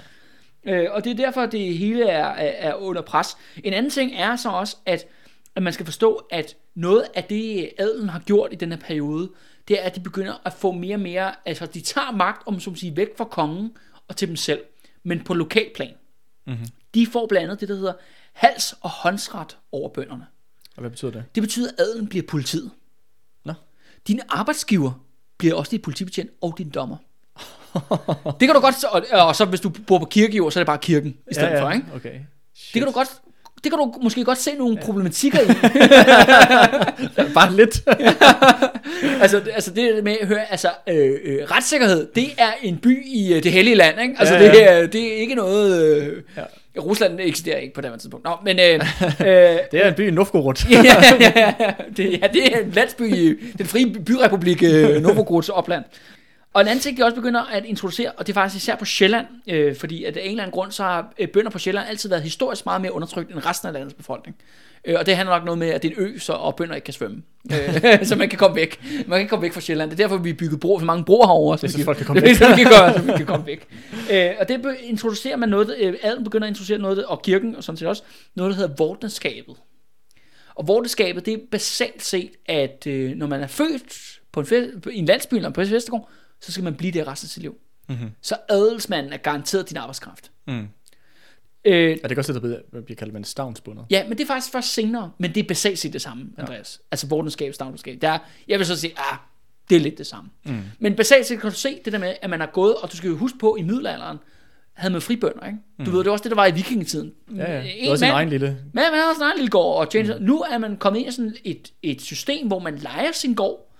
[0.66, 3.37] Øh, og det er derfor, det hele er, er, er under pres.
[3.64, 5.07] En anden ting er så også, at,
[5.57, 9.31] at man skal forstå, at noget af det, adelen har gjort i den her periode,
[9.68, 12.55] det er, at de begynder at få mere og mere, altså de tager magt, om
[12.55, 13.72] at sige, væk fra kongen
[14.09, 14.61] og til dem selv,
[15.03, 15.95] men på lokalplan.
[16.47, 16.66] Mm-hmm.
[16.95, 17.93] De får blandt andet det, der hedder
[18.33, 20.27] hals- og håndsret over bønderne.
[20.77, 21.25] Og hvad betyder det?
[21.35, 22.70] Det betyder, at adelen bliver politiet.
[23.45, 23.53] Nå.
[24.09, 24.93] Din arbejdsgiver
[25.39, 26.97] bliver også dit politibetjent og din dommer.
[28.41, 30.66] det kan du godt, og, og så hvis du bor på kirkejord, så er det
[30.66, 31.64] bare kirken i stedet ja, ja.
[31.64, 31.87] for, ikke?
[31.95, 32.12] Okay.
[32.55, 33.09] Det kan du godt
[33.64, 34.85] det kan du måske godt se nogle ja.
[34.87, 35.47] problematikker i.
[37.35, 37.83] Bare lidt.
[39.22, 43.07] altså, det- altså det med at høre, altså øh, øh, retssikkerhed, det er en by
[43.07, 44.14] i øh, det hellige land, ikke?
[44.18, 44.64] Altså Ja, det, ja.
[44.83, 45.97] er, det er ikke noget...
[46.03, 46.43] Øh, Ja.
[46.79, 48.25] Rusland eksisterer ikke på det her tidspunkt.
[48.25, 48.59] Nå, men...
[48.59, 48.75] Øh,
[49.20, 50.55] øh, Det er en by i Novgorod.
[50.70, 50.83] ja,
[51.20, 55.49] ja, ja, det, ja, det er en landsby i den frie by- byrepublik øh, Novogorods
[55.49, 55.85] opland.
[56.53, 58.85] Og en anden ting, de også begynder at introducere, og det er faktisk især på
[58.85, 61.89] Sjælland, øh, fordi at af en eller anden grund, så har øh, bønder på Sjælland
[61.89, 64.37] altid været historisk meget mere undertrykt end resten af landets befolkning.
[64.85, 66.74] Øh, og det handler nok noget med, at det er en ø, så, og bønder
[66.74, 67.22] ikke kan svømme.
[67.53, 68.80] Øh, så man kan komme væk.
[68.93, 69.91] Man kan ikke komme væk fra Sjælland.
[69.91, 71.57] Det er derfor, vi har bygget bro, så mange broer herovre.
[71.57, 72.37] Det er, så vi folk kan komme det væk.
[72.37, 73.66] så vi kan, gøre, så vi kan komme væk.
[74.12, 77.64] Øh, og det introducerer man noget, øh, adelen begynder at introducere noget, og kirken og
[77.64, 78.03] sådan set også,
[78.35, 79.57] noget, der hedder vortenskabet.
[80.55, 84.80] Og vorteskabet, det er basalt set, at øh, når man er født på en, fe-
[84.80, 86.09] på- en landsby eller på en festegård,
[86.41, 87.55] så skal man blive der resten af sit liv.
[87.89, 88.11] Mm-hmm.
[88.22, 90.30] Så adelsmanden er garanteret din arbejdskraft.
[90.47, 90.68] Mm.
[91.64, 93.84] Øh, Er det ikke også det, der bliver- kaldt man stavnsbundet?
[93.90, 96.78] ja, men det er faktisk først senere, men det er basalt set det samme, Andreas.
[96.80, 96.86] Ja.
[96.90, 97.98] Altså vortenskab, stavnskab.
[98.02, 99.16] Der er, jeg vil så sige, ah,
[99.70, 100.30] det er lidt det samme.
[100.46, 100.58] Mm.
[100.78, 102.96] Men basalt set kan du se det der med, at man har gået, og du
[102.96, 104.18] skal jo huske på, i middelalderen
[104.74, 105.58] havde man fribønder, ikke?
[105.86, 107.12] Du ved, det var også det, der var i vikingetiden.
[107.36, 107.62] Ja, ja.
[107.62, 108.46] Det En er også en egen lille...
[108.48, 110.24] men man har sådan en lille gård og tjene mm.
[110.24, 113.74] Nu er man kommet ind i sådan et, et system, hvor man leger sin gård,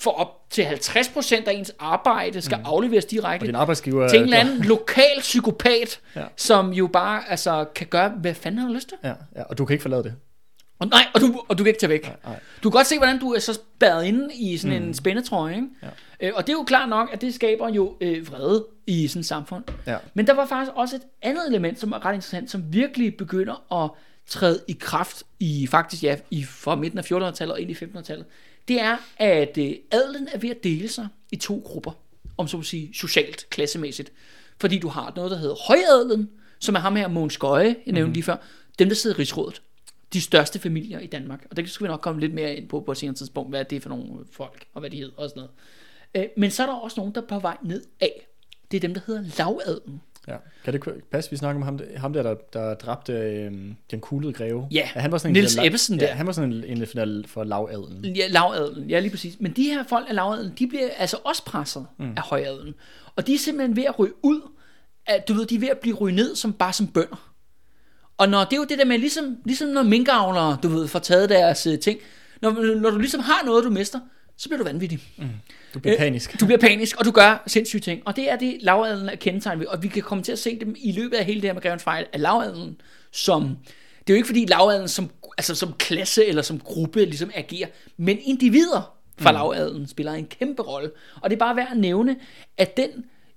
[0.00, 2.64] for op til 50% af ens arbejde skal mm.
[2.66, 4.08] afleveres direkte Og din arbejdsgiver...
[4.08, 6.24] til en eller anden lokal psykopat, Ja.
[6.36, 8.98] som jo bare altså, kan gøre, hvad fanden han har lyst til.
[9.04, 10.14] Ja, ja, og du kan ikke forlade det.
[10.78, 12.02] Og, nej, og du, og du kan ikke tage væk.
[12.02, 12.40] Nej, nej.
[12.62, 14.86] Du kan godt se, hvordan du er så spærret inde i sådan mm.
[14.86, 15.54] en spændetrøje.
[15.54, 15.68] Ikke?
[15.82, 15.88] Ja.
[16.20, 19.20] Øh, og det er jo klart nok, at det skaber jo øh, vrede i sådan
[19.20, 19.64] et samfund.
[19.86, 19.96] Ja.
[20.14, 23.82] Men der var faktisk også et andet element, som er ret interessant, som virkelig begynder
[23.84, 23.90] at
[24.26, 28.26] træde i kraft i faktisk ja, i fra midten af 1400-tallet og ind i 1500-tallet.
[28.70, 31.92] Det er, at øh, adelen er ved at dele sig i to grupper,
[32.36, 34.12] om så at sige socialt, klassemæssigt.
[34.60, 38.00] Fordi du har noget, der hedder højadelen, som er ham her, Mogens Gøje, jeg nævnte
[38.00, 38.12] mm-hmm.
[38.12, 38.36] lige før,
[38.78, 39.62] dem, der sidder i rigsrådet.
[40.12, 41.46] De største familier i Danmark.
[41.50, 43.64] Og det skal vi nok komme lidt mere ind på på et senere tidspunkt, hvad
[43.64, 45.50] det er for nogle folk, og hvad de hedder og sådan noget.
[46.14, 48.26] Øh, Men så er der også nogen, der er på vej ned af.
[48.70, 50.00] Det er dem, der hedder lavadelen.
[50.30, 50.36] Ja.
[50.64, 53.52] Kan det passe, vi snakker om ham, ham der, der, der dræbte øh,
[53.90, 54.68] den kuglede greve?
[54.70, 56.12] Ja, han var sådan en, Niels der- Ebbesen ja, der.
[56.12, 58.04] han var sådan en, en for, for lavadelen.
[58.16, 59.36] Ja, lavadelen, ja lige præcis.
[59.40, 62.12] Men de her folk af lavadelen, de bliver altså også presset mm.
[62.16, 62.74] af højadelen.
[63.16, 64.40] Og de er simpelthen ved at ryge ud,
[65.06, 67.32] at, du ved, de er ved at blive ryge ned som bare som bønder.
[68.18, 70.98] Og når det er jo det der med, ligesom, ligesom når minkavlere, du ved, får
[70.98, 71.98] taget deres uh, ting,
[72.42, 74.00] når, når du ligesom har noget, du mister,
[74.36, 74.98] så bliver du vanvittig.
[75.18, 75.24] Mm.
[75.74, 76.40] Du bliver panisk.
[76.40, 78.02] Du bliver panisk, og du gør sindssyge ting.
[78.06, 79.66] Og det er det, lavadelen er kendetegnet ved.
[79.66, 81.62] Og vi kan komme til at se dem i løbet af hele det her med
[81.62, 82.80] Grevens Fejl, af lavadelen,
[83.12, 83.56] som...
[84.00, 87.68] Det er jo ikke fordi lavadelen som, altså som klasse eller som gruppe ligesom agerer,
[87.96, 89.36] men individer fra mm.
[89.36, 90.90] lavadelen spiller en kæmpe rolle.
[91.20, 92.16] Og det er bare værd at nævne,
[92.58, 92.90] at den...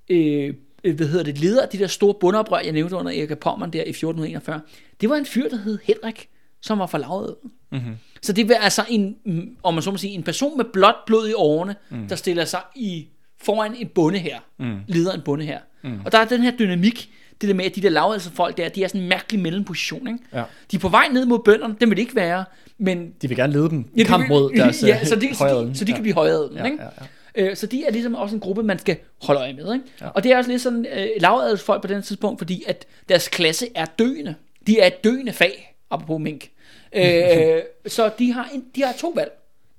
[0.10, 0.54] Øh,
[0.84, 3.74] øh, hvad hedder det, leder af de der store bundeoprør, jeg nævnte under Erik Pommern
[3.74, 4.62] der i 1441,
[5.02, 6.30] det var en fyr, der hed Henrik,
[6.62, 7.52] som var fra lavadelen.
[7.72, 7.98] Mm-hmm.
[8.24, 9.16] Så det vil altså en,
[9.64, 12.08] om man så må sige, en person med blåt blod i årene, mm.
[12.08, 13.08] der stiller sig i
[13.42, 14.78] foran en bonde her, mm.
[14.88, 15.60] leder en bonde her.
[15.84, 16.00] Mm.
[16.06, 17.10] Og der er den her dynamik,
[17.42, 20.08] det der med, at de der lavadelse folk der, de er sådan en mærkelig mellemposition,
[20.08, 20.20] ikke?
[20.34, 20.44] Ja.
[20.72, 22.46] De er på vej ned mod bønderne, det vil det ikke være,
[22.78, 25.66] men De vil gerne lede dem i Ja, kamp mod deres ja, så de, så
[25.70, 26.78] de, så de kan blive højere ja, ikke?
[26.82, 26.90] ja,
[27.38, 27.50] ja.
[27.50, 29.74] Øh, så de er ligesom også en gruppe, man skal holde øje med.
[29.74, 29.86] Ikke?
[30.02, 30.06] Ja.
[30.06, 30.12] Ja.
[30.12, 33.68] Og det er også lidt sådan øh, lavadelsfolk på den tidspunkt, fordi at deres klasse
[33.76, 34.36] er døende.
[34.68, 36.50] De er et døende fag, apropos mink.
[36.96, 39.32] Øh, så de har, en, de har to valg,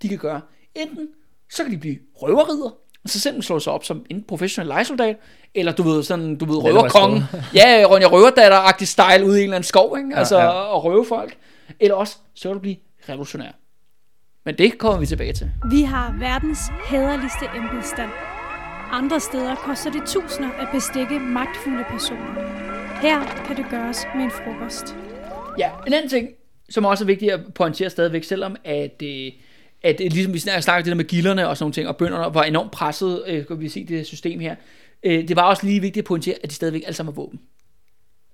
[0.03, 0.41] de kan gøre.
[0.75, 1.09] Enten
[1.51, 2.71] så kan de blive røverridder,
[3.05, 5.17] og så simpelthen slå sig op som en professionel lejesoldat,
[5.55, 7.23] eller du ved, sådan, du ved, røverkongen.
[7.55, 10.17] Ja, Ronja Røverdatter-agtig style ude i en eller anden skov, ikke?
[10.17, 10.49] Altså, ja.
[10.49, 11.37] og røve folk.
[11.81, 12.77] Eller også, så kan du blive
[13.09, 13.51] revolutionær.
[14.45, 15.51] Men det kommer vi tilbage til.
[15.71, 18.11] Vi har verdens hæderligste embedsstand.
[18.93, 22.35] Andre steder koster det tusinder at bestikke magtfulde personer.
[23.01, 24.97] Her kan det gøres med en frokost.
[25.59, 26.29] Ja, en anden ting,
[26.75, 29.33] som også er vigtigt at pointere stadigvæk, selvom at, øh,
[29.83, 32.35] at øh, ligesom vi snakker det der med gilderne og sådan nogle ting, og bønderne
[32.35, 34.55] var enormt presset, øh, kan vi se det system her,
[35.03, 37.41] øh, det var også lige vigtigt at pointere, at de stadigvæk alle sammen har våben.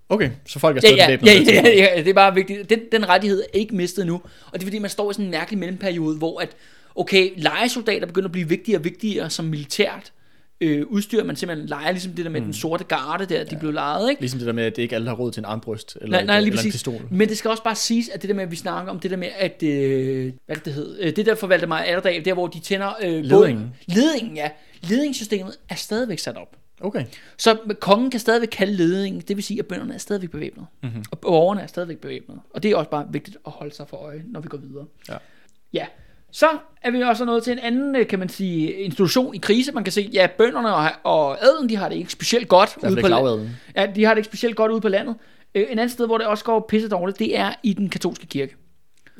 [0.08, 1.52] Okay, så folk er Ja, stadig ja, bevæbnet.
[1.52, 2.70] ja, ja, ja, det er bare vigtigt.
[2.70, 4.14] Den, den rettighed er ikke mistet nu,
[4.46, 6.56] og det er fordi, man står i sådan en mærkelig mellemperiode, hvor at,
[6.94, 10.12] okay, lejesoldater begynder at blive vigtigere og vigtigere som militært
[10.60, 12.44] øh, udstyr, man simpelthen leger ligesom det der med mm.
[12.44, 14.22] den sorte garde der, de blev lejet, ikke?
[14.22, 16.20] Ligesom det der med, at det ikke alle har råd til en armbryst eller, Nej,
[16.20, 17.02] et, nej, lige eller en pistol.
[17.10, 19.10] Men det skal også bare siges, at det der med, at vi snakker om det
[19.10, 22.46] der med, at, øh, hvad det, hed, øh, det der for Valdemar Atterdag, der hvor
[22.46, 23.30] de tænder øh, Ledingen.
[23.30, 23.74] båden.
[23.86, 24.50] Ledingen, ja.
[24.82, 26.56] Ledningssystemet er stadigvæk sat op.
[26.80, 27.04] Okay.
[27.36, 30.66] Så kongen kan stadigvæk kalde ledningen, det vil sige, at bønderne er stadigvæk bevæbnet.
[30.82, 31.04] Mm-hmm.
[31.10, 32.40] Og borgerne er stadigvæk bevæbnet.
[32.54, 34.84] Og det er også bare vigtigt at holde sig for øje, når vi går videre.
[35.08, 35.16] Ja.
[35.72, 35.86] Ja.
[36.32, 36.46] Så
[36.82, 39.72] er vi også nået til en anden, øh, kan man sige, institution i krise.
[39.72, 42.92] Man kan se, ja, bønderne og, og adelen, de har det ikke specielt godt fald
[42.92, 43.50] ude på ikke landet.
[43.76, 45.14] Ja, de har det ikke specielt godt ude på landet.
[45.54, 48.26] Øh, en anden sted, hvor det også går pisse dårligt, det er i den katolske
[48.26, 48.56] kirke.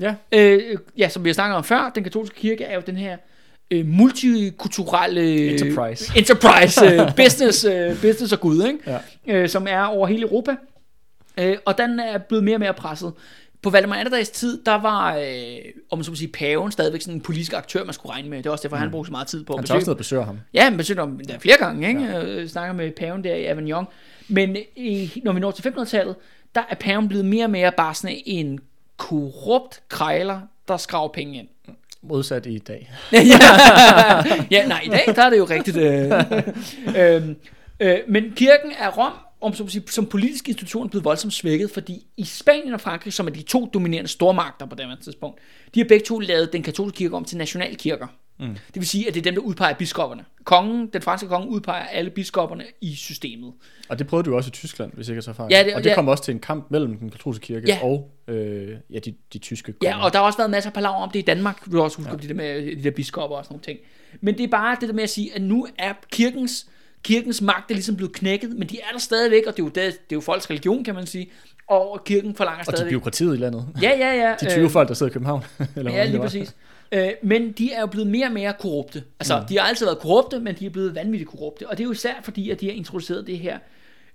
[0.01, 0.15] Ja.
[0.33, 3.17] Øh, ja, som vi har snakket om før, den katolske kirke er jo den her
[3.71, 6.13] øh, multikulturelle Enterprise.
[6.17, 8.79] enterprise øh, business, øh, business og gud, ikke?
[8.87, 8.99] Ja.
[9.27, 10.57] Øh, som er over hele Europa.
[11.39, 13.13] Øh, og den er blevet mere og mere presset.
[13.63, 15.25] På Valdemar Atterdags tid, der var, øh,
[15.91, 18.39] om man så må sige, paven stadigvæk sådan en politisk aktør, man skulle regne med.
[18.39, 18.81] Det er også derfor, mm.
[18.81, 20.41] han brugte så meget tid på at Han besøge og besøger ham.
[20.55, 22.03] Ja, men besøgte om der flere gange, ikke?
[22.03, 22.25] Ja.
[22.25, 23.87] Øh, snakker med paven der i Avignon.
[24.29, 26.17] Men i, når vi når til 1500-tallet,
[26.55, 28.61] der er paven blevet mere og mere bare sådan en
[28.97, 31.49] korrupt krejler, der skraver penge ind.
[32.03, 32.91] Modsat i dag.
[34.51, 35.77] ja, nej, i dag der er det jo rigtigt.
[35.77, 36.13] Øh,
[37.01, 37.29] øh,
[37.81, 41.71] øh, men kirken er Rom, om så må sige, som politisk institution blevet voldsomt svækket,
[41.71, 45.41] fordi i Spanien og Frankrig, som er de to dominerende stormagter på det her tidspunkt,
[45.75, 48.07] de har begge to lavet den katolske kirke om til nationalkirker.
[48.41, 48.47] Mm.
[48.47, 50.25] Det vil sige, at det er dem, der udpeger biskopperne.
[50.45, 53.53] Kongen, den franske konge, udpeger alle biskopperne i systemet.
[53.89, 55.49] Og det prøvede du også i Tyskland, hvis jeg ikke så fejl.
[55.53, 55.95] Ja, det- og det ja.
[55.95, 57.79] kom også til en kamp mellem den katolske kirke Ja.
[57.83, 60.05] og øh, ja, de, de tyske Ja, konger.
[60.05, 61.65] og der har også været masser af palaver om det i Danmark.
[61.73, 62.17] Du har også husket ja.
[62.19, 63.79] det der med de der biskopper og sådan nogle ting.
[64.21, 66.67] Men det er bare det der med at sige, at nu er kirkens,
[67.03, 69.69] kirkens magt er ligesom blevet knækket, men de er der stadigvæk, og det er jo,
[69.69, 71.31] det, det er jo folks religion, kan man sige.
[71.69, 72.91] Og kirken forlanger og til stadigvæk.
[72.93, 73.67] byråkratiet i landet.
[73.83, 74.35] Ja, ja, ja.
[74.41, 75.45] De 20 folk, der sidder i København.
[75.77, 76.55] eller Ja, lige præcis.
[76.93, 79.03] Øh, men de er jo blevet mere og mere korrupte.
[79.21, 79.47] Altså, mm.
[79.47, 81.69] de har altid været korrupte, men de er blevet vanvittigt korrupte.
[81.69, 83.59] Og det er jo især fordi, at de har introduceret det her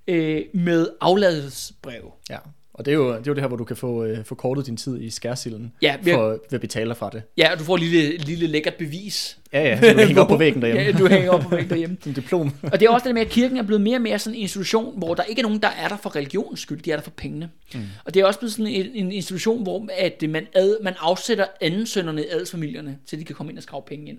[0.07, 2.11] øh, med afladelsesbrev.
[2.29, 2.37] Ja.
[2.77, 4.65] Og det er, jo, det er jo det her, hvor du kan få øh, forkortet
[4.65, 7.23] din tid i skærsilden Ja, vi har- for, ved at betale fra det.
[7.37, 9.37] Ja, og du får et lille, lille lækkert bevis.
[9.53, 10.83] Ja, ja, så du hænger op på væggen derhjemme.
[10.83, 11.97] Ja, du hænger op på væggen derhjemme.
[12.03, 12.51] Som diplom.
[12.63, 14.41] Og det er også det med, at kirken er blevet mere og mere sådan en
[14.41, 17.03] institution, hvor der ikke er nogen, der er der for religionens skyld, de er der
[17.03, 17.49] for pengene.
[17.73, 17.79] Mm.
[18.05, 21.45] Og det er også blevet sådan en, en institution, hvor at man, ad, man afsætter
[21.61, 24.17] andensønnerne i adelsfamilierne, så de kan komme ind og skrave penge ind.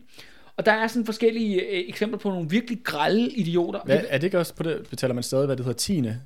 [0.57, 3.81] Og der er sådan forskellige øh, eksempler på nogle virkelig grælde idioter.
[3.85, 6.21] Hvad, er det ikke også på det, betaler man stadig, hvad det hedder, tiende?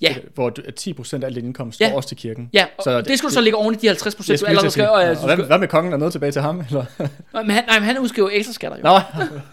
[0.00, 0.14] Ja.
[0.34, 1.88] Hvor du- at 10% af al din indkomst Ja.
[1.88, 2.50] går også til kirken.
[2.52, 4.46] Ja, og Så det- det, skulle du så lægge oven i de 50 procent, Jeg
[4.46, 4.88] du allerede skal.
[4.88, 5.92] Og, jeg, og hvad, hvad med kongen?
[5.92, 6.62] Er noget tilbage til ham?
[6.68, 6.84] Eller?
[7.32, 8.82] men han, nej, men han udskriver ekstra skatter jo.
[8.84, 9.00] Nå,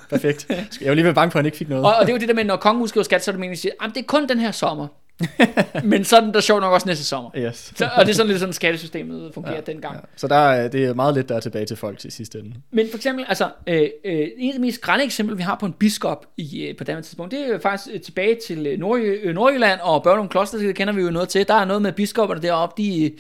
[0.10, 0.46] perfekt.
[0.82, 1.86] Jeg var lige ved bange for, at han ikke fik noget.
[1.86, 3.40] Og, og det er jo det der med, når kongen udskriver skat, så er det
[3.40, 4.88] meningen, at sige, det er kun den her sommer.
[5.84, 7.30] men så er den der sjovt nok også næste sommer.
[7.38, 7.74] Yes.
[7.76, 9.96] Så, og det er sådan lidt sådan, skattesystemet fungerer ja, dengang.
[9.96, 10.00] Ja.
[10.16, 12.54] Så der er, det er meget lidt, der er tilbage til folk til sidste ende.
[12.72, 15.66] Men for eksempel, altså, øh, øh, en af de mest grænne eksempler, vi har på
[15.66, 18.80] en biskop i, øh, på det tidspunkt, det er jo faktisk øh, tilbage til øh,
[18.80, 21.48] Nord, øh, Nordjylland og Børlum Kloster, det kender vi jo noget til.
[21.48, 23.12] Der er noget med biskopperne deroppe, de,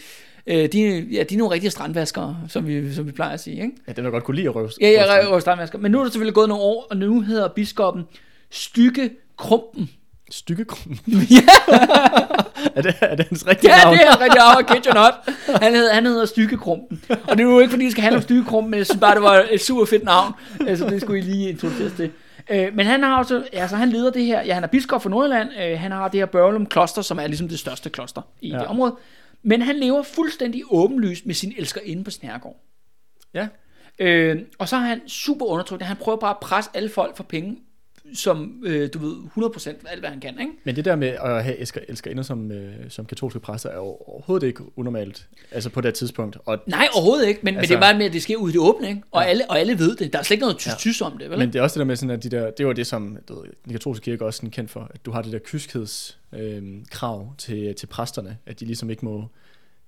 [0.47, 3.55] øh, de, ja, de er nogle rigtige strandvaskere, som vi, som vi plejer at sige.
[3.55, 3.71] Ikke?
[3.87, 4.69] Ja, den er godt kunne lide at røve.
[4.81, 5.27] Ja, røve ja, strand.
[5.27, 5.79] røv strandvasker.
[5.79, 8.03] Men nu er der selvfølgelig gået nogle år, og nu hedder biskoppen
[8.49, 9.89] Stykke Krumpen.
[10.33, 10.99] Stykkegruppen.
[11.37, 11.41] ja,
[12.75, 13.97] er, det, er det hans rigtige ja, navn?
[13.97, 15.13] det er rigtig navn, kid you not.
[15.61, 17.03] Han hedder, han hedder Stykke Krumpen.
[17.09, 18.99] Og det er jo ikke, fordi det skal handle om Stykke Krumpen, men jeg synes
[18.99, 20.33] bare, det var et super fedt navn.
[20.67, 22.11] Altså, det skulle I lige introduceres til.
[22.49, 25.09] Øh, men han har også, altså han leder det her, ja han er biskop for
[25.09, 28.49] Nordjylland, øh, han har det her Børlum Kloster, som er ligesom det største kloster i
[28.49, 28.55] ja.
[28.55, 28.59] Ja.
[28.59, 28.95] det område.
[29.43, 32.63] Men han lever fuldstændig åbenlyst med sin elskerinde på sin herregård.
[33.33, 33.47] Ja.
[33.99, 35.81] Øh, og så er han super undertrykt.
[35.81, 37.57] Han prøver bare at presse alle folk for penge,
[38.13, 40.39] som øh, du ved, 100% alt, hvad han kan.
[40.39, 40.51] Ikke?
[40.63, 43.81] Men det der med at have elsker, elskerinder som, øh, som katolske præster er jo
[43.81, 46.37] overhovedet ikke unormalt, altså på det tidspunkt.
[46.45, 48.35] Og, Nej, overhovedet ikke, men, altså, Altså- men det er bare med, at det sker
[48.37, 49.01] ude i det åbne, ikke?
[49.11, 49.27] Og, Ja.
[49.27, 50.13] alle, og alle ved det.
[50.13, 51.39] Der er slet ikke noget tys, tys om det, vel?
[51.39, 53.17] men det er også det der med sådan, at de der, det var det, som
[53.29, 56.17] du ved, den katolske kirke også sådan kendt for, at du har det der kyskheds
[56.33, 59.25] øh, krav til, til præsterne, at de ligesom ikke må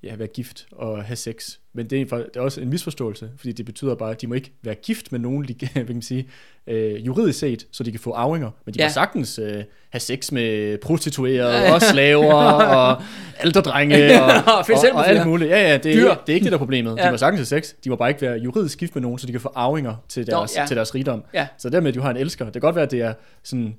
[0.05, 1.57] ja, være gift og have sex.
[1.73, 4.33] Men det er, det er også en misforståelse, fordi det betyder bare, at de må
[4.33, 6.27] ikke være gift med nogen, de, hvad kan man sige,
[6.67, 8.51] øh, juridisk set, så de kan få arvinger.
[8.65, 8.83] Men de Ja.
[8.83, 8.89] ja.
[8.89, 12.33] må sagtens øh, have sex med prostituerede og slaver
[12.77, 13.01] og
[13.43, 15.07] ældredrenge og, Og og, og flere.
[15.07, 15.49] alt muligt.
[15.51, 16.09] Ja, ja, det Dyr.
[16.09, 16.97] er, det er ikke det, der er problemet.
[16.97, 17.05] Ja.
[17.05, 17.73] De må sagtens have sex.
[17.83, 20.27] De må bare ikke være juridisk gift med nogen, så de kan få arvinger til
[20.27, 20.65] Dog, deres, ja.
[20.67, 21.23] til deres rigdom.
[21.33, 21.47] Ja.
[21.57, 22.45] Så dermed, at du har en elsker.
[22.45, 23.75] Det kan godt være, at det er sådan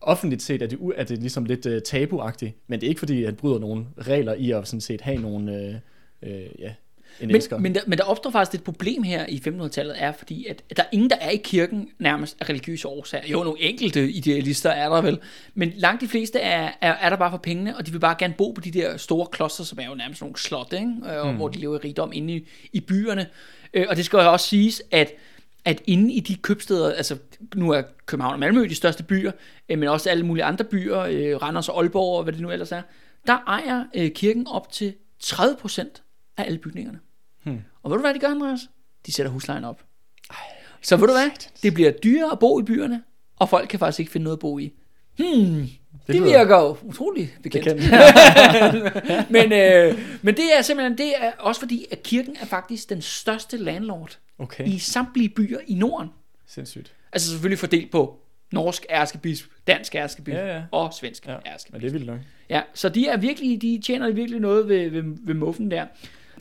[0.00, 2.98] offentligt set, at det, at det er ligesom lidt uh, tabuagtigt, men det er ikke
[2.98, 5.74] fordi, at han bryder nogle regler i at sådan set have nogen, øh,
[6.22, 6.72] øh, ja,
[7.20, 7.58] en Men, elsker.
[7.58, 10.82] men, der, men der opstår faktisk et problem her i 1500-tallet, er fordi, at der
[10.82, 13.28] er ingen, der er i kirken nærmest af religiøse årsager.
[13.28, 15.18] Jo, nogle enkelte idealister er der vel,
[15.54, 18.14] men langt de fleste er, er, er der bare for pengene, og de vil bare
[18.18, 20.86] gerne bo på de der store kloster, som er jo nærmest nogle slot, ikke?
[20.86, 21.36] Øh, mm.
[21.36, 23.26] hvor de lever i rigdom inde i, i byerne.
[23.74, 25.12] Øh, og det skal jo også siges, at
[25.64, 27.18] at inde i de købsteder, altså
[27.54, 29.32] nu er København og Malmø de største byer,
[29.68, 32.50] øh, men også alle mulige andre byer, øh, Randers og Aalborg og hvad det nu
[32.50, 32.82] ellers er,
[33.26, 34.94] der ejer øh, kirken op til
[35.24, 35.80] 30%
[36.36, 37.00] af alle bygningerne.
[37.44, 37.60] Hmm.
[37.82, 38.60] Og ved du hvad de gør, Andreas?
[39.06, 39.84] De sætter huslejen op.
[40.82, 41.30] Så ved du hvad?
[41.62, 43.02] Det bliver dyrere at bo i byerne,
[43.36, 44.72] og folk kan faktisk ikke finde noget at bo i.
[45.16, 45.66] Hmm,
[46.06, 47.64] det, det virker jo utrolig bekendt.
[47.66, 49.30] bekendt.
[49.30, 53.02] men, øh, men det er simpelthen, det er også fordi, at kirken er faktisk den
[53.02, 56.08] største landlord Okay, i samtlige byer i Norden.
[56.48, 56.92] sindssygt.
[57.12, 58.18] Altså selvfølgelig fordelt på
[58.52, 60.62] norsk ærkebisp, dansk ærkebisp Ja, ja.
[60.72, 61.72] og svensk Ja, ærkebisp.
[61.72, 62.18] Men det er vildt nok.
[62.48, 65.82] Ja, så de er virkelig, de tjener virkelig noget ved, ved, ved muffen der.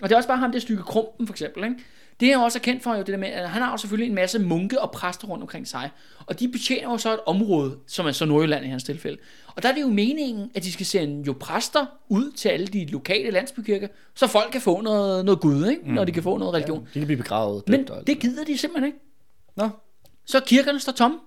[0.02, 1.76] Og det er også bare ham, der stykke krumpen for eksempel, ikke?
[2.20, 4.10] Det er jo også kendt for, jo, det der med, at han har jo selvfølgelig
[4.10, 5.90] en masse munke og præster rundt omkring sig.
[6.26, 9.18] Og de betjener jo så et område, som er så Nordjylland i hans tilfælde.
[9.56, 12.68] Og der er det jo meningen, at de skal sende jo præster ud til alle
[12.68, 15.94] de lokale landsbykirker, så folk kan få noget, noget Gud, ikke?
[15.94, 16.80] når de kan få noget religion.
[16.80, 17.70] Ja, de kan blive begravet.
[17.70, 19.00] Men alt det gider de simpelthen ikke.
[19.58, 19.70] Nå,
[20.26, 21.18] Så kirkerne står tomme.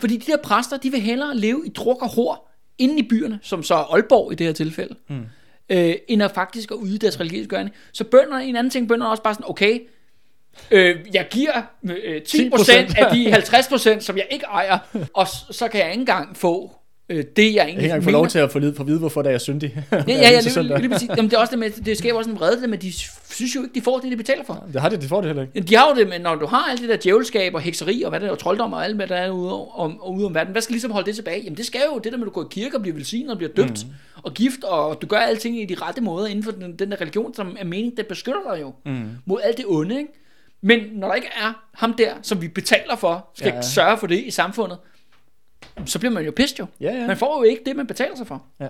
[0.00, 3.38] Fordi de der præster, de vil hellere leve i druk og hår inde i byerne,
[3.42, 5.24] som så er Aalborg i det her tilfælde, mm.
[5.68, 7.74] øh, end at faktisk at yde deres religiøse gørning.
[7.92, 9.80] Så bønder, en anden ting, bønder er også bare sådan, okay,
[10.70, 13.04] øh, jeg giver øh, 10% 10%.
[13.04, 14.78] af de 50%, som jeg ikke ejer,
[15.14, 16.72] og så kan jeg ikke engang få
[17.08, 18.84] øh, det, jeg jeg egentlig kan ikke engang få lov til at få lid- få
[18.84, 19.84] vide, hvorfor der er syndig.
[19.92, 21.08] Ja, ja, ja, lige, lige præcis.
[21.08, 22.92] Jamen, det er også det med, det skaber også en vrede, med, de
[23.30, 24.66] synes jo ikke, de får det, de betaler for.
[24.72, 25.68] Det har de, de får det heller ikke.
[25.68, 28.10] De har jo det, men når du har alt det der djævelskab og hekseri og
[28.10, 30.34] hvad det er, og trolddom og alt, hvad der er ude om, og ude om
[30.34, 31.42] verden, hvad skal ligesom holde det tilbage?
[31.44, 33.30] Jamen det skal jo det der med, at du går i kirke og bliver velsignet
[33.30, 33.92] og bliver døbt mm.
[34.22, 37.00] og gift, og du gør alting i de rette måder inden for den, den der
[37.00, 39.08] religion, som er meningen, den beskytter dig jo mm.
[39.26, 40.12] mod alt det onde, ikke?
[40.60, 44.06] Men når der ikke er ham der, som vi betaler for, skal Ja, sørge for
[44.06, 44.78] det i samfundet,
[45.86, 46.66] så bliver man jo pist jo.
[46.80, 47.06] Ja, ja.
[47.06, 48.42] Man får jo ikke det, man betaler sig for.
[48.60, 48.66] ja.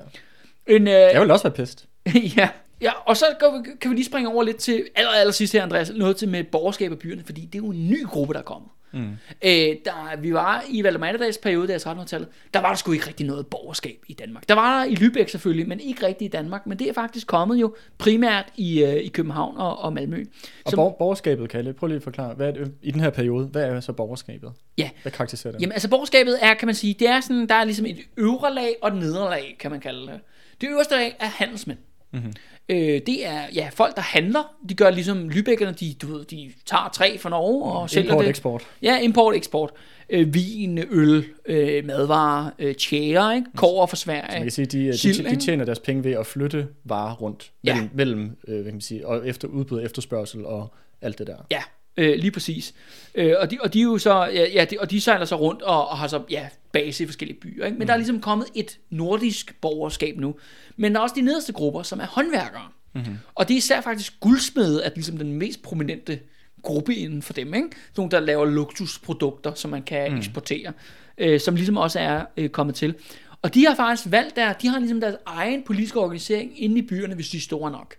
[0.66, 1.86] En, øh, Jeg vil også være pist.
[2.36, 2.49] ja.
[2.80, 3.24] Ja, og så
[3.64, 6.28] vi, kan vi lige springe over lidt til aller, aller sidst her, Andreas, noget til
[6.28, 8.70] med borgerskab af byerne, fordi det er jo en ny gruppe, der er kommet.
[8.93, 9.11] Mm.
[9.45, 9.51] Øh,
[9.84, 13.26] der, vi var i Valdemar periode, der i 1300-tallet, der var der sgu ikke rigtig
[13.26, 14.49] noget borgerskab i Danmark.
[14.49, 16.66] Der var der i Lübeck selvfølgelig, men ikke rigtig i Danmark.
[16.66, 20.24] Men det er faktisk kommet jo primært i, øh, i København og, og Malmø.
[20.64, 23.11] Og Som- bor- borgerskabet, Kalle, prøv lige at forklare, hvad er det, i den her
[23.11, 24.53] periode, hvad er så borgerskabet?
[24.78, 24.91] Ja.
[25.03, 25.61] Hvad karakteriserer det?
[25.61, 28.55] Jamen altså borgerskabet er, kan man sige, det er sådan, der er ligesom et øvre
[28.55, 30.20] lag og et nedre lag, kan man kalde det.
[30.61, 31.78] Det øverste lag er handelsmænd.
[32.12, 32.32] Mm-hmm.
[32.68, 34.54] Øh, det er ja, folk, der handler.
[34.68, 38.22] De gør ligesom Lübeckerne, de, du ved, de tager træ fra Norge og sælger Import,
[38.24, 38.28] det.
[38.28, 38.62] eksport.
[38.82, 39.70] Ja, import, eksport.
[40.10, 43.47] Øh, vin, øl, øh, madvarer, øh, tjære, ikke?
[43.56, 44.32] Kover fra Sverige.
[44.32, 47.14] Man kan sige, de, de, Sild, de, de tjener deres penge ved at flytte varer
[47.14, 47.74] rundt Ja.
[47.74, 51.36] mellem, mellem øh, hvad kan man sige, og efter udbud, efterspørgsel og alt det der.
[51.51, 51.62] Ja,
[51.98, 52.74] øh, lige præcis.
[53.14, 55.36] Øh, og, de, og de er jo så, ja, ja de, og de sejler så
[55.36, 57.64] rundt og, og har så, ja, base i forskellige byer.
[57.64, 57.78] Ikke?
[57.78, 57.86] Men mm.
[57.86, 60.34] der er ligesom kommet et nordisk borgerskab nu.
[60.76, 62.68] Men der er også de nederste grupper, som er håndværkere.
[62.94, 63.18] Mm-hmm.
[63.34, 66.18] Og det er især faktisk guldsmede, at ligesom den mest prominente
[66.62, 67.54] gruppe inden for dem.
[67.54, 67.68] Ikke?
[67.96, 70.18] Nogle, der laver luksusprodukter, som man kan mm.
[70.18, 70.72] eksportere.
[71.18, 72.94] Øh, som ligesom også er øh, kommet til.
[73.42, 76.82] Og de har faktisk valgt der, de har ligesom deres egen politiske organisering inde i
[76.82, 77.94] byerne, hvis de er store nok.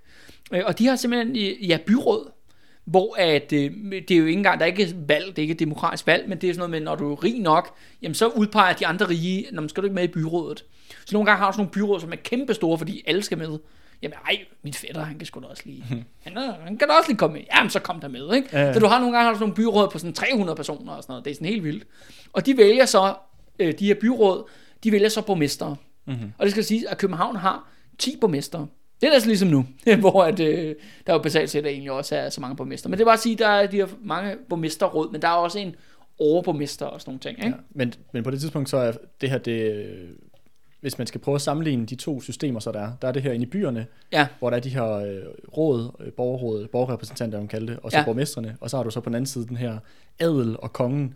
[0.53, 2.31] Øh, og de har simpelthen, ja, byråd,
[2.89, 5.51] hvor at, øh, det er jo ikke engang, der er ikke valg, det er ikke
[5.51, 8.15] et demokratisk valg, men det er sådan noget med, når du er rig nok, jamen
[8.15, 10.65] så udpeger de andre rige, når man skal du ikke med i byrådet.
[11.05, 13.37] Så nogle gange har du sådan nogle byråd, som er kæmpe store, fordi alle skal
[13.37, 13.59] med.
[14.01, 16.93] Jamen ej, min fætter, han kan sgu da også lige, han, er, han kan da
[16.93, 17.43] også lige komme med.
[17.55, 18.49] Jamen så kom der med, ikke?
[18.53, 18.73] Ja, ja.
[18.73, 21.03] Så du har nogle gange har du sådan nogle byråd på sådan 300 personer og
[21.03, 21.87] sådan noget, det er sådan helt vildt.
[22.33, 23.13] Og de vælger så,
[23.59, 24.49] øh, de her byråd,
[24.83, 25.75] de vælger så borgmestre.
[26.05, 26.33] Mm-hmm.
[26.37, 28.67] Og det skal siges, at København har 10 borgmestre.
[29.01, 29.65] Det er altså ligesom nu,
[29.99, 30.75] hvor at, øh,
[31.07, 32.89] der jo basalt set egentlig også er så mange borgmester.
[32.89, 35.31] Men det er bare at sige, der er de her mange borgmesterråd, men der er
[35.33, 35.75] også en
[36.19, 37.37] overborgmester og sådan nogle ting.
[37.37, 37.49] Ikke?
[37.57, 37.63] Ja.
[37.71, 39.85] Men, men på det tidspunkt så er det her, det,
[40.81, 43.21] hvis man skal prøve at sammenligne de to systemer, så der er, der er det
[43.21, 44.27] her inde i byerne, Ja.
[44.39, 45.21] hvor der er de her øh,
[45.57, 48.05] råd, øh, borgerråd, borgerrepræsentanter, man kalder det, og så Ja.
[48.05, 49.77] borgmestrene, og så har du så på den anden side den her
[50.19, 51.13] adel og kongen,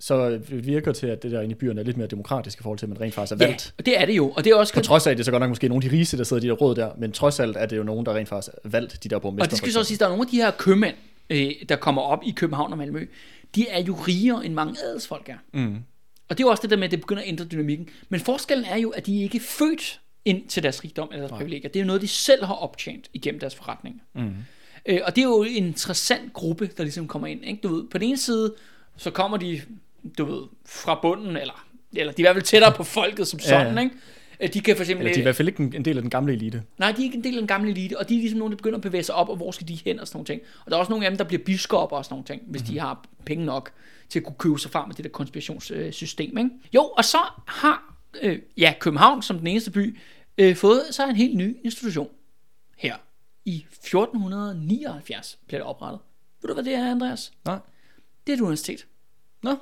[0.00, 2.62] så det virker til, at det der inde i byerne er lidt mere demokratisk i
[2.62, 3.74] forhold til, at man rent faktisk er Ja, valgt.
[3.78, 4.30] og det er det jo.
[4.30, 5.84] Og det er også På trods af, at det er så godt nok måske nogle
[5.84, 7.76] af de rigeste, der sidder i de der råd der, men trods alt er det
[7.76, 9.46] jo nogen, der rent faktisk er valgt, de der borgmester.
[9.46, 10.94] Og det skal så sige, at der er nogle af de her købmænd,
[11.30, 13.06] øh, der kommer op i København og Malmø,
[13.54, 15.36] de er jo rigere end mange adelsfolk er.
[15.58, 15.76] Mm.
[16.28, 17.88] Og det er jo også det der med, at det begynder at ændre dynamikken.
[18.08, 21.38] Men forskellen er jo, at de ikke er født ind til deres rigdom eller deres
[21.38, 21.68] privilegier.
[21.70, 24.00] Det er jo noget, de selv har optjent igennem deres forretninger.
[24.14, 24.30] Mm.
[24.86, 27.44] Øh, og det er jo en interessant gruppe, der ligesom kommer ind.
[27.44, 27.60] Ikke?
[27.62, 28.54] Du ved, på den ene side,
[28.96, 29.60] så kommer de,
[30.18, 33.40] du ved, fra bunden, eller, eller de er i hvert fald tættere på folket som
[33.40, 33.74] sådan.
[33.74, 33.80] ja.
[33.80, 33.94] Ikke?
[34.40, 35.06] Øh, De kan for eksempel...
[35.06, 36.62] Eller de er i hvert fald ikke en, del af den gamle elite.
[36.78, 38.52] Nej, de er ikke en del af den gamle elite, og de er ligesom nogen,
[38.52, 40.40] der begynder at bevæge sig op, og hvor skal de hen og sådan nogle ting.
[40.64, 42.62] Og der er også nogle af dem, der bliver biskopper og sådan nogle ting, hvis
[42.62, 42.74] mm-hmm.
[42.74, 43.72] de har penge nok
[44.08, 46.38] til at kunne købe sig frem med det der konspirationssystem.
[46.38, 46.50] Ikke?
[46.74, 49.98] Jo, og så har øh, ja, København som den eneste by
[50.38, 52.08] øh, fået sig en helt ny institution
[52.78, 52.96] her.
[53.44, 56.00] I 1479 bliver det oprettet.
[56.42, 57.32] Ved du, hvad det er, Andreas?
[57.44, 57.58] Nej.
[58.26, 58.86] Det er et universitet.
[59.42, 59.56] Nå.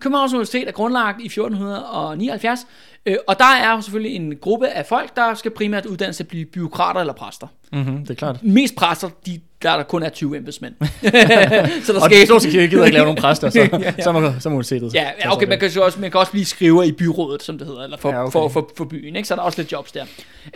[0.00, 2.66] Københavns Universitet er grundlagt i 1479,
[3.06, 6.16] øh, og der er jo selvfølgelig en gruppe af folk, der skal primært uddanne sig
[6.16, 7.46] til at blive byråkrater eller præster.
[7.72, 8.42] Mm-hmm, det er klart.
[8.42, 10.74] Mest præster, de, der er der kun er 20 embedsmænd.
[11.84, 13.68] så der Og den kirke gider ikke lave nogen præster, så, Ja,
[13.98, 14.02] ja.
[14.02, 14.94] så, må, så må universitetet.
[14.94, 17.58] Ja, ja okay, man kan, jo også, man kan også blive skriver i byrådet, som
[17.58, 18.26] det hedder, eller for, Ja, okay.
[18.26, 18.32] okay.
[18.32, 19.28] for, for, for byen, ikke?
[19.28, 20.04] så er der også lidt jobs der.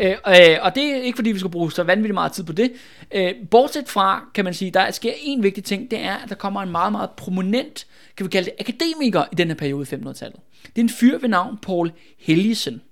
[0.00, 2.52] Øh, øh, og det er ikke fordi, vi skal bruge så vanvittigt meget tid på
[2.52, 2.72] det.
[3.14, 6.34] Øh, bortset fra, kan man sige, der sker en vigtig ting, det er, at der
[6.34, 9.94] kommer en meget, meget prominent, kan vi kalde det, akademiker i den her periode i
[9.94, 10.40] 1500-tallet.
[10.62, 12.82] Det er en fyr ved navn Paul Helgesen.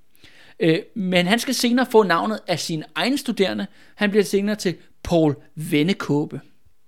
[0.61, 3.67] Øh, men han skal senere få navnet af sin egen studerende.
[3.95, 6.41] Han bliver senere til Paul Vennekåbe.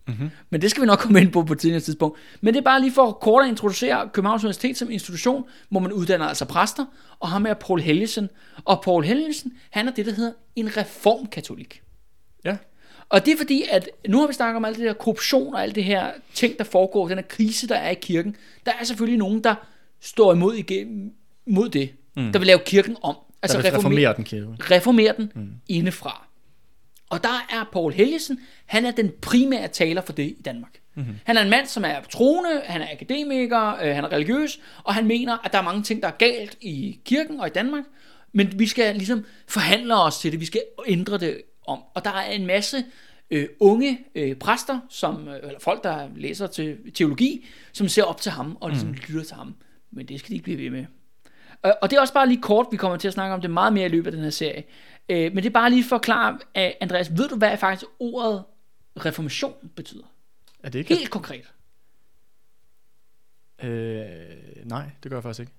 [0.06, 0.30] Mm-hmm.
[0.50, 2.18] Men det skal vi nok komme ind på på et tidligere tidspunkt.
[2.40, 5.92] Men det er bare lige for kort at introducere Københavns Universitet som institution, hvor man
[5.92, 6.86] uddanner altså præster,
[7.20, 8.28] og ham er Paul Helgesen.
[8.64, 11.82] Og Paul Helgesen, han er det, der hedder en reformkatolik.
[12.44, 12.56] Ja.
[13.10, 15.62] Og det er fordi, at nu har vi snakket om alt det der korruption og
[15.62, 18.36] alt det her ting, der foregår, den her krise, der er i kirken.
[18.66, 19.54] Der er selvfølgelig nogen, der
[20.00, 21.12] står imod igennem,
[21.46, 22.32] mod det, mm.
[22.32, 23.16] der vil lave kirken om.
[23.42, 24.46] Altså reformer- reformere den kirke.
[24.60, 25.48] reformere den mm.
[25.68, 26.26] indefra.
[27.10, 30.80] Og der er Paul Helgesen, han er den primære taler for det i Danmark.
[30.94, 31.14] Mm-hmm.
[31.24, 34.94] Han er en mand, som er troende, han er akademiker, øh, han er religiøs, og
[34.94, 37.84] han mener, at der er mange ting, der er galt i kirken og i Danmark,
[38.32, 41.82] men vi skal ligesom forhandle os til det, vi skal ændre det om.
[41.94, 42.84] Og der er en masse
[43.30, 48.20] øh, unge øh, præster, som, øh, eller folk, der læser til teologi, som ser op
[48.20, 48.94] til ham og ligesom mm.
[49.08, 49.54] lytter til ham.
[49.90, 50.86] Men det skal de ikke blive ved med.
[51.66, 53.50] Øh, Og det er også bare lige kort, vi kommer til at snakke om det
[53.50, 54.64] meget mere i løbet af den her serie.
[55.08, 57.84] Øh, Men det er bare lige for at forklare, at Andreas, ved du hvad faktisk
[57.98, 58.44] ordet
[59.04, 60.04] reformation betyder?
[60.62, 60.94] Er det ikke?
[60.94, 61.52] Helt konkret.
[63.62, 64.06] Øh,
[64.64, 65.52] nej, det gør jeg faktisk ikke.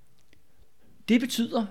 [1.10, 1.66] Det betyder,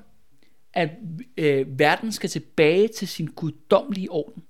[0.73, 0.91] at
[1.37, 4.43] øh, verden skal tilbage til sin guddommelige orden.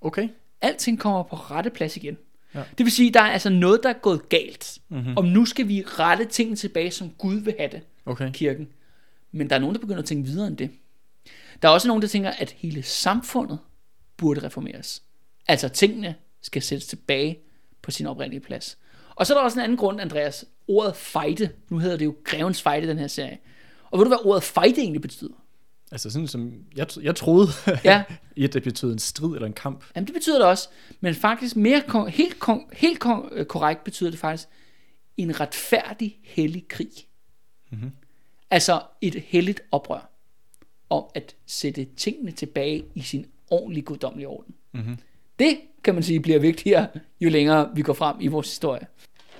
[0.00, 0.28] Okay.
[0.60, 2.18] Alting kommer på rette plads igen.
[2.54, 2.62] Ja.
[2.78, 4.78] Det vil sige, der er altså noget, der er gået galt.
[4.88, 4.98] Mhm.
[4.98, 5.16] Mm-hmm.
[5.16, 7.80] Og nu skal vi rette tingene tilbage, som Gud vil have det.
[8.06, 8.32] Okay.
[8.32, 8.68] kirken.
[9.32, 10.70] Men der er nogen, der begynder at tænke videre end det.
[11.62, 13.58] Der er også nogen, der tænker, at hele samfundet
[14.16, 15.02] burde reformeres.
[15.48, 17.38] Altså tingene skal sættes tilbage
[17.82, 18.78] på sin oprindelige plads.
[19.14, 20.44] Og så er der også en anden grund, Andreas.
[20.68, 21.50] Ordet fejde.
[21.68, 23.38] Nu hedder det jo Grevens fejde, den her serie.
[23.90, 25.43] Og ved du, hvad ordet fejde egentlig betyder?
[25.94, 27.48] Altså sådan som, jeg, jeg troede,
[27.84, 28.02] Ja.
[28.44, 29.84] at det betød en strid eller en kamp.
[29.96, 30.68] Jamen det betyder det også.
[31.00, 34.48] Men faktisk mere kon- helt, kon- helt kon- øh, korrekt betyder det faktisk
[35.16, 36.88] en retfærdig, hellig krig.
[37.72, 37.90] Mm-hmm.
[38.50, 40.10] Altså et helligt oprør.
[40.90, 44.54] Om at sætte tingene tilbage i sin ordentlige guddommelige orden.
[44.72, 44.98] Mm-hmm.
[45.38, 46.86] Det kan man sige bliver vigtigere,
[47.20, 48.86] jo længere vi går frem i vores historie.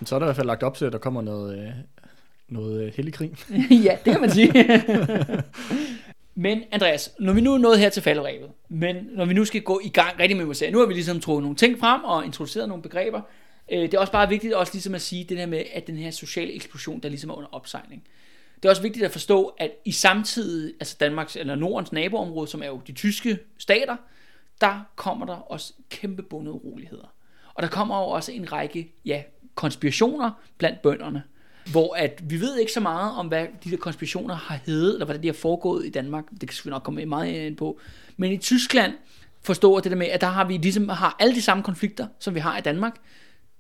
[0.01, 1.71] Men så er der i hvert fald lagt op til, at der kommer noget, øh,
[2.49, 3.33] noget øh, hellig krig.
[3.87, 4.53] ja, det kan man sige.
[6.35, 9.63] men Andreas, når vi nu er nået her til falderæbet, men når vi nu skal
[9.63, 12.25] gå i gang rigtig med USA, nu har vi ligesom trukket nogle ting frem og
[12.25, 13.21] introduceret nogle begreber.
[13.73, 15.97] Øh, det er også bare vigtigt også ligesom at sige det der med, at den
[15.97, 18.03] her sociale eksplosion, der ligesom er under opsejling.
[18.57, 22.63] Det er også vigtigt at forstå, at i samtidig, altså Danmarks eller Nordens naboområde, som
[22.63, 23.97] er jo de tyske stater,
[24.61, 27.15] der kommer der også kæmpe bundet uroligheder.
[27.55, 29.23] Og der kommer jo også en række, ja,
[29.55, 31.23] konspirationer blandt bønderne,
[31.71, 35.05] hvor at vi ved ikke så meget om, hvad de der konspirationer har heddet, eller
[35.05, 36.25] hvordan de har foregået i Danmark.
[36.41, 37.79] Det kan vi nok komme meget ind på.
[38.17, 38.93] Men i Tyskland
[39.43, 42.35] forstår det der med, at der har vi ligesom har alle de samme konflikter, som
[42.35, 42.95] vi har i Danmark.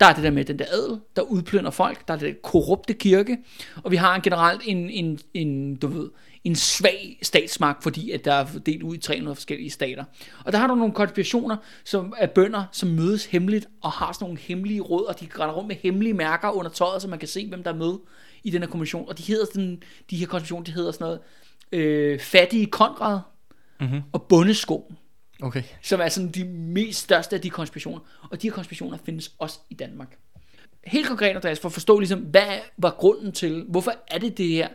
[0.00, 2.08] Der er det der med den der adel, der udplynder folk.
[2.08, 3.38] Der er det der korrupte kirke.
[3.84, 6.10] Og vi har generelt en, en, en, du ved,
[6.44, 10.04] en svag statsmagt, fordi at der er delt ud i 300 forskellige stater.
[10.44, 14.24] Og der har du nogle konspirationer som er bønder, som mødes hemmeligt og har sådan
[14.24, 17.28] nogle hemmelige råd, og de render rundt med hemmelige mærker under tøjet, så man kan
[17.28, 17.94] se, hvem der er med
[18.44, 19.08] i den her kommission.
[19.08, 21.20] Og de, hedder sådan, de her konspirationer, de hedder sådan noget
[21.72, 23.18] øh, fattige Konrad
[23.80, 24.00] Mhm.
[24.12, 24.92] og bundesko
[25.42, 25.62] Okay.
[25.82, 28.00] som er sådan de mest største af de konspirationer.
[28.30, 30.18] Og de her konspirationer findes også i Danmark.
[30.84, 34.48] Helt konkret, Andreas, for at forstå ligesom, hvad var grunden til, hvorfor er det det
[34.48, 34.68] her,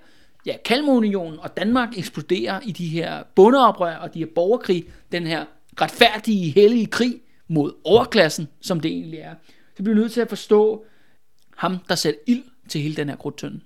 [0.45, 5.45] ja, Kalmarunionen og Danmark eksploderer i de her bundeoprør og de her borgerkrig, den her
[5.81, 9.33] retfærdige, hellige krig mod overklassen, som det egentlig er.
[9.77, 10.85] Så bliver vi nødt til at forstå
[11.57, 13.59] ham, der sætter ild til hele den her krudtønde.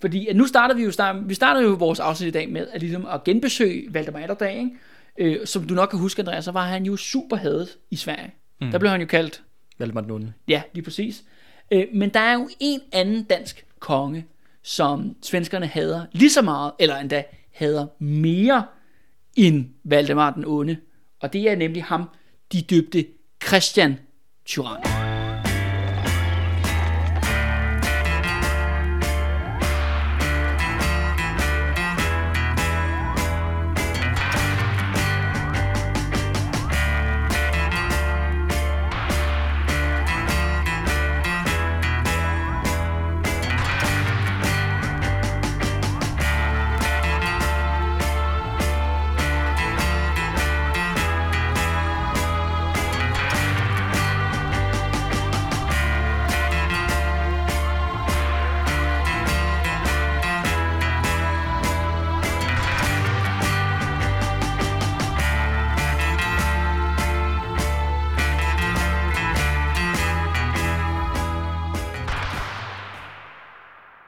[0.00, 2.68] Fordi at nu starter vi jo, start, vi starter jo vores afsnit i dag med
[2.72, 4.70] at, ligesom at genbesøge Valdemar Atterdag, ikke?
[5.18, 8.34] Øh, som du nok kan huske, Andreas, så var han jo super hadet i Sverige.
[8.60, 8.70] Mm.
[8.70, 9.42] Der blev han jo kaldt,
[9.78, 10.32] Valdemar den onde.
[10.48, 11.24] ja, lige præcis.
[11.72, 14.26] Øh, men der er jo en anden dansk konge,
[14.62, 17.24] som svenskerne hader lige så meget, eller endda
[17.54, 18.64] hader mere
[19.36, 20.76] end Valdemar den onde.
[21.20, 22.04] Og det er nemlig ham,
[22.52, 23.06] de døbte
[23.46, 23.98] Christian
[24.44, 24.97] Tyrann.